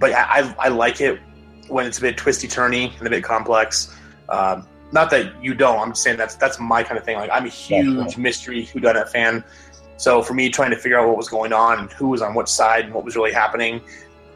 but 0.00 0.12
I, 0.12 0.40
I, 0.40 0.54
I 0.58 0.68
like 0.68 1.00
it 1.00 1.20
when 1.68 1.86
it's 1.86 1.98
a 1.98 2.00
bit 2.00 2.16
twisty 2.16 2.48
turny 2.48 2.96
and 2.98 3.06
a 3.06 3.10
bit 3.10 3.22
complex. 3.22 3.96
Um, 4.28 4.66
not 4.90 5.10
that 5.10 5.40
you 5.40 5.54
don't. 5.54 5.78
I'm 5.78 5.90
just 5.90 6.02
saying 6.02 6.16
that's 6.16 6.34
that's 6.34 6.58
my 6.58 6.82
kind 6.82 6.98
of 6.98 7.04
thing. 7.04 7.18
Like 7.18 7.30
I'm 7.32 7.44
a 7.44 7.50
huge 7.50 8.16
mystery 8.16 8.66
whodunit 8.66 9.08
fan. 9.10 9.44
So 9.96 10.22
for 10.22 10.34
me, 10.34 10.48
trying 10.48 10.70
to 10.70 10.76
figure 10.76 10.98
out 10.98 11.08
what 11.08 11.16
was 11.16 11.28
going 11.28 11.52
on 11.52 11.78
and 11.80 11.92
who 11.92 12.08
was 12.08 12.22
on 12.22 12.32
what 12.34 12.48
side 12.48 12.86
and 12.86 12.94
what 12.94 13.04
was 13.04 13.16
really 13.16 13.32
happening, 13.32 13.82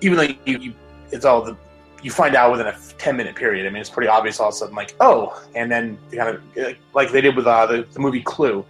even 0.03 0.19
though 0.19 0.35
you, 0.45 0.59
you 0.59 0.75
it's 1.11 1.25
all 1.25 1.43
the 1.43 1.57
you 2.03 2.11
find 2.11 2.35
out 2.35 2.51
within 2.51 2.67
a 2.67 2.77
10 2.99 3.17
minute 3.17 3.37
period. 3.37 3.67
I 3.67 3.71
mean, 3.71 3.81
it's 3.81 3.91
pretty 3.91 4.09
obvious 4.09 4.41
all 4.41 4.49
of 4.49 4.55
a 4.55 4.57
sudden, 4.57 4.75
like, 4.75 4.95
oh, 5.01 5.41
and 5.55 5.71
then 5.71 5.97
kind 6.13 6.37
of 6.37 6.77
like 6.95 7.13
they 7.13 7.21
did 7.21 7.37
with 7.37 7.47
uh, 7.47 7.67
the, 7.67 7.87
the 7.93 8.01
movie 8.01 8.23
Clue. 8.23 8.65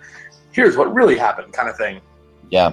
Here's 0.53 0.77
what 0.77 0.93
really 0.93 1.17
happened, 1.17 1.53
kind 1.53 1.69
of 1.69 1.77
thing. 1.77 2.01
Yeah, 2.51 2.73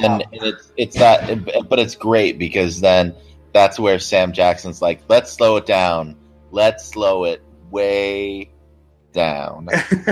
and, 0.00 0.22
and 0.32 0.42
it's 0.42 0.72
it's 0.76 0.96
that, 0.96 1.68
but 1.68 1.78
it's 1.78 1.94
great 1.94 2.38
because 2.38 2.80
then 2.80 3.14
that's 3.52 3.78
where 3.78 3.98
Sam 3.98 4.32
Jackson's 4.32 4.82
like, 4.82 5.00
let's 5.08 5.32
slow 5.32 5.56
it 5.56 5.64
down, 5.64 6.16
let's 6.50 6.84
slow 6.84 7.24
it 7.24 7.42
way 7.70 8.50
down, 9.12 9.66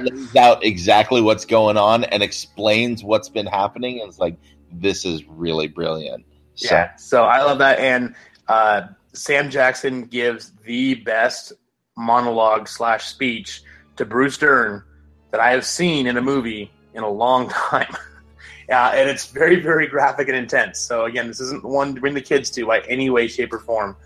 lays 0.00 0.34
out 0.34 0.64
exactly 0.64 1.20
what's 1.20 1.44
going 1.44 1.76
on 1.76 2.02
and 2.04 2.22
explains 2.22 3.04
what's 3.04 3.28
been 3.28 3.46
happening, 3.46 4.00
and 4.00 4.08
it's 4.08 4.18
like, 4.18 4.36
this 4.72 5.04
is 5.04 5.24
really 5.28 5.68
brilliant. 5.68 6.24
So, 6.58 6.74
Yeah, 6.74 6.96
so 6.96 7.24
I 7.24 7.42
love 7.44 7.58
that. 7.58 7.78
And 7.78 8.16
uh, 8.48 8.88
Sam 9.12 9.48
Jackson 9.48 10.06
gives 10.06 10.52
the 10.64 10.96
best 10.96 11.52
monologue 11.96 12.66
slash 12.66 13.06
speech 13.06 13.62
to 13.96 14.04
Bruce 14.04 14.38
Dern 14.38 14.82
that 15.30 15.40
I 15.40 15.50
have 15.52 15.64
seen 15.64 16.08
in 16.08 16.16
a 16.16 16.20
movie 16.20 16.70
in 16.94 17.04
a 17.04 17.08
long 17.08 17.48
time. 17.70 17.94
Uh, 18.68 18.90
and 18.92 19.08
it's 19.08 19.26
very, 19.26 19.60
very 19.60 19.86
graphic 19.86 20.26
and 20.26 20.36
intense. 20.36 20.80
So 20.80 21.04
again, 21.04 21.28
this 21.28 21.40
isn't 21.40 21.64
one 21.64 21.94
to 21.94 22.00
bring 22.00 22.14
the 22.14 22.20
kids 22.20 22.50
to 22.50 22.66
by 22.66 22.80
any 22.80 23.08
way, 23.08 23.28
shape, 23.28 23.52
or 23.52 23.60
form. 23.60 23.96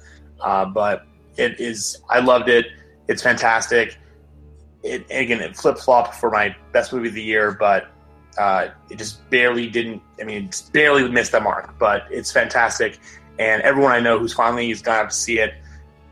Uh, 0.40 0.66
but 0.66 1.06
it 1.38 1.58
is. 1.58 1.96
I 2.10 2.20
loved 2.20 2.50
it. 2.50 2.66
It's 3.08 3.22
fantastic. 3.22 3.96
It 4.82 5.06
again, 5.10 5.40
it 5.40 5.56
flip 5.56 5.78
flopped 5.78 6.16
for 6.16 6.30
my 6.30 6.54
best 6.72 6.92
movie 6.92 7.08
of 7.08 7.14
the 7.14 7.22
year, 7.22 7.52
but 7.52 7.91
uh, 8.38 8.68
it 8.90 8.98
just 8.98 9.28
barely 9.30 9.68
didn't. 9.68 10.02
I 10.20 10.24
mean, 10.24 10.44
it's 10.44 10.62
barely 10.62 11.08
missed 11.08 11.32
that 11.32 11.42
mark. 11.42 11.78
But 11.78 12.06
it's 12.10 12.32
fantastic, 12.32 12.98
and 13.38 13.62
everyone 13.62 13.92
I 13.92 14.00
know 14.00 14.18
who's 14.18 14.32
finally 14.32 14.68
has 14.70 14.82
gone 14.82 15.04
out 15.04 15.10
to 15.10 15.16
see 15.16 15.38
it 15.38 15.54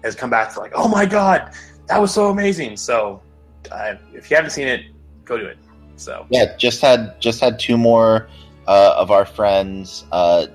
has 0.02 0.14
come 0.14 0.30
back 0.30 0.52
to 0.54 0.60
like, 0.60 0.72
oh 0.74 0.88
my 0.88 1.06
god, 1.06 1.52
that 1.86 2.00
was 2.00 2.12
so 2.12 2.30
amazing. 2.30 2.76
So 2.76 3.22
uh, 3.70 3.94
if 4.12 4.30
you 4.30 4.36
haven't 4.36 4.50
seen 4.50 4.68
it, 4.68 4.86
go 5.24 5.38
do 5.38 5.46
it. 5.46 5.58
So 5.96 6.26
yeah, 6.30 6.56
just 6.56 6.80
had 6.80 7.20
just 7.20 7.40
had 7.40 7.58
two 7.58 7.76
more 7.76 8.28
uh, 8.66 8.94
of 8.96 9.10
our 9.10 9.24
friends 9.24 10.04
uh, 10.12 10.46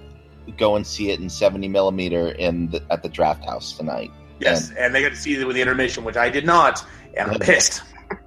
go 0.57 0.75
and 0.75 0.85
see 0.85 1.11
it 1.11 1.19
in 1.19 1.29
seventy 1.29 1.67
millimeter 1.67 2.29
in 2.29 2.69
the, 2.69 2.83
at 2.89 3.03
the 3.03 3.09
Draft 3.09 3.45
House 3.45 3.77
tonight. 3.77 4.11
yes, 4.39 4.71
and 4.77 4.93
they 4.93 5.01
got 5.01 5.09
to 5.09 5.15
see 5.15 5.35
it 5.35 5.45
with 5.45 5.55
the 5.55 5.61
intermission, 5.61 6.03
which 6.03 6.17
I 6.17 6.29
did 6.29 6.45
not, 6.45 6.83
and 7.15 7.31
I'm 7.31 7.39
pissed. 7.39 7.83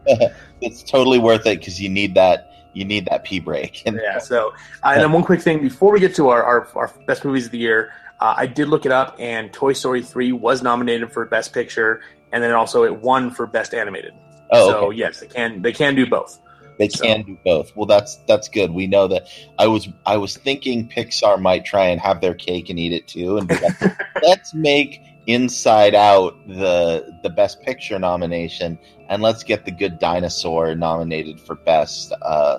it's 0.60 0.82
totally 0.82 1.18
worth 1.18 1.46
it 1.46 1.58
because 1.58 1.80
you 1.80 1.88
need 1.88 2.14
that 2.14 2.47
you 2.72 2.84
need 2.84 3.06
that 3.06 3.24
pee 3.24 3.40
break. 3.40 3.82
And 3.86 4.00
yeah. 4.02 4.18
So, 4.18 4.54
uh, 4.82 4.90
and 4.90 5.02
then 5.02 5.12
one 5.12 5.24
quick 5.24 5.40
thing 5.40 5.60
before 5.60 5.92
we 5.92 6.00
get 6.00 6.14
to 6.16 6.28
our, 6.28 6.42
our, 6.42 6.68
our 6.74 6.92
best 7.06 7.24
movies 7.24 7.46
of 7.46 7.52
the 7.52 7.58
year, 7.58 7.92
uh, 8.20 8.34
I 8.36 8.46
did 8.46 8.68
look 8.68 8.84
it 8.84 8.92
up, 8.92 9.16
and 9.18 9.52
Toy 9.52 9.72
Story 9.72 10.02
3 10.02 10.32
was 10.32 10.62
nominated 10.62 11.12
for 11.12 11.24
Best 11.24 11.52
Picture, 11.52 12.02
and 12.32 12.42
then 12.42 12.52
also 12.52 12.84
it 12.84 13.00
won 13.00 13.30
for 13.30 13.46
Best 13.46 13.74
Animated. 13.74 14.12
oh, 14.50 14.70
so 14.70 14.86
okay. 14.86 14.96
yes, 14.96 15.20
they 15.20 15.26
can 15.26 15.62
they 15.62 15.72
can 15.72 15.94
do 15.94 16.06
both. 16.06 16.40
they 16.78 16.88
so- 16.88 17.04
can 17.04 17.22
do 17.22 17.38
both. 17.44 17.74
Well, 17.76 17.86
that's 17.86 18.16
that's 18.26 18.48
good. 18.48 18.72
We 18.72 18.86
know 18.86 19.06
that. 19.08 19.28
I 19.58 19.68
was 19.68 19.88
I 20.04 20.16
was 20.16 20.36
thinking 20.36 20.88
Pixar 20.88 21.40
might 21.40 21.64
try 21.64 21.86
and 21.86 22.00
have 22.00 22.20
their 22.20 22.34
cake 22.34 22.70
and 22.70 22.78
eat 22.78 22.92
it 22.92 23.06
too, 23.06 23.38
and 23.38 23.48
like, 23.48 23.98
let's 24.22 24.52
make 24.52 25.00
Inside 25.26 25.94
Out 25.94 26.34
the 26.48 27.16
the 27.22 27.30
Best 27.30 27.62
Picture 27.62 27.98
nomination, 27.98 28.78
and 29.08 29.22
let's 29.22 29.42
get 29.42 29.64
the 29.64 29.70
Good 29.70 29.98
Dinosaur 29.98 30.74
nominated 30.74 31.40
for 31.40 31.54
best 31.54 32.12
uh, 32.22 32.58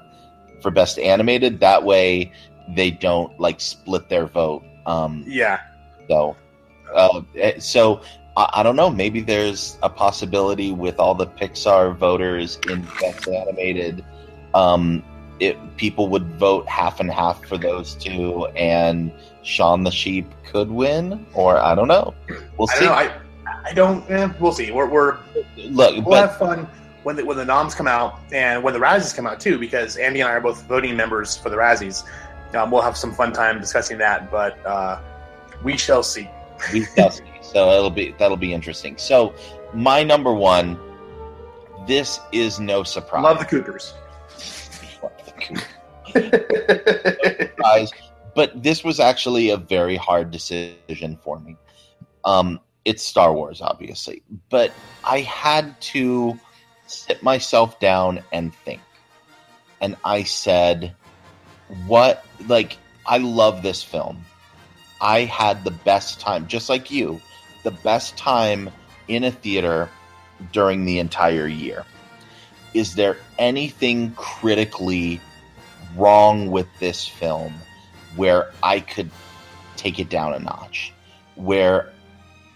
for 0.61 0.71
best 0.71 0.99
animated. 0.99 1.59
That 1.59 1.83
way, 1.83 2.31
they 2.75 2.91
don't 2.91 3.37
like 3.39 3.59
split 3.61 4.09
their 4.09 4.25
vote. 4.25 4.63
Um, 4.85 5.23
Yeah. 5.27 5.59
so, 6.09 6.35
uh, 6.93 7.21
eh, 7.35 7.59
so 7.59 8.01
I, 8.35 8.49
I 8.55 8.63
don't 8.63 8.75
know. 8.75 8.89
Maybe 8.89 9.21
there's 9.21 9.77
a 9.83 9.89
possibility 9.89 10.71
with 10.71 10.99
all 10.99 11.15
the 11.15 11.27
Pixar 11.27 11.95
voters 11.95 12.59
in 12.69 12.85
Best 12.99 13.27
Animated, 13.27 14.03
um, 14.53 15.03
it 15.39 15.57
people 15.77 16.09
would 16.09 16.25
vote 16.37 16.67
half 16.67 16.99
and 16.99 17.09
half 17.09 17.45
for 17.45 17.57
those 17.57 17.95
two, 17.95 18.45
and 18.57 19.11
Shaun 19.43 19.83
the 19.83 19.91
Sheep 19.91 20.25
could 20.45 20.69
win, 20.69 21.25
or 21.33 21.57
I 21.57 21.75
don't 21.75 21.87
know. 21.87 22.13
We'll 22.57 22.69
I 22.71 22.73
see. 22.75 22.85
know. 22.85 22.91
I 22.93 23.11
I 23.64 23.74
don't. 23.74 24.10
Eh, 24.10 24.32
we'll 24.39 24.51
see. 24.51 24.72
We're, 24.72 24.88
we're 24.89 25.18
Look, 25.57 25.95
we'll 25.95 26.01
but 26.03 26.30
have 26.30 26.38
fun. 26.38 26.68
when 27.03 27.16
the, 27.16 27.26
when 27.26 27.38
the 27.38 27.45
noms 27.45 27.76
come 27.76 27.88
out 27.88 28.20
and 28.32 28.64
when 28.64 28.74
the 28.74 28.80
Razzies 28.80 29.16
come 29.16 29.28
out 29.28 29.39
too, 29.39 29.57
because 29.60 29.97
Andy 29.97 30.22
and 30.22 30.30
I 30.30 30.34
are 30.34 30.41
both 30.41 30.64
voting 30.64 30.95
members 30.95 31.38
for 31.38 31.49
the 31.49 31.57
Razzies. 31.57 32.03
Um, 32.55 32.72
we'll 32.72 32.82
have 32.82 32.97
some 32.97 33.14
fun 33.14 33.32
time 33.32 33.60
discussing 33.60 33.97
that, 33.99 34.32
but 34.32 34.64
uh, 34.66 34.99
we 35.64 35.78
shall 35.78 36.01
see. 36.03 36.30
We 36.74 36.86
shall 36.86 37.12
see. 37.12 37.24
So 37.41 37.72
it'll 37.72 37.89
be 37.89 38.14
that'll 38.20 38.38
be 38.38 38.53
interesting. 38.53 38.97
So 38.97 39.34
my 39.74 40.03
number 40.03 40.34
one. 40.34 40.78
This 41.88 42.20
is 42.32 42.60
no 42.60 42.84
surprise. 42.84 43.24
Love 43.24 43.39
the 43.39 43.45
Cougars. 43.45 43.95
surprise, 46.12 47.91
but 48.36 48.62
this 48.62 48.84
was 48.84 48.99
actually 48.99 49.49
a 49.49 49.57
very 49.57 49.95
hard 49.95 50.30
decision 50.30 51.18
for 51.24 51.39
me. 51.39 51.55
Um, 52.26 52.60
it's 52.89 53.03
Star 53.03 53.31
Wars, 53.31 53.61
obviously, 53.61 54.23
but 54.49 54.73
I 55.03 55.19
had 55.19 55.79
to 55.93 56.39
sit 56.87 57.21
myself 57.21 57.79
down 57.79 58.23
and 58.31 58.51
think. 58.65 58.81
And 59.79 59.95
I 60.03 60.23
said, 60.23 60.95
what, 61.85 62.25
like, 62.47 62.77
I 63.05 63.19
love 63.19 63.61
this 63.61 63.83
film. 63.83 64.25
I 64.99 65.25
had 65.25 65.63
the 65.63 65.69
best 65.69 66.19
time, 66.19 66.47
just 66.47 66.67
like 66.67 66.89
you, 66.89 67.21
the 67.61 67.69
best 67.69 68.17
time 68.17 68.71
in 69.07 69.23
a 69.23 69.31
theater 69.31 69.87
during 70.51 70.85
the 70.85 70.97
entire 70.97 71.47
year. 71.47 71.85
Is 72.73 72.95
there 72.95 73.17
anything 73.37 74.13
critically 74.15 75.21
wrong 75.95 76.49
with 76.49 76.67
this 76.79 77.07
film 77.07 77.53
where 78.15 78.51
I 78.63 78.79
could 78.79 79.11
take 79.75 79.99
it 79.99 80.09
down 80.09 80.33
a 80.33 80.39
notch? 80.39 80.91
Where 81.35 81.93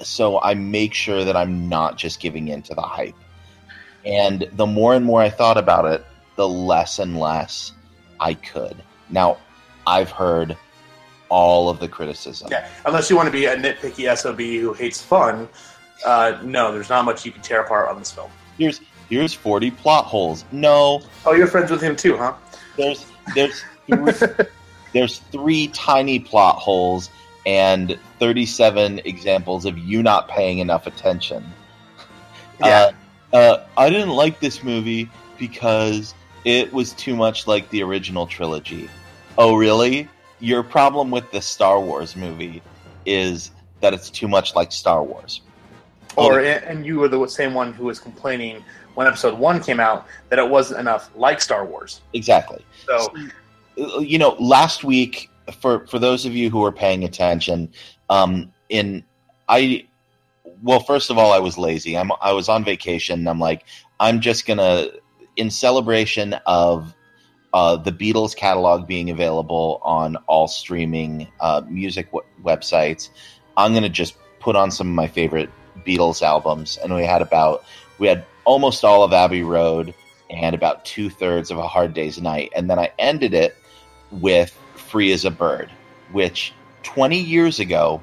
so 0.03 0.39
I 0.41 0.53
make 0.53 0.93
sure 0.93 1.23
that 1.23 1.35
I'm 1.35 1.67
not 1.69 1.97
just 1.97 2.19
giving 2.19 2.47
in 2.47 2.61
to 2.63 2.75
the 2.75 2.81
hype. 2.81 3.15
And 4.05 4.47
the 4.53 4.65
more 4.65 4.93
and 4.93 5.05
more 5.05 5.21
I 5.21 5.29
thought 5.29 5.57
about 5.57 5.85
it, 5.85 6.05
the 6.35 6.47
less 6.47 6.99
and 6.99 7.19
less 7.19 7.71
I 8.19 8.33
could. 8.33 8.83
Now, 9.09 9.37
I've 9.87 10.11
heard 10.11 10.57
all 11.29 11.69
of 11.69 11.79
the 11.79 11.87
criticism. 11.87 12.49
Yeah, 12.51 12.67
unless 12.85 13.09
you 13.09 13.15
want 13.15 13.27
to 13.27 13.31
be 13.31 13.45
a 13.45 13.55
nitpicky 13.55 14.15
SOB 14.15 14.39
who 14.39 14.73
hates 14.73 15.01
fun, 15.01 15.47
uh, 16.05 16.39
no, 16.43 16.71
there's 16.71 16.89
not 16.89 17.05
much 17.05 17.25
you 17.25 17.31
can 17.31 17.41
tear 17.41 17.61
apart 17.61 17.89
on 17.89 17.99
this 17.99 18.11
film. 18.11 18.29
Here's 18.57 18.81
here's 19.09 19.33
40 19.33 19.71
plot 19.71 20.05
holes. 20.05 20.45
No. 20.51 21.01
Oh, 21.25 21.33
you're 21.33 21.47
friends 21.47 21.71
with 21.71 21.81
him 21.81 21.95
too, 21.95 22.17
huh? 22.17 22.33
There's 22.77 23.05
there's 23.35 23.63
three, 23.87 24.13
there's 24.93 25.19
three 25.31 25.67
tiny 25.69 26.19
plot 26.19 26.57
holes 26.57 27.09
and 27.45 27.97
37 28.19 29.01
examples 29.05 29.65
of 29.65 29.77
you 29.77 30.03
not 30.03 30.27
paying 30.27 30.59
enough 30.59 30.87
attention. 30.87 31.45
Yeah. 32.59 32.91
Uh, 33.31 33.35
uh, 33.35 33.65
I 33.77 33.89
didn't 33.89 34.11
like 34.11 34.39
this 34.39 34.63
movie 34.63 35.09
because 35.37 36.13
it 36.45 36.71
was 36.71 36.93
too 36.93 37.15
much 37.15 37.47
like 37.47 37.69
the 37.69 37.81
original 37.83 38.27
trilogy. 38.27 38.89
Oh, 39.37 39.55
really? 39.55 40.07
Your 40.39 40.63
problem 40.63 41.09
with 41.09 41.31
the 41.31 41.41
Star 41.41 41.79
Wars 41.79 42.15
movie 42.15 42.61
is 43.05 43.51
that 43.81 43.93
it's 43.93 44.09
too 44.09 44.27
much 44.27 44.55
like 44.55 44.71
Star 44.71 45.03
Wars. 45.03 45.41
Or 46.15 46.39
and 46.41 46.85
you 46.85 46.99
were 46.99 47.07
the 47.07 47.25
same 47.27 47.55
one 47.55 47.73
who 47.73 47.85
was 47.85 47.99
complaining 47.99 48.63
when 48.93 49.07
Episode 49.07 49.37
One 49.37 49.61
came 49.61 49.79
out 49.79 50.05
that 50.29 50.37
it 50.37 50.47
wasn't 50.47 50.79
enough 50.79 51.09
like 51.15 51.41
Star 51.41 51.65
Wars. 51.65 52.01
Exactly. 52.13 52.63
So 52.85 53.11
you 53.75 54.19
know, 54.19 54.35
last 54.39 54.83
week 54.83 55.31
for 55.51 55.85
for 55.87 55.99
those 55.99 56.25
of 56.25 56.35
you 56.35 56.49
who 56.49 56.63
are 56.63 56.71
paying 56.71 57.03
attention, 57.03 57.71
um, 58.09 58.51
in 58.69 59.03
I 59.49 59.85
well, 60.61 60.79
first 60.79 61.09
of 61.09 61.17
all, 61.17 61.31
I 61.31 61.39
was 61.39 61.57
lazy. 61.57 61.97
I'm 61.97 62.11
I 62.21 62.31
was 62.31 62.49
on 62.49 62.63
vacation. 62.63 63.19
And 63.19 63.29
I'm 63.29 63.39
like, 63.39 63.65
I'm 63.99 64.21
just 64.21 64.45
gonna 64.45 64.87
in 65.35 65.49
celebration 65.49 66.33
of 66.45 66.93
uh, 67.53 67.75
the 67.75 67.91
Beatles 67.91 68.35
catalog 68.35 68.87
being 68.87 69.09
available 69.09 69.79
on 69.83 70.15
all 70.27 70.47
streaming 70.47 71.27
uh, 71.39 71.61
music 71.67 72.07
w- 72.11 72.25
websites. 72.43 73.09
I'm 73.57 73.73
gonna 73.73 73.89
just 73.89 74.15
put 74.39 74.55
on 74.55 74.71
some 74.71 74.87
of 74.87 74.95
my 74.95 75.07
favorite 75.07 75.49
Beatles 75.85 76.21
albums, 76.21 76.77
and 76.77 76.93
we 76.93 77.03
had 77.03 77.21
about 77.21 77.63
we 77.99 78.07
had 78.07 78.25
almost 78.45 78.83
all 78.83 79.03
of 79.03 79.13
Abbey 79.13 79.43
Road 79.43 79.93
and 80.29 80.55
about 80.55 80.83
two 80.85 81.09
thirds 81.09 81.51
of 81.51 81.57
A 81.57 81.67
Hard 81.67 81.93
Day's 81.93 82.19
Night, 82.19 82.51
and 82.55 82.69
then 82.69 82.79
I 82.79 82.91
ended 82.97 83.33
it 83.33 83.55
with 84.11 84.57
Free 84.93 85.11
as 85.11 85.25
a 85.25 85.31
Bird, 85.31 85.71
which 86.11 86.53
20 86.83 87.19
years 87.19 87.59
ago, 87.59 87.99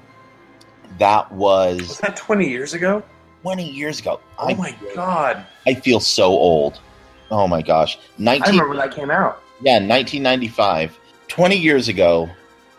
that 0.98 1.30
was. 1.30 1.78
Was 1.78 1.98
that 1.98 2.16
20 2.16 2.48
years 2.48 2.74
ago? 2.74 3.00
20 3.42 3.70
years 3.70 4.00
ago. 4.00 4.18
Oh 4.40 4.48
I, 4.48 4.54
my 4.54 4.76
god. 4.92 5.46
I 5.68 5.74
feel 5.74 6.00
so 6.00 6.24
old. 6.30 6.80
Oh 7.30 7.46
my 7.46 7.62
gosh. 7.62 7.96
19, 8.18 8.42
I 8.42 8.46
remember 8.48 8.68
when 8.70 8.78
that 8.78 8.92
came 8.92 9.08
out. 9.08 9.40
Yeah, 9.62 9.74
1995. 9.74 10.98
20 11.28 11.56
years 11.56 11.86
ago, 11.86 12.28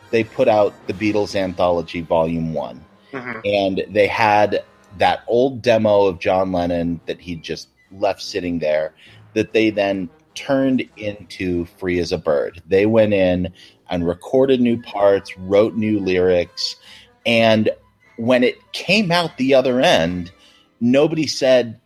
they 0.09 0.25
put 0.25 0.49
out 0.49 0.73
the 0.87 0.93
Beatles 0.93 1.33
Anthology 1.33 2.01
Volume 2.01 2.53
1. 2.53 2.85
hmm 3.13 3.31
And 3.45 3.85
they 3.87 4.07
had 4.07 4.65
that 4.97 5.23
old 5.27 5.61
demo 5.61 6.03
of 6.07 6.19
John 6.19 6.51
Lennon 6.51 6.99
that 7.05 7.21
he 7.21 7.37
just 7.37 7.69
left 7.93 8.21
sitting 8.21 8.59
there 8.59 8.93
that 9.35 9.53
they 9.53 9.69
then 9.69 10.09
turned 10.35 10.83
into 10.97 11.65
Free 11.77 11.99
as 11.99 12.11
a 12.11 12.17
Bird. 12.17 12.61
They 12.67 12.85
went 12.85 13.13
in 13.13 13.53
and 13.91 14.07
recorded 14.07 14.59
new 14.59 14.81
parts, 14.81 15.37
wrote 15.37 15.75
new 15.75 15.99
lyrics, 15.99 16.77
and 17.25 17.69
when 18.17 18.43
it 18.43 18.55
came 18.71 19.11
out 19.11 19.37
the 19.37 19.53
other 19.53 19.79
end, 19.79 20.31
nobody 20.79 21.27
said, 21.27 21.79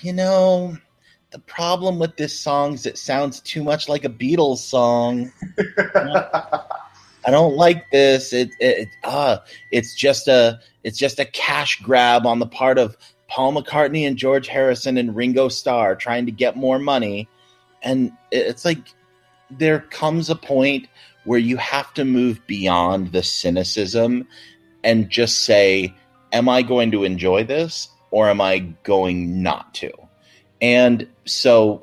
you 0.00 0.12
know, 0.12 0.76
the 1.30 1.38
problem 1.40 1.98
with 1.98 2.16
this 2.16 2.38
song 2.38 2.74
is 2.74 2.86
it 2.86 2.96
sounds 2.96 3.40
too 3.40 3.62
much 3.62 3.88
like 3.88 4.04
a 4.04 4.08
Beatles 4.08 4.58
song. 4.58 5.30
I 5.58 7.30
don't 7.30 7.56
like 7.56 7.90
this. 7.90 8.32
It, 8.32 8.50
it 8.60 8.88
uh, 9.04 9.38
it's 9.70 9.94
just 9.94 10.28
a 10.28 10.60
it's 10.84 10.96
just 10.96 11.18
a 11.20 11.26
cash 11.26 11.80
grab 11.82 12.26
on 12.26 12.38
the 12.38 12.46
part 12.46 12.78
of 12.78 12.96
Paul 13.28 13.52
McCartney 13.52 14.06
and 14.06 14.16
George 14.16 14.48
Harrison 14.48 14.96
and 14.96 15.14
Ringo 15.14 15.48
Starr 15.48 15.94
trying 15.96 16.24
to 16.26 16.32
get 16.32 16.56
more 16.56 16.78
money. 16.78 17.28
And 17.82 18.12
it's 18.32 18.64
like 18.64 18.78
there 19.50 19.80
comes 19.80 20.30
a 20.30 20.34
point 20.34 20.88
where 21.28 21.38
you 21.38 21.58
have 21.58 21.92
to 21.92 22.06
move 22.06 22.40
beyond 22.46 23.12
the 23.12 23.22
cynicism 23.22 24.26
and 24.82 25.10
just 25.10 25.44
say, 25.44 25.94
Am 26.32 26.48
I 26.48 26.62
going 26.62 26.90
to 26.92 27.04
enjoy 27.04 27.44
this 27.44 27.88
or 28.10 28.28
am 28.28 28.40
I 28.40 28.60
going 28.82 29.42
not 29.42 29.74
to? 29.74 29.90
And 30.62 31.06
so 31.26 31.82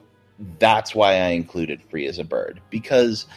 that's 0.60 0.94
why 0.96 1.14
I 1.14 1.28
included 1.28 1.82
Free 1.84 2.08
as 2.08 2.18
a 2.20 2.24
Bird 2.24 2.60
because 2.72 3.28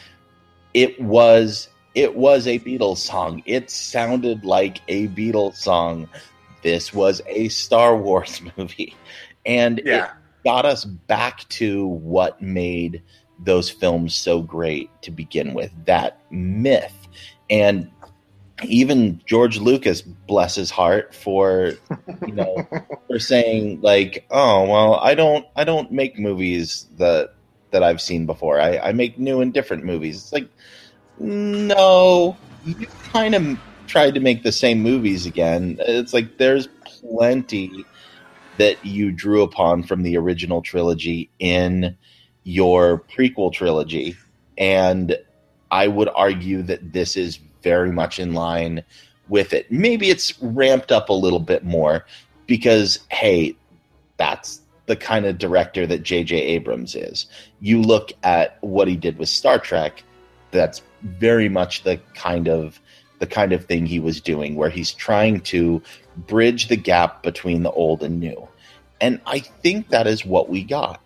it 0.73 0.99
was 0.99 1.69
it 1.93 2.15
was 2.15 2.47
a 2.47 2.59
Beatles 2.59 2.97
song. 2.97 3.43
It 3.45 3.69
sounded 3.69 4.45
like 4.45 4.81
a 4.87 5.07
Beatles 5.09 5.55
song. 5.55 6.09
This 6.63 6.91
was 6.91 7.21
a 7.27 7.49
Star 7.49 7.95
Wars 7.95 8.41
movie. 8.57 8.95
And 9.45 9.81
Yeah. 9.85 10.05
it 10.05 10.11
got 10.43 10.65
us 10.65 10.85
back 10.85 11.47
to 11.49 11.85
what 11.87 12.41
made 12.41 13.01
those 13.39 13.69
films 13.69 14.15
so 14.15 14.41
great 14.41 14.89
to 15.01 15.11
begin 15.11 15.53
with 15.53 15.71
that 15.85 16.19
myth. 16.31 17.07
And 17.49 17.89
even 18.63 19.21
George 19.25 19.59
Lucas, 19.59 20.01
bless 20.01 20.55
his 20.55 20.69
heart, 20.69 21.15
for 21.15 21.73
you 22.27 22.33
know, 22.33 22.67
for 23.07 23.19
saying 23.19 23.81
like, 23.81 24.25
"Oh 24.29 24.67
well, 24.67 24.95
I 24.95 25.15
don't, 25.15 25.45
I 25.55 25.63
don't 25.63 25.91
make 25.91 26.19
movies 26.19 26.87
that 26.97 27.33
that 27.71 27.83
I've 27.83 28.01
seen 28.01 28.25
before. 28.25 28.59
I, 28.59 28.77
I 28.77 28.91
make 28.91 29.17
new 29.17 29.41
and 29.41 29.53
different 29.53 29.85
movies." 29.85 30.17
It's 30.17 30.33
like, 30.33 30.49
no, 31.19 32.35
you 32.65 32.87
kind 33.11 33.35
of 33.35 33.59
tried 33.87 34.13
to 34.15 34.19
make 34.19 34.43
the 34.43 34.51
same 34.51 34.81
movies 34.81 35.25
again. 35.25 35.77
It's 35.79 36.13
like 36.13 36.37
there's 36.37 36.67
plenty 36.85 37.85
that 38.57 38.85
you 38.85 39.11
drew 39.11 39.41
upon 39.41 39.83
from 39.83 40.03
the 40.03 40.17
original 40.17 40.61
trilogy 40.61 41.29
in 41.39 41.97
your 42.49 43.03
prequel 43.15 43.53
trilogy, 43.53 44.17
and 44.57 45.15
I 45.69 45.87
would 45.87 46.09
argue 46.15 46.63
that 46.63 46.93
this 46.93 47.15
is 47.15 47.37
very 47.61 47.91
much 47.91 48.17
in 48.17 48.33
line 48.33 48.83
with 49.27 49.53
it. 49.53 49.71
Maybe 49.71 50.09
it's 50.09 50.41
ramped 50.41 50.91
up 50.91 51.09
a 51.09 51.13
little 51.13 51.39
bit 51.39 51.63
more 51.63 52.07
because, 52.47 52.99
hey, 53.09 53.55
that's 54.17 54.61
the 54.87 54.95
kind 54.95 55.27
of 55.27 55.37
director 55.37 55.85
that 55.85 56.01
J.J. 56.01 56.35
Abrams 56.35 56.95
is. 56.95 57.27
You 57.59 57.83
look 57.83 58.11
at 58.23 58.57
what 58.61 58.87
he 58.87 58.95
did 58.95 59.19
with 59.19 59.29
Star 59.29 59.59
Trek, 59.59 60.03
that's 60.49 60.81
very 61.03 61.49
much 61.49 61.83
the 61.83 61.97
kind 62.15 62.49
of 62.49 62.81
the 63.19 63.27
kind 63.27 63.53
of 63.53 63.65
thing 63.65 63.85
he 63.85 63.99
was 63.99 64.21
doing 64.21 64.55
where 64.55 64.69
he's 64.69 64.91
trying 64.91 65.41
to 65.41 65.83
bridge 66.15 66.67
the 66.67 66.77
gap 66.77 67.21
between 67.21 67.61
the 67.61 67.71
old 67.71 68.01
and 68.01 68.19
new. 68.19 68.47
And 68.99 69.21
I 69.27 69.39
think 69.39 69.89
that 69.89 70.07
is 70.07 70.25
what 70.25 70.49
we 70.49 70.63
got. 70.63 70.99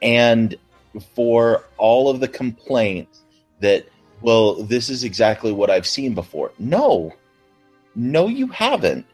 And 0.00 0.56
for 1.00 1.64
all 1.76 2.08
of 2.10 2.20
the 2.20 2.28
complaints 2.28 3.22
that 3.60 3.86
well, 4.20 4.54
this 4.64 4.88
is 4.90 5.04
exactly 5.04 5.52
what 5.52 5.70
I've 5.70 5.86
seen 5.86 6.12
before. 6.14 6.50
No, 6.58 7.12
no, 7.94 8.26
you 8.26 8.48
haven't, 8.48 9.06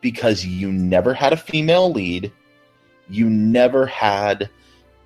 because 0.00 0.44
you 0.44 0.72
never 0.72 1.14
had 1.14 1.32
a 1.32 1.36
female 1.36 1.90
lead. 1.92 2.32
you 3.08 3.28
never 3.28 3.86
had 3.86 4.48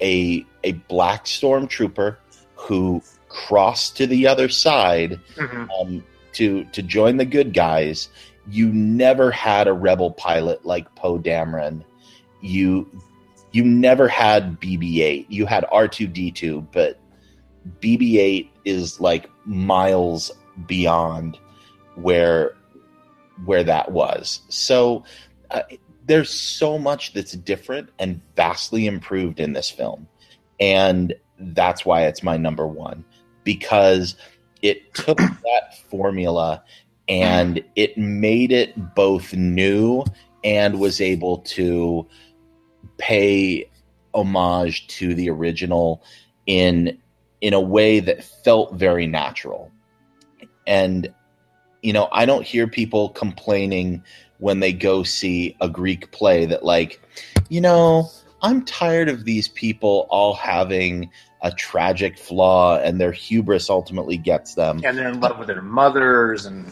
a 0.03 0.45
a 0.63 0.73
black 0.73 1.25
stormtrooper 1.25 2.17
who 2.55 3.03
crossed 3.29 3.97
to 3.97 4.07
the 4.07 4.27
other 4.27 4.49
side 4.49 5.19
Mhm. 5.37 5.69
um, 5.81 6.05
to 6.35 6.65
to 6.65 6.83
join 6.83 7.17
the 7.17 7.25
good 7.25 7.55
guys. 7.55 8.09
You 8.51 8.69
never 8.73 9.31
had 9.31 9.69
a 9.69 9.73
rebel 9.73 10.11
pilot 10.11 10.67
like 10.67 10.95
Poe 10.97 11.19
Dameron. 11.19 11.83
You 12.43 12.87
you 13.55 13.65
never 13.65 14.09
had 14.09 14.61
BB-8. 14.61 15.27
You 15.29 15.47
had 15.47 15.65
R2D2, 15.73 16.67
but 16.73 16.99
BB-8 17.79 18.51
is 18.65 18.99
like 18.99 19.31
miles 19.45 20.33
beyond 20.67 21.39
where 21.95 22.57
where 23.45 23.63
that 23.63 23.93
was. 23.93 24.41
So 24.49 25.05
uh, 25.53 25.63
there's 26.05 26.31
so 26.31 26.81
much 26.81 27.13
that's 27.13 27.31
different 27.31 27.91
and 28.01 28.21
vastly 28.35 28.89
improved 28.89 29.39
in 29.39 29.53
this 29.53 29.71
film. 29.71 30.09
And 30.59 31.15
that's 31.39 31.87
why 31.87 32.07
it's 32.07 32.25
my 32.25 32.37
number 32.37 32.67
1 32.67 33.05
because 33.45 34.17
it 34.63 34.95
took 34.95 35.19
that 35.19 35.79
formula 35.91 36.65
and 37.09 37.63
it 37.77 37.97
made 37.97 38.51
it 38.51 38.97
both 38.97 39.33
new 39.33 40.05
and 40.43 40.81
was 40.81 41.01
able 41.01 41.39
to 41.39 42.09
pay 42.99 43.69
homage 44.15 44.87
to 44.87 45.15
the 45.15 45.29
original 45.31 46.03
in 46.47 46.99
in 47.41 47.53
a 47.53 47.61
way 47.61 48.01
that 48.01 48.25
felt 48.25 48.75
very 48.75 49.07
natural. 49.07 49.71
And 50.67 51.13
you 51.83 51.93
know, 51.93 52.09
I 52.13 52.25
don't 52.25 52.45
hear 52.45 52.67
people 52.67 53.11
complaining 53.11 54.03
when 54.39 54.61
they 54.61 54.73
go 54.73 55.03
see 55.03 55.57
a 55.61 55.69
Greek 55.69 56.11
play 56.11 56.47
that 56.47 56.65
like, 56.65 57.01
you 57.51 57.61
know, 57.61 58.11
I'm 58.43 58.65
tired 58.65 59.09
of 59.09 59.25
these 59.25 59.49
people 59.49 60.07
all 60.11 60.35
having 60.35 61.11
a 61.43 61.53
tragic 61.53 62.19
flaw 62.19 62.79
and 62.79 62.99
their 63.01 63.13
hubris 63.13 63.69
ultimately 63.69 64.17
gets 64.17 64.55
them. 64.55 64.81
and 64.85 64.97
they're 64.97 65.09
in 65.09 65.21
love 65.21 65.39
with 65.39 65.49
their 65.49 65.63
mothers, 65.63 66.47
and 66.47 66.67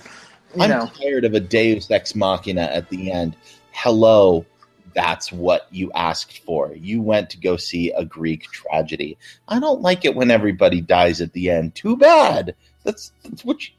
you 0.57 0.63
I'm 0.63 0.71
know, 0.71 0.91
tired 0.99 1.25
of 1.25 1.35
a 1.35 1.41
Deus 1.41 1.91
ex 1.91 2.15
machina 2.15 2.63
at 2.63 2.89
the 2.89 3.13
end. 3.13 3.37
Hello, 3.73 4.47
that's 4.95 5.33
what 5.33 5.67
you 5.71 5.91
asked 5.93 6.39
for. 6.45 6.75
You 6.75 7.03
went 7.03 7.31
to 7.31 7.39
go 7.39 7.57
see 7.57 7.91
a 7.93 8.05
Greek 8.05 8.45
tragedy. 8.51 9.19
I 9.49 9.59
don't 9.61 9.83
like 9.83 10.05
it 10.05 10.15
when 10.15 10.31
everybody 10.31 10.81
dies 10.81 11.21
at 11.21 11.33
the 11.33 11.51
end. 11.51 11.75
Too 11.75 11.97
bad. 11.97 12.55
That's, 12.85 13.13
that's 13.23 13.45
what 13.45 13.63
you, 13.67 13.75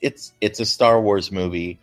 it's. 0.00 0.32
It's 0.40 0.60
a 0.60 0.66
Star 0.66 1.00
Wars 1.00 1.30
movie. 1.32 1.78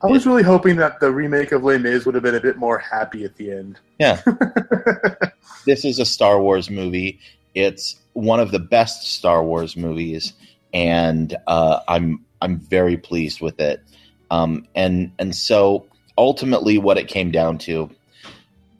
I 0.00 0.06
was 0.06 0.26
really 0.26 0.44
hoping 0.44 0.76
that 0.76 1.00
the 1.00 1.10
remake 1.10 1.50
of 1.52 1.64
Les 1.64 1.78
Mis 1.78 2.06
would 2.06 2.14
have 2.14 2.22
been 2.22 2.36
a 2.36 2.40
bit 2.40 2.56
more 2.56 2.78
happy 2.78 3.24
at 3.24 3.34
the 3.36 3.50
end. 3.50 3.80
Yeah. 3.98 4.22
This 5.68 5.84
is 5.84 5.98
a 5.98 6.06
Star 6.06 6.40
Wars 6.40 6.70
movie. 6.70 7.20
It's 7.54 7.96
one 8.14 8.40
of 8.40 8.52
the 8.52 8.58
best 8.58 9.06
Star 9.06 9.44
Wars 9.44 9.76
movies, 9.76 10.32
and 10.72 11.36
uh, 11.46 11.80
I'm 11.86 12.24
I'm 12.40 12.58
very 12.58 12.96
pleased 12.96 13.42
with 13.42 13.60
it. 13.60 13.82
Um, 14.30 14.66
and 14.74 15.12
and 15.18 15.36
so 15.36 15.86
ultimately, 16.16 16.78
what 16.78 16.96
it 16.96 17.06
came 17.06 17.30
down 17.30 17.58
to, 17.58 17.90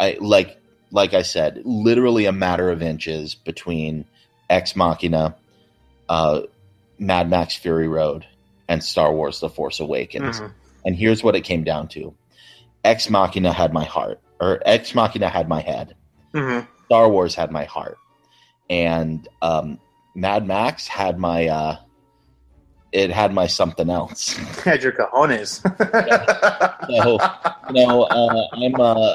I 0.00 0.16
like 0.20 0.60
like 0.90 1.12
I 1.14 1.22
said, 1.22 1.60
literally 1.64 2.24
a 2.24 2.32
matter 2.32 2.70
of 2.70 2.82
inches 2.82 3.34
between 3.34 4.06
Ex 4.48 4.74
Machina, 4.74 5.36
uh, 6.08 6.42
Mad 6.98 7.28
Max 7.28 7.54
Fury 7.54 7.88
Road, 7.88 8.26
and 8.68 8.82
Star 8.82 9.12
Wars: 9.12 9.40
The 9.40 9.50
Force 9.50 9.80
Awakens. 9.80 10.40
Mhm. 10.40 10.52
And 10.86 10.96
here's 10.96 11.22
what 11.22 11.36
it 11.36 11.42
came 11.42 11.64
down 11.64 11.88
to: 11.88 12.14
Ex 12.84 13.10
Machina 13.10 13.52
had 13.52 13.72
my 13.72 13.84
heart, 13.84 14.20
or 14.40 14.62
Ex 14.64 14.94
Machina 14.94 15.28
had 15.28 15.48
my 15.48 15.60
head. 15.60 15.94
Mhm. 16.34 16.66
Star 16.86 17.08
Wars 17.10 17.34
had 17.34 17.50
my 17.50 17.64
heart, 17.64 17.98
and 18.70 19.28
um, 19.42 19.78
Mad 20.14 20.46
Max 20.46 20.88
had 20.88 21.18
my 21.18 21.48
uh, 21.48 21.76
it 22.92 23.10
had 23.10 23.34
my 23.34 23.46
something 23.46 23.90
else. 23.90 24.32
Had 24.64 24.82
your 24.82 24.92
cojones. 24.92 25.60
So 26.88 27.18
you 27.74 27.86
know, 27.86 28.04
uh, 28.04 28.46
I'm 28.54 28.74
uh, 28.80 29.14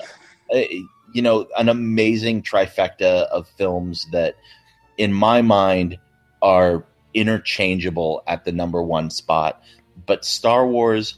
you 0.53 1.21
know 1.21 1.47
an 1.57 1.69
amazing 1.69 2.41
trifecta 2.43 3.27
of 3.27 3.47
films 3.57 4.07
that, 4.11 4.35
in 4.97 5.13
my 5.13 5.41
mind, 5.41 5.97
are 6.41 6.85
interchangeable 7.13 8.23
at 8.27 8.45
the 8.45 8.51
number 8.51 8.81
one 8.81 9.09
spot. 9.09 9.63
But 10.05 10.25
Star 10.25 10.67
Wars, 10.67 11.17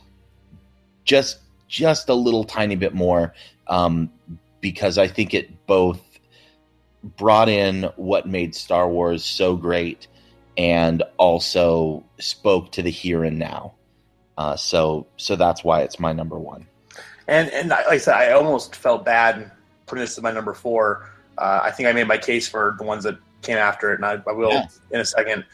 just 1.03 1.39
just 1.67 2.09
a 2.09 2.13
little 2.13 2.43
tiny 2.43 2.75
bit 2.75 2.93
more, 2.93 3.33
um, 3.67 4.11
because 4.61 4.97
I 4.97 5.07
think 5.07 5.33
it 5.33 5.65
both 5.65 6.01
brought 7.17 7.49
in 7.49 7.83
what 7.95 8.27
made 8.27 8.55
Star 8.55 8.89
Wars 8.89 9.23
so 9.23 9.55
great 9.55 10.07
and 10.57 11.03
also 11.17 12.03
spoke 12.19 12.71
to 12.73 12.81
the 12.81 12.89
here 12.89 13.23
and 13.23 13.37
now. 13.39 13.73
Uh, 14.37 14.55
so 14.55 15.07
so 15.17 15.35
that's 15.35 15.63
why 15.63 15.81
it's 15.81 15.99
my 15.99 16.13
number 16.13 16.37
one. 16.37 16.67
And 17.27 17.49
and 17.51 17.69
like 17.69 17.87
I 17.87 17.97
said, 17.97 18.15
I 18.15 18.31
almost 18.31 18.75
felt 18.75 19.03
bad 19.05 19.51
putting 19.87 20.01
this 20.01 20.17
as 20.17 20.23
my 20.23 20.31
number 20.31 20.53
four. 20.53 21.09
Uh, 21.37 21.59
I 21.63 21.71
think 21.71 21.89
I 21.89 21.93
made 21.93 22.07
my 22.07 22.17
case 22.17 22.47
for 22.47 22.75
the 22.77 22.83
ones 22.83 23.03
that 23.03 23.17
came 23.41 23.57
after 23.57 23.91
it, 23.91 23.95
and 23.95 24.05
I, 24.05 24.21
I 24.27 24.31
will 24.31 24.51
Yeah. 24.51 24.67
in 24.91 24.99
a 24.99 25.05
second. 25.05 25.45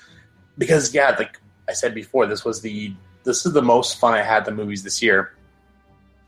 Because 0.58 0.94
yeah, 0.94 1.16
like 1.18 1.40
I 1.70 1.74
said 1.74 1.94
before, 1.96 2.26
this 2.28 2.44
was 2.46 2.62
the 2.62 2.94
this 3.24 3.46
is 3.46 3.54
the 3.54 3.62
most 3.62 4.00
fun 4.00 4.14
I 4.14 4.22
had 4.22 4.46
the 4.46 4.52
movies 4.52 4.84
this 4.84 5.02
year, 5.02 5.34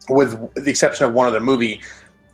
with 0.10 0.54
the 0.56 0.70
exception 0.70 1.06
of 1.06 1.14
one 1.14 1.28
other 1.28 1.40
movie. 1.40 1.82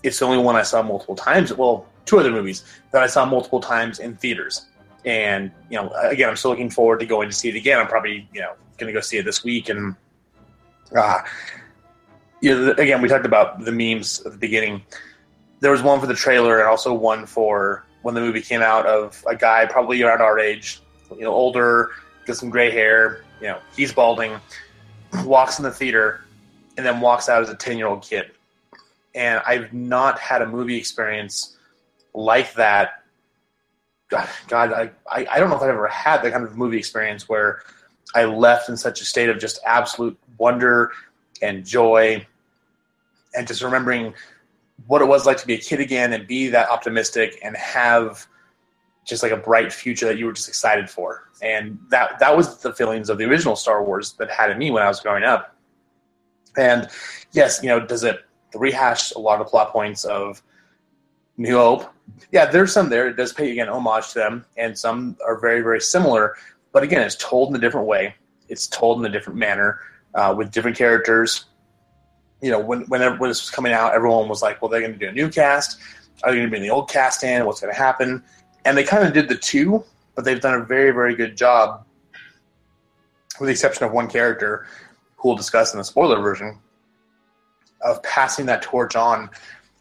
It's 0.04 0.20
the 0.20 0.26
only 0.26 0.38
one 0.44 0.56
I 0.56 0.62
saw 0.64 0.82
multiple 0.82 1.16
times. 1.16 1.54
Well, 1.54 1.86
two 2.06 2.20
other 2.20 2.32
movies 2.32 2.64
that 2.92 3.04
I 3.04 3.08
saw 3.08 3.26
multiple 3.26 3.60
times 3.60 4.00
in 4.00 4.16
theaters. 4.16 4.66
And 5.04 5.52
you 5.70 5.78
know, 5.78 5.90
again, 6.04 6.30
I'm 6.30 6.36
still 6.36 6.52
looking 6.52 6.70
forward 6.70 7.00
to 7.00 7.06
going 7.06 7.30
to 7.30 7.36
see 7.36 7.50
it 7.50 7.56
again. 7.56 7.80
I'm 7.80 7.88
probably 7.88 8.30
you 8.34 8.42
know 8.42 8.54
going 8.78 8.88
to 8.88 8.94
go 8.94 9.02
see 9.02 9.18
it 9.18 9.26
this 9.26 9.44
week 9.44 9.70
and. 9.70 9.96
Uh, 10.96 11.20
you 12.42 12.56
know, 12.56 12.72
again, 12.72 13.02
we 13.02 13.08
talked 13.08 13.26
about 13.26 13.64
the 13.64 13.72
memes 13.72 14.22
at 14.26 14.32
the 14.32 14.38
beginning. 14.38 14.82
There 15.60 15.72
was 15.72 15.82
one 15.82 16.00
for 16.00 16.08
the 16.08 16.14
trailer 16.14 16.60
and 16.60 16.68
also 16.68 16.94
one 16.94 17.26
for 17.26 17.86
when 18.02 18.16
the 18.16 18.22
movie 18.22 18.42
came 18.42 18.62
out 18.62 18.86
of 18.86 19.24
a 19.28 19.36
guy 19.36 19.66
probably 19.66 20.02
around 20.02 20.22
our 20.22 20.40
age, 20.40 20.82
you 21.12 21.22
know, 21.22 21.34
older, 21.34 21.92
got 22.26 22.38
some 22.38 22.50
gray 22.50 22.72
hair, 22.72 23.24
you 23.42 23.48
know, 23.48 23.60
he's 23.76 23.92
balding, 23.92 24.40
walks 25.26 25.60
in 25.60 25.64
the 25.64 25.72
theater, 25.72 26.22
and 26.78 26.86
then 26.86 27.02
walks 27.02 27.28
out 27.28 27.42
as 27.42 27.50
a 27.50 27.56
10 27.56 27.78
year 27.78 27.88
old 27.88 28.02
kid. 28.02 28.32
And 29.16 29.42
I've 29.46 29.74
not 29.74 30.20
had 30.20 30.42
a 30.42 30.48
movie 30.48 30.78
experience 30.78 31.58
like 32.14 32.54
that. 32.54 33.04
God, 34.08 34.30
God 34.48 34.92
I, 35.12 35.28
I 35.30 35.40
don't 35.40 35.50
know 35.50 35.58
if 35.58 35.62
I've 35.62 35.70
ever 35.70 35.88
had 35.88 36.22
that 36.22 36.32
kind 36.32 36.46
of 36.46 36.58
movie 36.58 36.78
experience 36.78 37.28
where 37.28 37.64
I 38.16 38.26
left 38.26 38.70
in 38.70 38.78
such 38.78 39.02
a 39.02 39.06
state 39.06 39.30
of 39.30 39.40
just 39.40 39.60
absolute 39.66 40.18
wonder 40.38 40.92
and 41.42 41.66
joy 41.66 42.26
and 43.36 43.48
just 43.48 43.62
remembering 43.62 44.14
what 44.88 45.02
it 45.02 45.06
was 45.06 45.26
like 45.26 45.38
to 45.38 45.48
be 45.48 45.54
a 45.54 45.58
kid 45.58 45.80
again 45.80 46.14
and 46.14 46.28
be 46.28 46.48
that 46.50 46.70
optimistic 46.70 47.40
and 47.44 47.56
have 47.58 48.26
just 49.06 49.24
like 49.24 49.32
a 49.32 49.38
bright 49.38 49.74
future 49.74 50.06
that 50.06 50.18
you 50.18 50.26
were 50.26 50.34
just 50.34 50.48
excited 50.48 50.90
for. 50.90 51.30
And 51.42 51.80
that 51.90 52.20
that 52.20 52.36
was 52.36 52.58
the 52.60 52.74
feelings 52.74 53.10
of 53.10 53.18
the 53.18 53.26
original 53.26 53.56
Star 53.56 53.84
Wars 53.84 54.14
that 54.14 54.30
had 54.30 54.52
in 54.52 54.58
me 54.58 54.72
when 54.72 54.84
I 54.84 54.88
was 54.88 55.00
growing 55.00 55.24
up. 55.24 55.56
And 56.58 56.90
yes, 57.32 57.60
you 57.62 57.70
know, 57.70 57.80
does 57.80 58.04
it 58.04 58.20
rehash 58.54 59.12
a 59.12 59.20
lot 59.20 59.42
of 59.42 59.48
plot 59.48 59.72
points 59.72 60.06
of 60.06 60.42
New 61.38 61.56
Hope? 61.56 61.94
Yeah, 62.32 62.46
there's 62.46 62.74
some 62.74 62.90
there. 62.90 63.08
It 63.08 63.16
does 63.16 63.34
pay 63.34 63.52
again 63.52 63.70
homage 63.70 64.10
to 64.10 64.20
them, 64.20 64.46
and 64.58 64.78
some 64.78 65.16
are 65.26 65.40
very, 65.40 65.62
very 65.62 65.80
similar. 65.80 66.36
But 66.72 66.84
again, 66.84 67.02
it's 67.02 67.16
told 67.16 67.50
in 67.50 67.56
a 67.56 67.60
different 67.60 67.88
way. 67.88 68.16
It's 68.48 68.68
told 68.68 69.00
in 69.00 69.06
a 69.06 69.10
different 69.10 69.38
manner 69.38 69.80
uh, 70.16 70.34
with 70.38 70.52
different 70.52 70.78
characters. 70.78 71.46
You 72.42 72.52
know, 72.52 72.60
when 72.60 72.82
whenever 72.84 73.18
when 73.18 73.30
this 73.30 73.42
was 73.42 73.50
coming 73.50 73.74
out, 73.74 73.94
everyone 73.94 74.30
was 74.30 74.42
like, 74.42 74.62
"Well, 74.62 74.70
they're 74.70 74.82
going 74.82 74.94
to 74.94 75.00
do 75.00 75.10
a 75.10 75.12
new 75.12 75.30
cast. 75.30 75.80
Are 76.24 76.32
they 76.32 76.38
going 76.38 76.48
to 76.48 76.50
bring 76.50 76.62
the 76.62 76.70
old 76.70 76.90
cast 76.90 77.24
in? 77.24 77.46
What's 77.46 77.62
going 77.62 77.74
to 77.74 77.80
happen?" 77.80 78.24
And 78.66 78.78
they 78.78 78.84
kind 78.84 79.06
of 79.06 79.14
did 79.14 79.28
the 79.30 79.36
two, 79.36 79.84
but 80.16 80.26
they've 80.26 80.40
done 80.40 80.56
a 80.56 80.64
very, 80.64 80.92
very 80.92 81.16
good 81.16 81.38
job, 81.38 81.86
with 83.40 83.48
the 83.48 83.52
exception 83.52 83.86
of 83.86 83.92
one 83.92 84.10
character, 84.10 84.68
who 85.18 85.30
we'll 85.30 85.38
discuss 85.38 85.74
in 85.74 85.78
the 85.78 85.84
spoiler 85.84 86.22
version, 86.22 86.60
of 87.82 88.02
passing 88.04 88.46
that 88.48 88.62
torch 88.62 88.96
on 88.96 89.30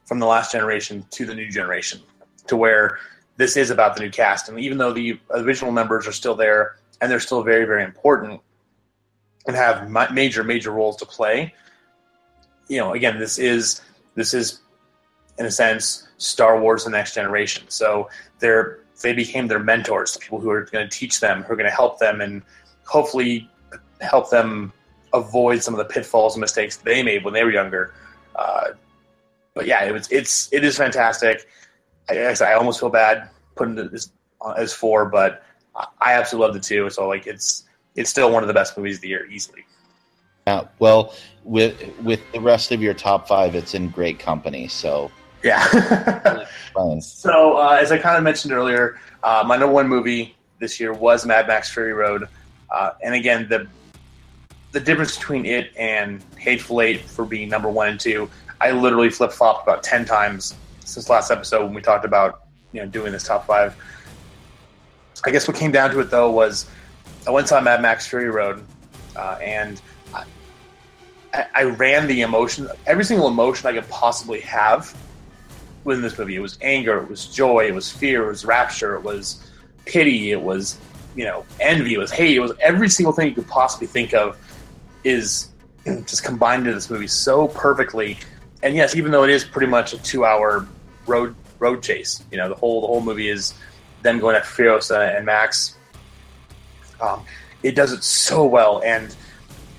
from 0.05 0.19
the 0.19 0.27
last 0.27 0.53
generation 0.53 1.05
to 1.11 1.27
the 1.27 1.35
new 1.35 1.51
generation, 1.51 2.01
to 2.47 2.57
where 2.57 2.99
this 3.37 3.57
is 3.57 3.71
about 3.71 3.95
the 3.95 4.03
new 4.03 4.11
cast. 4.11 4.49
And 4.49 4.59
even 4.59 4.79
though 4.79 4.93
the 4.93 5.19
original 5.31 5.71
members 5.71 6.07
are 6.07 6.13
still 6.13 6.35
there 6.35 6.77
and 7.01 7.11
they're 7.11 7.21
still 7.21 7.43
very, 7.43 7.65
very 7.65 7.85
important 7.85 8.41
and 9.49 9.57
have 9.57 9.91
ma- 9.91 10.11
major, 10.13 10.45
major 10.45 10.71
roles 10.71 10.97
to 10.97 11.07
play, 11.07 11.53
you 12.69 12.79
know, 12.79 12.93
again, 12.93 13.19
this 13.19 13.39
is 13.39 13.81
this 14.15 14.35
is 14.35 14.61
in 15.39 15.47
a 15.47 15.51
sense 15.51 16.07
Star 16.19 16.61
Wars: 16.61 16.85
The 16.85 16.91
Next 16.91 17.15
Generation. 17.15 17.65
So 17.69 18.09
they're 18.39 18.81
they 19.03 19.13
became 19.13 19.47
their 19.47 19.59
mentors, 19.59 20.13
the 20.13 20.21
people 20.21 20.41
who 20.41 20.51
are 20.51 20.65
going 20.65 20.89
to 20.89 20.97
teach 20.97 21.21
them, 21.21 21.43
who 21.43 21.53
are 21.53 21.57
going 21.57 21.69
to 21.69 21.75
help 21.75 21.99
them, 21.99 22.21
and 22.21 22.43
hopefully 22.85 23.49
help 24.01 24.31
them 24.31 24.73
avoid 25.13 25.63
some 25.63 25.73
of 25.75 25.79
the 25.79 25.85
pitfalls 25.85 26.35
and 26.35 26.41
mistakes 26.41 26.77
they 26.77 27.03
made 27.03 27.25
when 27.25 27.33
they 27.33 27.43
were 27.43 27.51
younger. 27.51 27.95
Uh, 28.37 28.69
but 29.55 29.67
yeah, 29.67 29.85
it 29.85 29.93
was 29.93 30.09
it's 30.11 30.53
it 30.53 30.63
is 30.63 30.77
fantastic. 30.77 31.49
I, 32.11 32.35
I, 32.41 32.55
almost 32.55 32.81
feel 32.81 32.89
bad 32.89 33.29
putting 33.55 33.75
this 33.75 34.11
as 34.57 34.73
four, 34.73 35.07
but 35.07 35.45
I 36.01 36.15
absolutely 36.15 36.47
love 36.47 36.55
the 36.55 36.61
two. 36.61 36.91
So 36.91 37.07
like 37.09 37.27
it's 37.27 37.65
it's 37.99 38.09
still 38.09 38.31
one 38.31 38.43
of 38.43 38.47
the 38.47 38.55
best 38.55 38.77
movies 38.77 38.97
of 38.97 39.03
the 39.03 39.09
year 39.09 39.27
easily. 39.27 39.67
Yeah, 40.47 40.69
well, 40.79 41.15
with 41.45 41.77
with 42.03 42.21
the 42.33 42.41
rest 42.41 42.73
of 42.73 42.81
your 42.81 42.95
top 42.95 43.29
five, 43.29 43.55
it's 43.55 43.75
in 43.75 43.91
great 43.91 44.19
company. 44.19 44.69
So 44.69 45.11
yeah. 45.43 46.47
so 47.01 47.59
uh, 47.59 47.79
as 47.81 47.93
I 47.93 47.99
kind 47.99 48.17
of 48.17 48.23
mentioned 48.23 48.53
earlier, 48.53 48.99
uh, 49.23 49.45
my 49.47 49.57
number 49.57 49.75
one 49.75 49.89
movie 49.89 50.37
this 50.59 50.81
year 50.81 50.93
was 50.93 51.27
Mad 51.27 51.47
Max 51.49 51.71
Fury 51.71 51.93
Road, 51.93 52.29
uh, 52.71 52.93
and 53.03 53.15
again 53.15 53.49
the 53.49 53.69
the 54.71 54.81
difference 54.81 55.17
between 55.17 55.45
it 55.45 55.73
and 55.77 56.25
Hateful 56.39 56.81
Eight 56.81 57.03
for 57.03 57.25
being 57.25 57.49
number 57.49 57.69
one 57.69 57.89
and 57.89 58.01
two, 58.01 58.31
I 58.61 58.71
literally 58.71 59.11
flip 59.11 59.33
flopped 59.33 59.65
about 59.65 59.83
ten 59.83 60.05
times 60.05 60.55
since 60.85 61.11
last 61.11 61.31
episode 61.31 61.65
when 61.65 61.75
we 61.75 61.83
talked 61.83 62.05
about 62.05 62.45
you 62.73 62.81
know 62.81 62.87
doing 62.87 63.13
this 63.13 63.25
top 63.25 63.47
five. 63.47 63.77
I 65.27 65.31
guess 65.31 65.49
what 65.49 65.57
came 65.57 65.73
down 65.73 65.91
to 65.91 66.01
it 66.01 66.11
though 66.11 66.31
was 66.31 66.71
I 67.27 67.31
went 67.31 67.49
saw 67.49 67.61
Mad 67.61 67.83
Max 67.83 68.07
Fury 68.07 68.31
Road, 68.31 68.65
uh, 69.17 69.39
and 69.43 69.81
I, 70.15 70.25
I, 71.55 71.63
ran 71.65 72.07
the 72.07 72.23
emotion, 72.23 72.69
every 72.87 73.05
single 73.05 73.29
emotion 73.29 73.67
I 73.67 73.73
could 73.73 73.89
possibly 73.89 74.41
have 74.41 74.97
within 75.85 76.03
this 76.03 76.19
movie. 76.19 76.37
It 76.37 76.41
was 76.41 76.59
anger, 76.63 76.99
it 76.99 77.09
was 77.09 77.27
joy, 77.27 77.67
it 77.67 77.75
was 77.75 77.91
fear, 77.91 78.25
it 78.25 78.29
was 78.29 78.45
rapture, 78.45 78.95
it 78.95 79.03
was 79.03 79.51
pity, 79.85 80.33
it 80.33 80.41
was 80.41 80.79
you 81.17 81.25
know 81.25 81.45
envy, 81.61 81.95
it 81.95 81.99
was 81.99 82.11
hate, 82.11 82.37
it 82.37 82.41
was 82.41 82.53
every 82.61 82.89
single 82.89 83.13
thing 83.13 83.29
you 83.29 83.35
could 83.35 83.49
possibly 83.49 83.87
think 83.87 84.15
of 84.15 84.39
is 85.05 85.49
just 85.85 86.25
combined 86.25 86.63
into 86.63 86.75
this 86.75 86.91
movie 86.91 87.07
so 87.07 87.49
perfectly. 87.49 88.19
And 88.63 88.75
yes, 88.75 88.97
even 88.97 89.13
though 89.13 89.25
it 89.25 89.31
is 89.31 89.45
pretty 89.45 89.69
much 89.69 89.93
a 89.93 89.99
two-hour 89.99 90.67
road 91.07 91.35
road 91.59 91.83
chase, 91.83 92.23
you 92.31 92.39
know 92.39 92.49
the 92.49 92.55
whole 92.55 92.81
the 92.83 92.87
whole 92.87 93.01
movie 93.01 93.29
is 93.29 93.55
them 94.03 94.19
going 94.19 94.37
after 94.37 94.63
Furiosa 94.63 95.17
and 95.17 95.27
Max. 95.27 95.75
Um, 97.01 97.25
it 97.63 97.75
does 97.75 97.93
it 97.93 98.05
so 98.05 98.47
well, 98.47 98.83
and 98.85 99.15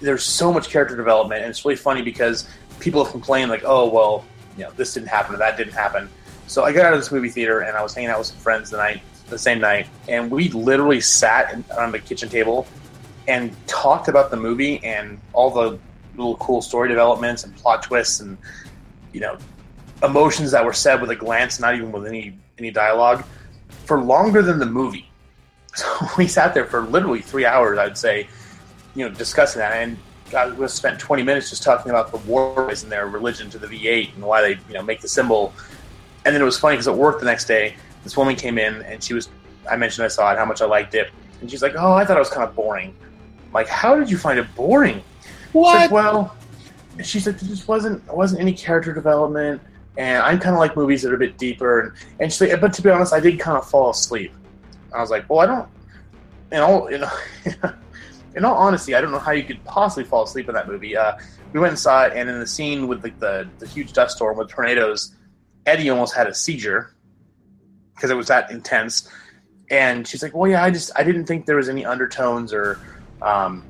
there's 0.02 0.24
so 0.24 0.52
much 0.52 0.70
character 0.70 0.96
development, 0.96 1.42
and 1.42 1.50
it's 1.50 1.64
really 1.66 1.76
funny 1.76 2.02
because 2.02 2.48
people 2.80 3.04
have 3.04 3.12
complained 3.12 3.50
like, 3.52 3.64
"Oh, 3.66 3.90
well, 3.90 4.26
you 4.58 4.64
know, 4.64 4.72
this 4.76 4.94
didn't 4.94 5.10
happen 5.10 5.36
or 5.36 5.38
that 5.38 5.58
didn't 5.58 5.74
happen." 5.74 6.10
So 6.48 6.64
I 6.64 6.74
got 6.74 6.86
out 6.86 6.94
of 6.94 7.00
this 7.00 7.12
movie 7.12 7.30
theater 7.30 7.62
and 7.62 7.78
I 7.78 7.84
was 7.84 7.94
hanging 7.94 8.10
out 8.10 8.18
with 8.18 8.28
some 8.28 8.38
friends 8.38 8.72
the 8.72 8.78
night, 8.78 9.02
the 9.30 9.38
same 9.38 9.60
night, 9.60 9.88
and 10.08 10.32
we 10.32 10.50
literally 10.50 11.00
sat 11.00 11.56
on 11.78 11.92
the 11.92 12.00
kitchen 12.00 12.28
table 12.28 12.68
and 13.28 13.56
talked 13.68 14.08
about 14.08 14.32
the 14.32 14.38
movie 14.38 14.84
and 14.84 15.20
all 15.34 15.52
the 15.52 15.78
little 16.18 16.36
cool 16.38 16.62
story 16.62 16.90
developments 16.90 17.44
and 17.44 17.56
plot 17.56 17.84
twists 17.84 18.20
and 18.20 18.38
you 19.14 19.20
know 19.20 19.38
emotions 20.04 20.52
that 20.52 20.66
were 20.66 20.74
said 20.74 21.02
with 21.02 21.10
a 21.12 21.16
glance, 21.16 21.60
not 21.60 21.76
even 21.76 21.92
with 21.92 22.06
any 22.06 22.38
any 22.58 22.72
dialogue 22.72 23.24
for 23.86 24.02
longer 24.02 24.42
than 24.42 24.60
the 24.60 24.66
movie. 24.66 25.09
So 25.80 26.08
we 26.18 26.28
sat 26.28 26.54
there 26.54 26.66
for 26.66 26.82
literally 26.82 27.22
three 27.22 27.46
hours, 27.46 27.78
I'd 27.78 27.98
say, 27.98 28.28
you 28.96 29.08
know, 29.08 29.14
discussing 29.14 29.60
that. 29.60 29.74
And 29.74 29.98
God, 30.30 30.58
we 30.58 30.68
spent 30.68 31.00
20 31.00 31.24
minutes 31.24 31.50
just 31.50 31.64
talking 31.64 31.90
about 31.90 32.12
the 32.12 32.18
wars 32.18 32.84
and 32.84 32.92
their 32.92 33.08
religion 33.08 33.50
to 33.52 33.60
the 33.60 33.68
V8 33.68 34.16
and 34.16 34.24
why 34.24 34.42
they, 34.42 34.60
you 34.68 34.74
know, 34.74 34.84
make 34.84 35.02
the 35.02 35.08
symbol. 35.08 35.54
And 36.26 36.36
then 36.36 36.42
it 36.42 36.46
was 36.46 36.60
funny 36.60 36.76
because 36.76 36.88
at 36.88 36.96
work 36.96 37.20
the 37.20 37.26
next 37.26 37.46
day, 37.46 37.76
this 38.04 38.16
woman 38.16 38.36
came 38.36 38.58
in 38.58 38.82
and 38.84 39.04
she 39.04 39.14
was, 39.14 39.30
I 39.70 39.76
mentioned 39.76 40.06
I 40.06 40.10
saw 40.10 40.32
it, 40.32 40.38
how 40.38 40.46
much 40.46 40.62
I 40.62 40.66
liked 40.66 40.96
it. 40.96 41.12
And 41.42 41.50
she's 41.50 41.62
like, 41.62 41.74
oh, 41.78 41.94
I 41.94 42.06
thought 42.06 42.18
it 42.18 42.20
was 42.20 42.30
kind 42.30 42.48
of 42.48 42.56
boring. 42.56 42.96
I'm 43.48 43.54
like, 43.54 43.68
how 43.68 43.96
did 43.96 44.10
you 44.10 44.18
find 44.18 44.38
it 44.38 44.54
boring? 44.56 45.02
What? 45.54 45.76
Like, 45.76 45.92
well, 45.92 46.36
she 47.04 47.20
said, 47.20 47.40
there 47.40 47.50
just 47.50 47.68
wasn't, 47.68 48.06
wasn't 48.14 48.42
any 48.42 48.54
character 48.54 48.94
development 48.94 49.62
and 50.00 50.24
I 50.24 50.38
kind 50.38 50.56
of 50.56 50.60
like 50.60 50.78
movies 50.78 51.02
that 51.02 51.12
are 51.12 51.16
a 51.16 51.20
bit 51.20 51.38
deeper. 51.38 51.80
And, 51.82 51.92
and 52.22 52.34
she, 52.34 52.56
but 52.56 52.72
to 52.74 52.82
be 52.82 52.90
honest, 52.90 53.14
I 53.14 53.20
did 53.20 53.38
kind 53.38 53.58
of 53.58 53.70
fall 53.70 53.90
asleep. 53.90 54.32
I 54.94 55.02
was 55.02 55.10
like, 55.10 55.30
well, 55.30 55.40
I 55.40 55.46
don't, 55.46 55.68
you 56.52 56.58
know, 56.58 56.90
you 56.90 56.98
know, 57.00 57.74
in 58.36 58.46
all 58.46 58.56
honesty, 58.56 58.96
I 58.96 59.02
don't 59.02 59.12
know 59.12 59.20
how 59.20 59.32
you 59.32 59.44
could 59.44 59.64
possibly 59.66 60.04
fall 60.04 60.24
asleep 60.24 60.48
in 60.50 60.56
that 60.56 60.68
movie. 60.68 60.96
Uh, 60.96 61.14
we 61.54 61.60
went 61.60 61.72
and 61.72 61.80
saw 61.80 62.06
it, 62.06 62.14
and 62.16 62.30
in 62.30 62.40
the 62.40 62.48
scene 62.48 62.88
with 62.88 63.04
like 63.04 63.20
the, 63.20 63.48
the 63.60 63.68
huge 63.68 63.94
dust 63.94 64.18
storm 64.18 64.38
with 64.38 64.50
tornadoes, 64.50 65.16
Eddie 65.66 65.90
almost 65.90 66.16
had 66.16 66.28
a 66.28 66.34
seizure 66.34 66.94
because 67.96 68.12
it 68.12 68.16
was 68.16 68.28
that 68.28 68.52
intense. 68.52 69.10
And 69.70 70.08
she's 70.08 70.24
like, 70.24 70.36
well, 70.36 70.50
yeah, 70.50 70.64
I 70.64 70.72
just 70.72 70.92
I 70.96 71.04
didn't 71.04 71.26
think 71.26 71.46
there 71.46 71.58
was 71.58 71.70
any 71.70 71.86
undertones 71.86 72.54
or. 72.54 72.80
Um, 73.22 73.66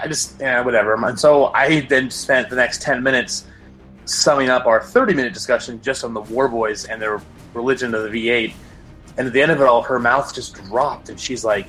I 0.00 0.08
just 0.08 0.40
yeah, 0.40 0.60
whatever. 0.62 0.94
And 1.04 1.20
so 1.20 1.46
I 1.46 1.80
then 1.80 2.10
spent 2.10 2.50
the 2.50 2.56
next 2.56 2.82
ten 2.82 3.02
minutes 3.02 3.46
summing 4.06 4.48
up 4.48 4.66
our 4.66 4.82
30 4.82 5.14
minute 5.14 5.32
discussion 5.32 5.80
just 5.80 6.04
on 6.04 6.14
the 6.14 6.20
War 6.22 6.48
Boys 6.48 6.84
and 6.84 7.00
their 7.00 7.20
religion 7.54 7.94
of 7.94 8.02
the 8.02 8.08
V8. 8.08 8.52
And 9.16 9.26
at 9.26 9.32
the 9.32 9.40
end 9.40 9.52
of 9.52 9.60
it 9.60 9.66
all, 9.66 9.82
her 9.82 9.98
mouth 9.98 10.34
just 10.34 10.54
dropped, 10.54 11.08
and 11.08 11.18
she's 11.18 11.44
like, 11.44 11.68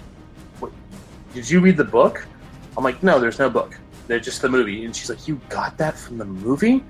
"Did 1.33 1.49
you 1.49 1.59
read 1.59 1.77
the 1.77 1.83
book?" 1.83 2.25
I'm 2.77 2.83
like, 2.83 3.03
"No, 3.03 3.19
there's 3.19 3.39
no 3.39 3.49
book. 3.49 3.77
They're 4.07 4.19
just 4.19 4.41
the 4.41 4.49
movie." 4.49 4.85
And 4.85 4.95
she's 4.95 5.09
like, 5.09 5.27
"You 5.27 5.39
got 5.49 5.77
that 5.77 5.97
from 5.97 6.17
the 6.17 6.25
movie?" 6.25 6.83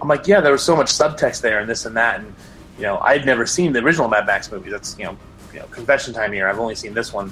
I'm 0.00 0.08
like, 0.08 0.26
"Yeah, 0.26 0.40
there 0.40 0.52
was 0.52 0.62
so 0.62 0.74
much 0.74 0.86
subtext 0.86 1.42
there, 1.42 1.60
and 1.60 1.68
this 1.68 1.84
and 1.84 1.96
that." 1.96 2.20
And 2.20 2.34
you 2.78 2.84
know, 2.84 2.98
I'd 2.98 3.26
never 3.26 3.46
seen 3.46 3.72
the 3.72 3.80
original 3.80 4.08
Mad 4.08 4.26
Max 4.26 4.50
movie. 4.50 4.70
That's 4.70 4.98
you 4.98 5.04
know, 5.04 5.16
you 5.52 5.60
know, 5.60 5.66
confession 5.66 6.14
time 6.14 6.32
here. 6.32 6.48
I've 6.48 6.58
only 6.58 6.74
seen 6.74 6.94
this 6.94 7.12
one. 7.12 7.30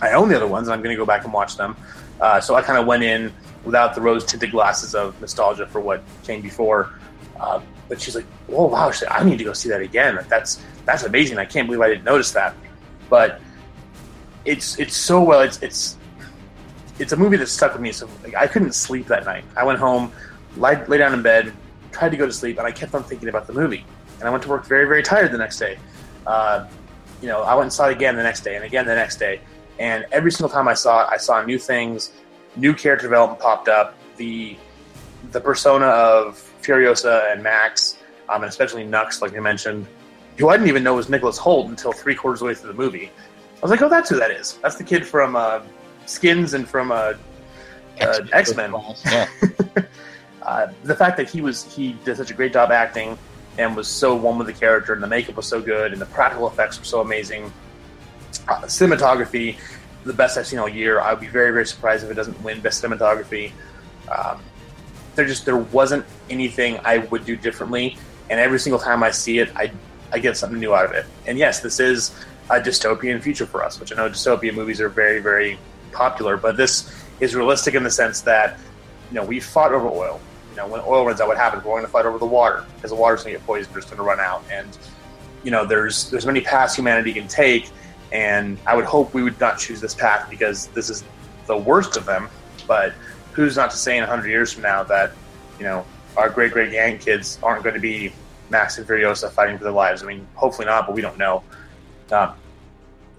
I 0.00 0.12
own 0.12 0.28
the 0.28 0.36
other 0.36 0.46
ones, 0.46 0.68
and 0.68 0.74
I'm 0.74 0.82
going 0.82 0.94
to 0.94 0.98
go 0.98 1.06
back 1.06 1.24
and 1.24 1.32
watch 1.32 1.56
them. 1.56 1.76
Uh, 2.20 2.40
so 2.40 2.54
I 2.54 2.62
kind 2.62 2.78
of 2.78 2.86
went 2.86 3.02
in 3.02 3.32
without 3.64 3.94
the 3.94 4.00
rose 4.00 4.24
tinted 4.24 4.50
glasses 4.50 4.94
of 4.94 5.18
nostalgia 5.20 5.66
for 5.66 5.80
what 5.80 6.02
came 6.24 6.40
before. 6.40 6.94
Uh, 7.38 7.60
but 7.88 8.00
she's 8.00 8.16
like, 8.16 8.26
"Oh 8.50 8.66
wow, 8.66 8.90
I 9.10 9.24
need 9.24 9.38
to 9.38 9.44
go 9.44 9.52
see 9.52 9.68
that 9.68 9.80
again. 9.80 10.24
That's 10.28 10.62
that's 10.84 11.04
amazing. 11.04 11.38
I 11.38 11.44
can't 11.44 11.66
believe 11.66 11.80
I 11.80 11.88
didn't 11.88 12.04
notice 12.04 12.32
that." 12.32 12.54
But 13.08 13.40
it's 14.44 14.78
it's 14.78 14.96
so 14.96 15.22
well. 15.22 15.40
It's 15.40 15.62
it's 15.62 15.96
it's 16.98 17.12
a 17.12 17.16
movie 17.16 17.36
that 17.36 17.46
stuck 17.46 17.72
with 17.72 17.82
me. 17.82 17.92
So 17.92 18.08
like, 18.22 18.34
I 18.34 18.46
couldn't 18.46 18.72
sleep 18.72 19.06
that 19.06 19.24
night. 19.24 19.44
I 19.56 19.64
went 19.64 19.78
home, 19.78 20.12
lay, 20.56 20.84
lay 20.86 20.98
down 20.98 21.14
in 21.14 21.22
bed, 21.22 21.52
tried 21.92 22.10
to 22.10 22.16
go 22.16 22.26
to 22.26 22.32
sleep, 22.32 22.58
and 22.58 22.66
I 22.66 22.72
kept 22.72 22.94
on 22.94 23.02
thinking 23.04 23.28
about 23.28 23.46
the 23.46 23.52
movie. 23.52 23.84
And 24.18 24.28
I 24.28 24.30
went 24.30 24.42
to 24.44 24.48
work 24.48 24.66
very 24.66 24.86
very 24.86 25.02
tired 25.02 25.32
the 25.32 25.38
next 25.38 25.58
day. 25.58 25.78
Uh, 26.26 26.66
you 27.22 27.28
know, 27.28 27.42
I 27.42 27.54
went 27.54 27.64
and 27.64 27.72
saw 27.72 27.88
it 27.88 27.92
again 27.92 28.16
the 28.16 28.22
next 28.22 28.40
day, 28.40 28.56
and 28.56 28.64
again 28.64 28.86
the 28.86 28.94
next 28.94 29.16
day. 29.16 29.40
And 29.78 30.06
every 30.12 30.30
single 30.30 30.50
time 30.50 30.68
I 30.68 30.74
saw 30.74 31.04
it, 31.04 31.08
I 31.10 31.16
saw 31.16 31.42
new 31.42 31.58
things 31.58 32.12
new 32.56 32.74
character 32.74 33.06
development 33.06 33.40
popped 33.40 33.68
up. 33.68 33.94
The 34.16 34.56
the 35.32 35.40
persona 35.40 35.86
of 35.86 36.34
Furiosa 36.62 37.32
and 37.32 37.42
Max, 37.42 37.98
um, 38.28 38.42
and 38.42 38.48
especially 38.48 38.84
Nux, 38.84 39.20
like 39.22 39.32
you 39.32 39.42
mentioned, 39.42 39.86
who 40.40 40.48
I 40.48 40.56
didn't 40.56 40.68
even 40.68 40.82
know 40.82 40.94
was 40.94 41.08
Nicholas 41.08 41.38
Hoult 41.38 41.68
until 41.68 41.92
three 41.92 42.14
quarters 42.14 42.40
of 42.40 42.46
the 42.46 42.46
way 42.46 42.54
through 42.54 42.72
the 42.72 42.78
movie. 42.78 43.10
I 43.56 43.60
was 43.60 43.70
like, 43.70 43.82
oh, 43.82 43.88
that's 43.88 44.08
who 44.08 44.18
that 44.18 44.30
is. 44.30 44.58
That's 44.62 44.76
the 44.76 44.84
kid 44.84 45.06
from 45.06 45.36
uh, 45.36 45.60
Skins 46.06 46.54
and 46.54 46.66
from 46.68 46.90
uh, 46.90 47.14
uh, 48.00 48.20
X 48.32 48.56
Men. 48.56 48.74
Yeah. 49.04 49.28
uh, 50.42 50.68
the 50.82 50.94
fact 50.94 51.16
that 51.18 51.28
he 51.28 51.42
was 51.42 51.64
he 51.72 51.92
did 52.04 52.16
such 52.16 52.30
a 52.30 52.34
great 52.34 52.54
job 52.54 52.70
acting 52.70 53.18
and 53.58 53.76
was 53.76 53.86
so 53.86 54.16
one 54.16 54.38
with 54.38 54.46
the 54.46 54.52
character, 54.52 54.94
and 54.94 55.02
the 55.02 55.06
makeup 55.06 55.36
was 55.36 55.46
so 55.46 55.60
good, 55.60 55.92
and 55.92 56.00
the 56.00 56.06
practical 56.06 56.48
effects 56.48 56.78
were 56.78 56.84
so 56.84 57.00
amazing. 57.00 57.52
Uh, 58.48 58.62
cinematography 58.62 59.56
the 60.04 60.12
best 60.12 60.38
I've 60.38 60.46
seen 60.46 60.58
all 60.58 60.68
year. 60.68 61.00
I 61.00 61.12
would 61.12 61.20
be 61.20 61.26
very, 61.26 61.52
very 61.52 61.66
surprised 61.66 62.04
if 62.04 62.10
it 62.10 62.14
doesn't 62.14 62.40
win 62.42 62.60
best 62.60 62.82
cinematography. 62.82 63.52
Um, 64.10 64.40
there 65.14 65.26
just 65.26 65.44
there 65.44 65.56
wasn't 65.56 66.06
anything 66.30 66.80
I 66.84 66.98
would 66.98 67.26
do 67.26 67.36
differently, 67.36 67.96
and 68.30 68.40
every 68.40 68.58
single 68.58 68.80
time 68.80 69.02
I 69.02 69.10
see 69.10 69.38
it, 69.40 69.50
I 69.54 69.70
I 70.12 70.18
get 70.18 70.36
something 70.36 70.58
new 70.58 70.74
out 70.74 70.84
of 70.84 70.92
it. 70.92 71.06
And 71.26 71.38
yes, 71.38 71.60
this 71.60 71.80
is 71.80 72.14
a 72.48 72.60
dystopian 72.60 73.22
future 73.22 73.46
for 73.46 73.62
us, 73.64 73.78
which 73.78 73.92
I 73.92 73.96
know 73.96 74.08
dystopian 74.08 74.54
movies 74.54 74.80
are 74.80 74.88
very, 74.88 75.20
very 75.20 75.58
popular, 75.92 76.36
but 76.36 76.56
this 76.56 76.92
is 77.20 77.34
realistic 77.34 77.74
in 77.74 77.82
the 77.82 77.90
sense 77.90 78.20
that 78.22 78.58
you 79.10 79.16
know 79.16 79.24
we 79.24 79.40
fought 79.40 79.72
over 79.72 79.88
oil. 79.88 80.20
You 80.50 80.56
know, 80.56 80.66
when 80.66 80.80
oil 80.80 81.06
runs 81.06 81.20
out, 81.20 81.28
what 81.28 81.36
happens? 81.36 81.64
We're 81.64 81.72
going 81.72 81.84
to 81.84 81.88
fight 81.88 82.06
over 82.06 82.18
the 82.18 82.26
water 82.26 82.64
because 82.74 82.90
the 82.90 82.96
water's 82.96 83.22
going 83.22 83.34
to 83.34 83.38
get 83.38 83.46
poisoned 83.46 83.76
it's 83.76 83.86
going 83.86 83.98
to 83.98 84.02
run 84.02 84.20
out. 84.20 84.42
And 84.50 84.76
you 85.44 85.50
know, 85.50 85.64
there's 85.64 86.10
there's 86.10 86.26
many 86.26 86.40
paths 86.40 86.74
humanity 86.74 87.12
can 87.12 87.28
take 87.28 87.70
and 88.12 88.58
I 88.66 88.74
would 88.74 88.84
hope 88.84 89.14
we 89.14 89.22
would 89.22 89.38
not 89.38 89.58
choose 89.58 89.80
this 89.80 89.94
path 89.94 90.28
because 90.28 90.66
this 90.68 90.90
is 90.90 91.04
the 91.46 91.56
worst 91.56 91.96
of 91.96 92.06
them. 92.06 92.28
But 92.66 92.92
who's 93.32 93.56
not 93.56 93.70
to 93.70 93.76
say 93.76 93.96
in 93.96 94.02
100 94.02 94.28
years 94.28 94.52
from 94.52 94.62
now 94.62 94.82
that, 94.84 95.12
you 95.58 95.64
know, 95.64 95.84
our 96.16 96.28
great 96.28 96.52
great 96.52 96.72
grandkids 96.72 97.42
aren't 97.42 97.62
going 97.62 97.74
to 97.74 97.80
be 97.80 98.12
Max 98.50 98.78
and 98.78 98.86
Furiosa 98.86 99.30
fighting 99.30 99.58
for 99.58 99.64
their 99.64 99.72
lives? 99.72 100.02
I 100.02 100.06
mean, 100.06 100.26
hopefully 100.34 100.66
not, 100.66 100.86
but 100.86 100.94
we 100.94 101.02
don't 101.02 101.18
know. 101.18 101.42
Uh, 102.10 102.34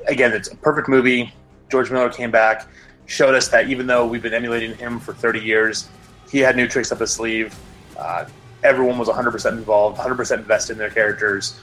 again, 0.07 0.33
it's 0.33 0.49
a 0.49 0.55
perfect 0.57 0.87
movie. 0.89 1.33
George 1.69 1.89
Miller 1.91 2.09
came 2.09 2.31
back, 2.31 2.67
showed 3.05 3.33
us 3.33 3.47
that 3.49 3.69
even 3.69 3.87
though 3.87 4.05
we've 4.05 4.21
been 4.21 4.33
emulating 4.33 4.75
him 4.75 4.99
for 4.99 5.13
30 5.13 5.39
years, 5.39 5.89
he 6.29 6.39
had 6.39 6.55
new 6.55 6.67
tricks 6.67 6.91
up 6.91 6.99
his 6.99 7.11
sleeve. 7.11 7.57
Uh, 7.97 8.25
everyone 8.63 8.97
was 8.97 9.07
100% 9.07 9.51
involved, 9.51 9.97
100% 9.97 10.37
invested 10.37 10.73
in 10.73 10.77
their 10.77 10.89
characters. 10.89 11.59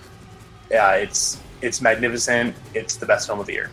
Yeah, 0.70 0.94
it's 0.94 1.40
it's 1.60 1.80
magnificent. 1.80 2.54
It's 2.74 2.96
the 2.96 3.06
best 3.06 3.26
film 3.26 3.40
of 3.40 3.46
the 3.46 3.54
year. 3.54 3.70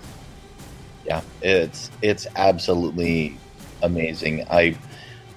Yeah, 1.06 1.22
it's 1.41 1.91
it's 2.02 2.26
absolutely 2.36 3.38
amazing. 3.84 4.46
I 4.50 4.78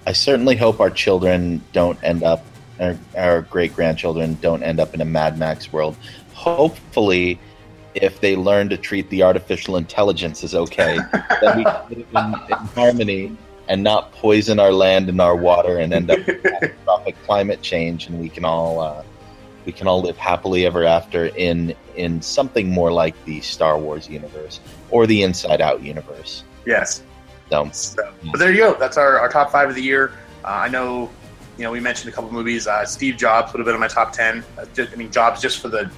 I 0.07 0.13
certainly 0.13 0.57
hope 0.57 0.81
our 0.81 0.91
children 0.91 1.63
don't 1.73 2.03
end 2.03 2.23
up 2.23 2.45
our, 2.81 2.97
our 3.17 3.43
great 3.43 3.75
grandchildren 3.75 4.37
don't 4.41 4.63
end 4.63 4.81
up 4.81 4.95
in 4.95 5.01
a 5.01 5.05
Mad 5.05 5.39
Max 5.39 5.73
world. 5.73 5.97
Hopefully, 6.35 7.39
if 7.95 8.21
they 8.21 8.37
learn 8.37 8.69
to 8.69 8.77
treat 8.77 9.09
the 9.11 9.23
artificial 9.23 9.77
intelligence 9.77 10.45
as 10.45 10.55
okay, 10.55 10.99
then 11.41 11.59
we 11.59 11.65
can 11.65 11.89
live 11.91 12.07
in, 12.15 12.35
in 12.53 12.67
harmony 12.75 13.37
and 13.69 13.83
not 13.83 14.13
poison 14.13 14.59
our 14.59 14.73
land 14.73 15.09
and 15.09 15.21
our 15.21 15.37
water 15.37 15.79
and 15.79 15.93
end 15.93 16.11
up 16.11 16.19
with 16.27 16.43
catastrophic 16.43 17.23
climate 17.25 17.61
change, 17.63 18.07
and 18.07 18.19
we 18.19 18.29
can 18.29 18.45
all 18.45 18.81
uh, 18.81 19.03
we 19.65 19.73
can 19.73 19.87
all 19.87 20.01
live 20.01 20.17
happily 20.17 20.65
ever 20.65 20.85
after 20.85 21.27
in 21.27 21.75
in 21.97 22.23
something 22.23 22.71
more 22.71 22.91
like 22.91 23.15
the 23.25 23.41
Star 23.41 23.79
Wars 23.79 24.09
universe 24.09 24.61
or 24.91 25.07
the 25.07 25.23
Inside 25.23 25.61
Out 25.61 25.83
universe. 25.83 26.45
Yes. 26.65 27.03
So, 27.51 27.69
So, 27.73 28.13
but 28.31 28.39
there 28.39 28.51
you 28.51 28.59
go. 28.59 28.75
That's 28.75 28.97
our, 28.97 29.19
our 29.19 29.29
top 29.29 29.51
five 29.51 29.69
of 29.69 29.75
the 29.75 29.83
year. 29.83 30.13
Uh, 30.45 30.49
I 30.49 30.69
know, 30.69 31.11
you 31.59 31.65
know, 31.65 31.73
we 31.73 31.81
mentioned 31.81 32.11
a 32.11 32.15
couple 32.15 32.33
movies. 32.33 32.67
Uh, 32.67 32.87
Steve 32.87 33.17
Jobs 33.17 33.53
would 33.53 33.59
have 33.59 33.67
been 33.67 33.75
in 33.75 33.81
my 33.81 33.89
top 33.89 34.13
ten. 34.13 34.45
Uh, 34.57 34.65
just, 34.75 34.93
I 34.93 34.97
mean, 34.97 35.11
Jobs 35.11 35.43
just 35.43 35.61
for 35.61 35.69
the 35.69 35.91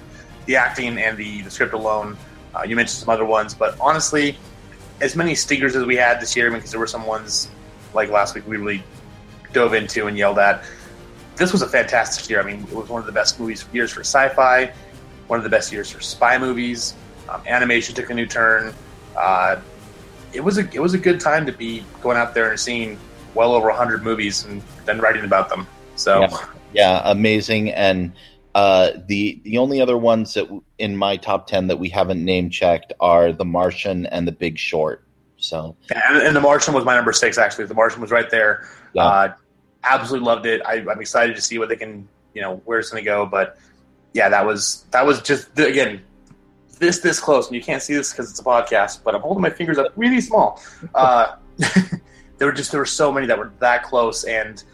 the 0.47 0.57
acting 0.57 0.99
and 0.99 1.17
the, 1.17 1.43
the 1.43 1.51
script 1.51 1.75
alone. 1.75 2.17
Uh, 2.55 2.63
you 2.67 2.75
mentioned 2.75 2.99
some 2.99 3.11
other 3.11 3.27
ones, 3.27 3.55
but 3.55 3.79
honestly, 3.79 4.39
as 5.01 5.15
many 5.15 5.35
stinkers 5.35 5.77
as 5.77 5.85
we 5.85 5.95
had 5.97 6.21
this 6.21 6.35
year, 6.35 6.47
I 6.47 6.51
mean, 6.51 6.59
because 6.59 6.71
there 6.71 6.81
were 6.81 6.87
some 6.87 7.07
ones 7.07 7.51
like 7.95 8.09
last 8.09 8.35
week 8.35 8.47
we 8.49 8.57
really 8.57 8.83
dove 9.53 9.75
into 9.75 10.07
and 10.07 10.17
yelled 10.17 10.39
at. 10.39 10.65
This 11.37 11.53
was 11.53 11.63
a 11.63 11.69
fantastic 11.69 12.29
year. 12.29 12.41
I 12.41 12.45
mean, 12.45 12.63
it 12.63 12.73
was 12.73 12.89
one 12.89 13.01
of 13.01 13.07
the 13.07 13.13
best 13.13 13.39
movies 13.39 13.65
years 13.73 13.93
for 13.93 14.01
sci-fi, 14.01 14.73
one 15.27 15.39
of 15.39 15.45
the 15.45 15.51
best 15.51 15.73
years 15.73 15.91
for 15.91 16.01
spy 16.01 16.39
movies. 16.39 16.95
Um, 17.29 17.43
animation 17.47 17.95
took 17.95 18.11
a 18.11 18.15
new 18.15 18.27
turn. 18.27 18.75
Uh, 19.17 19.61
it 20.33 20.41
was 20.41 20.59
a 20.59 20.69
it 20.73 20.81
was 20.81 20.95
a 20.95 20.99
good 20.99 21.21
time 21.21 21.45
to 21.47 21.53
be 21.53 21.85
going 22.01 22.17
out 22.17 22.35
there 22.35 22.51
and 22.51 22.59
seeing 22.59 22.99
well 23.35 23.53
over 23.55 23.71
hundred 23.71 24.03
movies 24.03 24.45
and 24.45 24.63
then 24.85 24.99
writing 25.01 25.25
about 25.25 25.49
them. 25.49 25.67
So 25.97 26.21
Yeah. 26.23 26.47
yeah, 26.73 27.03
amazing. 27.05 27.71
And 27.71 28.13
uh, 28.55 28.91
the 29.07 29.41
the 29.45 29.59
only 29.59 29.81
other 29.81 29.97
ones 29.97 30.35
that 30.35 30.43
w- 30.45 30.63
in 30.79 30.97
my 30.97 31.17
top 31.17 31.47
ten 31.47 31.69
that 31.69 31.79
we 31.79 31.89
haven't 31.89 32.25
name 32.25 32.51
checked 32.51 32.93
are 33.01 33.33
The 33.33 33.45
Martian 33.45 34.07
and 34.07 34.27
The 34.27 34.33
Big 34.33 34.59
Short. 34.59 35.05
So 35.37 35.77
and, 35.95 36.19
and 36.19 36.37
The 36.37 36.41
Martian 36.41 36.75
was 36.75 36.85
my 36.85 36.97
number 36.97 37.13
six. 37.13 37.39
Actually, 37.39 37.67
The 37.67 37.75
Martian 37.75 38.01
was 38.01 38.11
right 38.11 38.29
there. 38.31 38.67
Yeah. 38.93 39.05
Uh, 39.05 39.33
absolutely 39.85 40.27
loved 40.27 40.47
it. 40.47 40.61
I, 40.67 40.85
I'm 40.91 41.01
excited 41.01 41.37
to 41.37 41.43
see 41.43 41.59
what 41.59 41.69
they 41.69 41.77
can 41.77 42.09
you 42.35 42.43
know 42.43 42.57
where 42.65 42.79
it's 42.79 42.91
going 42.91 43.03
to 43.03 43.09
go. 43.09 43.25
But 43.27 43.57
yeah, 44.15 44.29
that 44.29 44.45
was 44.45 44.85
that 44.91 45.07
was 45.07 45.23
just 45.23 45.57
again 45.59 46.03
this 46.79 46.99
this 46.99 47.21
close, 47.21 47.47
and 47.47 47.55
you 47.55 47.63
can't 47.63 47.83
see 47.83 47.95
this 47.95 48.11
because 48.13 48.31
it's 48.31 48.41
a 48.41 48.45
podcast. 48.45 49.05
But 49.05 49.15
I'm 49.15 49.21
holding 49.21 49.43
my 49.43 49.51
fingers 49.51 49.79
up 49.79 49.93
really 49.97 50.21
small. 50.21 50.61
Uh, 50.95 51.37
there 52.41 52.49
were 52.49 52.55
just 52.55 52.71
there 52.73 52.81
were 52.81 52.87
so 52.87 53.13
many 53.13 53.27
that 53.27 53.39
were 53.39 53.53
that 53.61 53.85
close, 53.85 54.25
and 54.25 54.65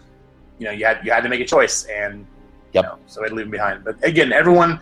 you 0.59 0.65
know 0.65 0.71
you 0.71 0.87
had 0.87 1.05
you 1.05 1.11
had 1.11 1.25
to 1.25 1.29
make 1.29 1.41
a 1.41 1.45
choice, 1.45 1.85
and 1.85 2.25
Yep. 2.73 2.85
you 2.85 2.91
know, 2.91 2.99
so 3.07 3.21
I 3.21 3.25
had 3.25 3.29
to 3.31 3.35
leave 3.35 3.47
them 3.47 3.51
behind. 3.51 3.85
But 3.85 4.03
again, 4.05 4.33
everyone, 4.33 4.81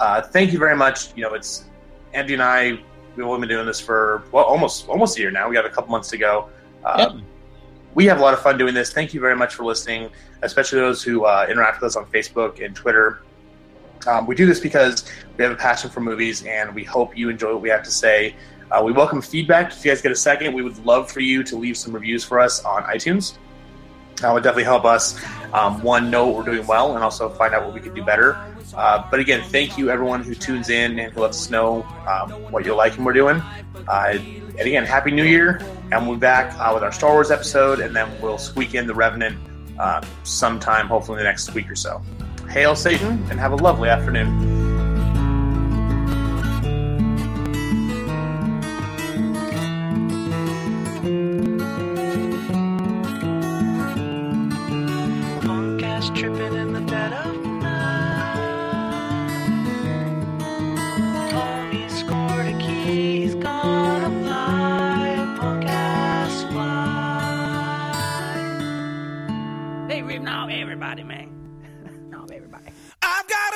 uh, 0.00 0.20
thank 0.22 0.52
you 0.52 0.58
very 0.58 0.76
much. 0.76 1.16
You 1.16 1.22
know, 1.22 1.34
it's 1.34 1.64
Andy 2.12 2.34
and 2.34 2.42
I. 2.42 2.78
We've 3.16 3.26
only 3.26 3.40
been 3.40 3.56
doing 3.56 3.66
this 3.66 3.80
for 3.80 4.22
well 4.32 4.44
almost 4.44 4.88
almost 4.88 5.18
a 5.18 5.20
year 5.20 5.30
now. 5.30 5.48
We 5.48 5.54
got 5.54 5.66
a 5.66 5.70
couple 5.70 5.90
months 5.90 6.08
to 6.10 6.18
go. 6.18 6.48
Uh, 6.84 7.18
we 7.94 8.06
have 8.06 8.18
a 8.18 8.22
lot 8.22 8.34
of 8.34 8.40
fun 8.40 8.56
doing 8.56 8.74
this. 8.74 8.92
Thank 8.92 9.14
you 9.14 9.20
very 9.20 9.36
much 9.36 9.54
for 9.54 9.64
listening, 9.64 10.10
especially 10.42 10.78
those 10.78 11.02
who 11.02 11.24
uh, 11.24 11.46
interact 11.50 11.80
with 11.80 11.88
us 11.88 11.96
on 11.96 12.06
Facebook 12.06 12.64
and 12.64 12.74
Twitter. 12.74 13.22
Um, 14.06 14.26
we 14.26 14.34
do 14.34 14.46
this 14.46 14.60
because 14.60 15.04
we 15.36 15.44
have 15.44 15.52
a 15.52 15.56
passion 15.56 15.90
for 15.90 16.00
movies, 16.00 16.44
and 16.44 16.74
we 16.74 16.84
hope 16.84 17.16
you 17.16 17.28
enjoy 17.28 17.52
what 17.52 17.62
we 17.62 17.68
have 17.68 17.82
to 17.82 17.90
say. 17.90 18.34
Uh, 18.72 18.82
we 18.82 18.90
welcome 18.90 19.20
feedback. 19.20 19.70
If 19.70 19.84
you 19.84 19.90
guys 19.90 20.00
get 20.00 20.12
a 20.12 20.16
second, 20.16 20.54
we 20.54 20.62
would 20.62 20.82
love 20.86 21.10
for 21.10 21.20
you 21.20 21.42
to 21.44 21.56
leave 21.56 21.76
some 21.76 21.92
reviews 21.92 22.24
for 22.24 22.40
us 22.40 22.64
on 22.64 22.82
iTunes. 22.84 23.36
That 24.16 24.32
would 24.32 24.42
definitely 24.42 24.64
help 24.64 24.86
us, 24.86 25.22
um, 25.52 25.82
one, 25.82 26.10
know 26.10 26.26
what 26.26 26.36
we're 26.36 26.54
doing 26.54 26.66
well, 26.66 26.94
and 26.94 27.04
also 27.04 27.28
find 27.28 27.54
out 27.54 27.66
what 27.66 27.74
we 27.74 27.80
could 27.80 27.94
do 27.94 28.02
better. 28.02 28.38
Uh, 28.74 29.06
but 29.10 29.20
again, 29.20 29.42
thank 29.50 29.76
you 29.76 29.90
everyone 29.90 30.22
who 30.22 30.34
tunes 30.34 30.70
in 30.70 30.98
and 30.98 31.12
who 31.12 31.20
lets 31.20 31.42
us 31.42 31.50
know 31.50 31.82
um, 32.08 32.30
what 32.50 32.64
you're 32.64 32.74
liking 32.74 33.04
we're 33.04 33.12
doing. 33.12 33.42
Uh, 33.88 34.14
and 34.16 34.60
again, 34.60 34.86
Happy 34.86 35.10
New 35.10 35.24
Year, 35.24 35.60
and 35.90 36.06
we'll 36.06 36.16
be 36.16 36.20
back 36.20 36.58
uh, 36.58 36.70
with 36.72 36.82
our 36.82 36.92
Star 36.92 37.12
Wars 37.12 37.30
episode, 37.30 37.80
and 37.80 37.94
then 37.94 38.08
we'll 38.22 38.38
squeak 38.38 38.74
in 38.74 38.86
the 38.86 38.94
Revenant 38.94 39.36
uh, 39.78 40.00
sometime, 40.22 40.86
hopefully 40.86 41.18
in 41.18 41.24
the 41.24 41.28
next 41.28 41.52
week 41.52 41.70
or 41.70 41.76
so. 41.76 42.00
Hail 42.48 42.74
Satan, 42.74 43.22
and 43.28 43.38
have 43.38 43.52
a 43.52 43.56
lovely 43.56 43.90
afternoon. 43.90 44.51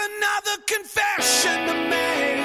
Another 0.06 0.62
confession 0.66 1.66
to 1.66 1.74
make. 1.90 2.35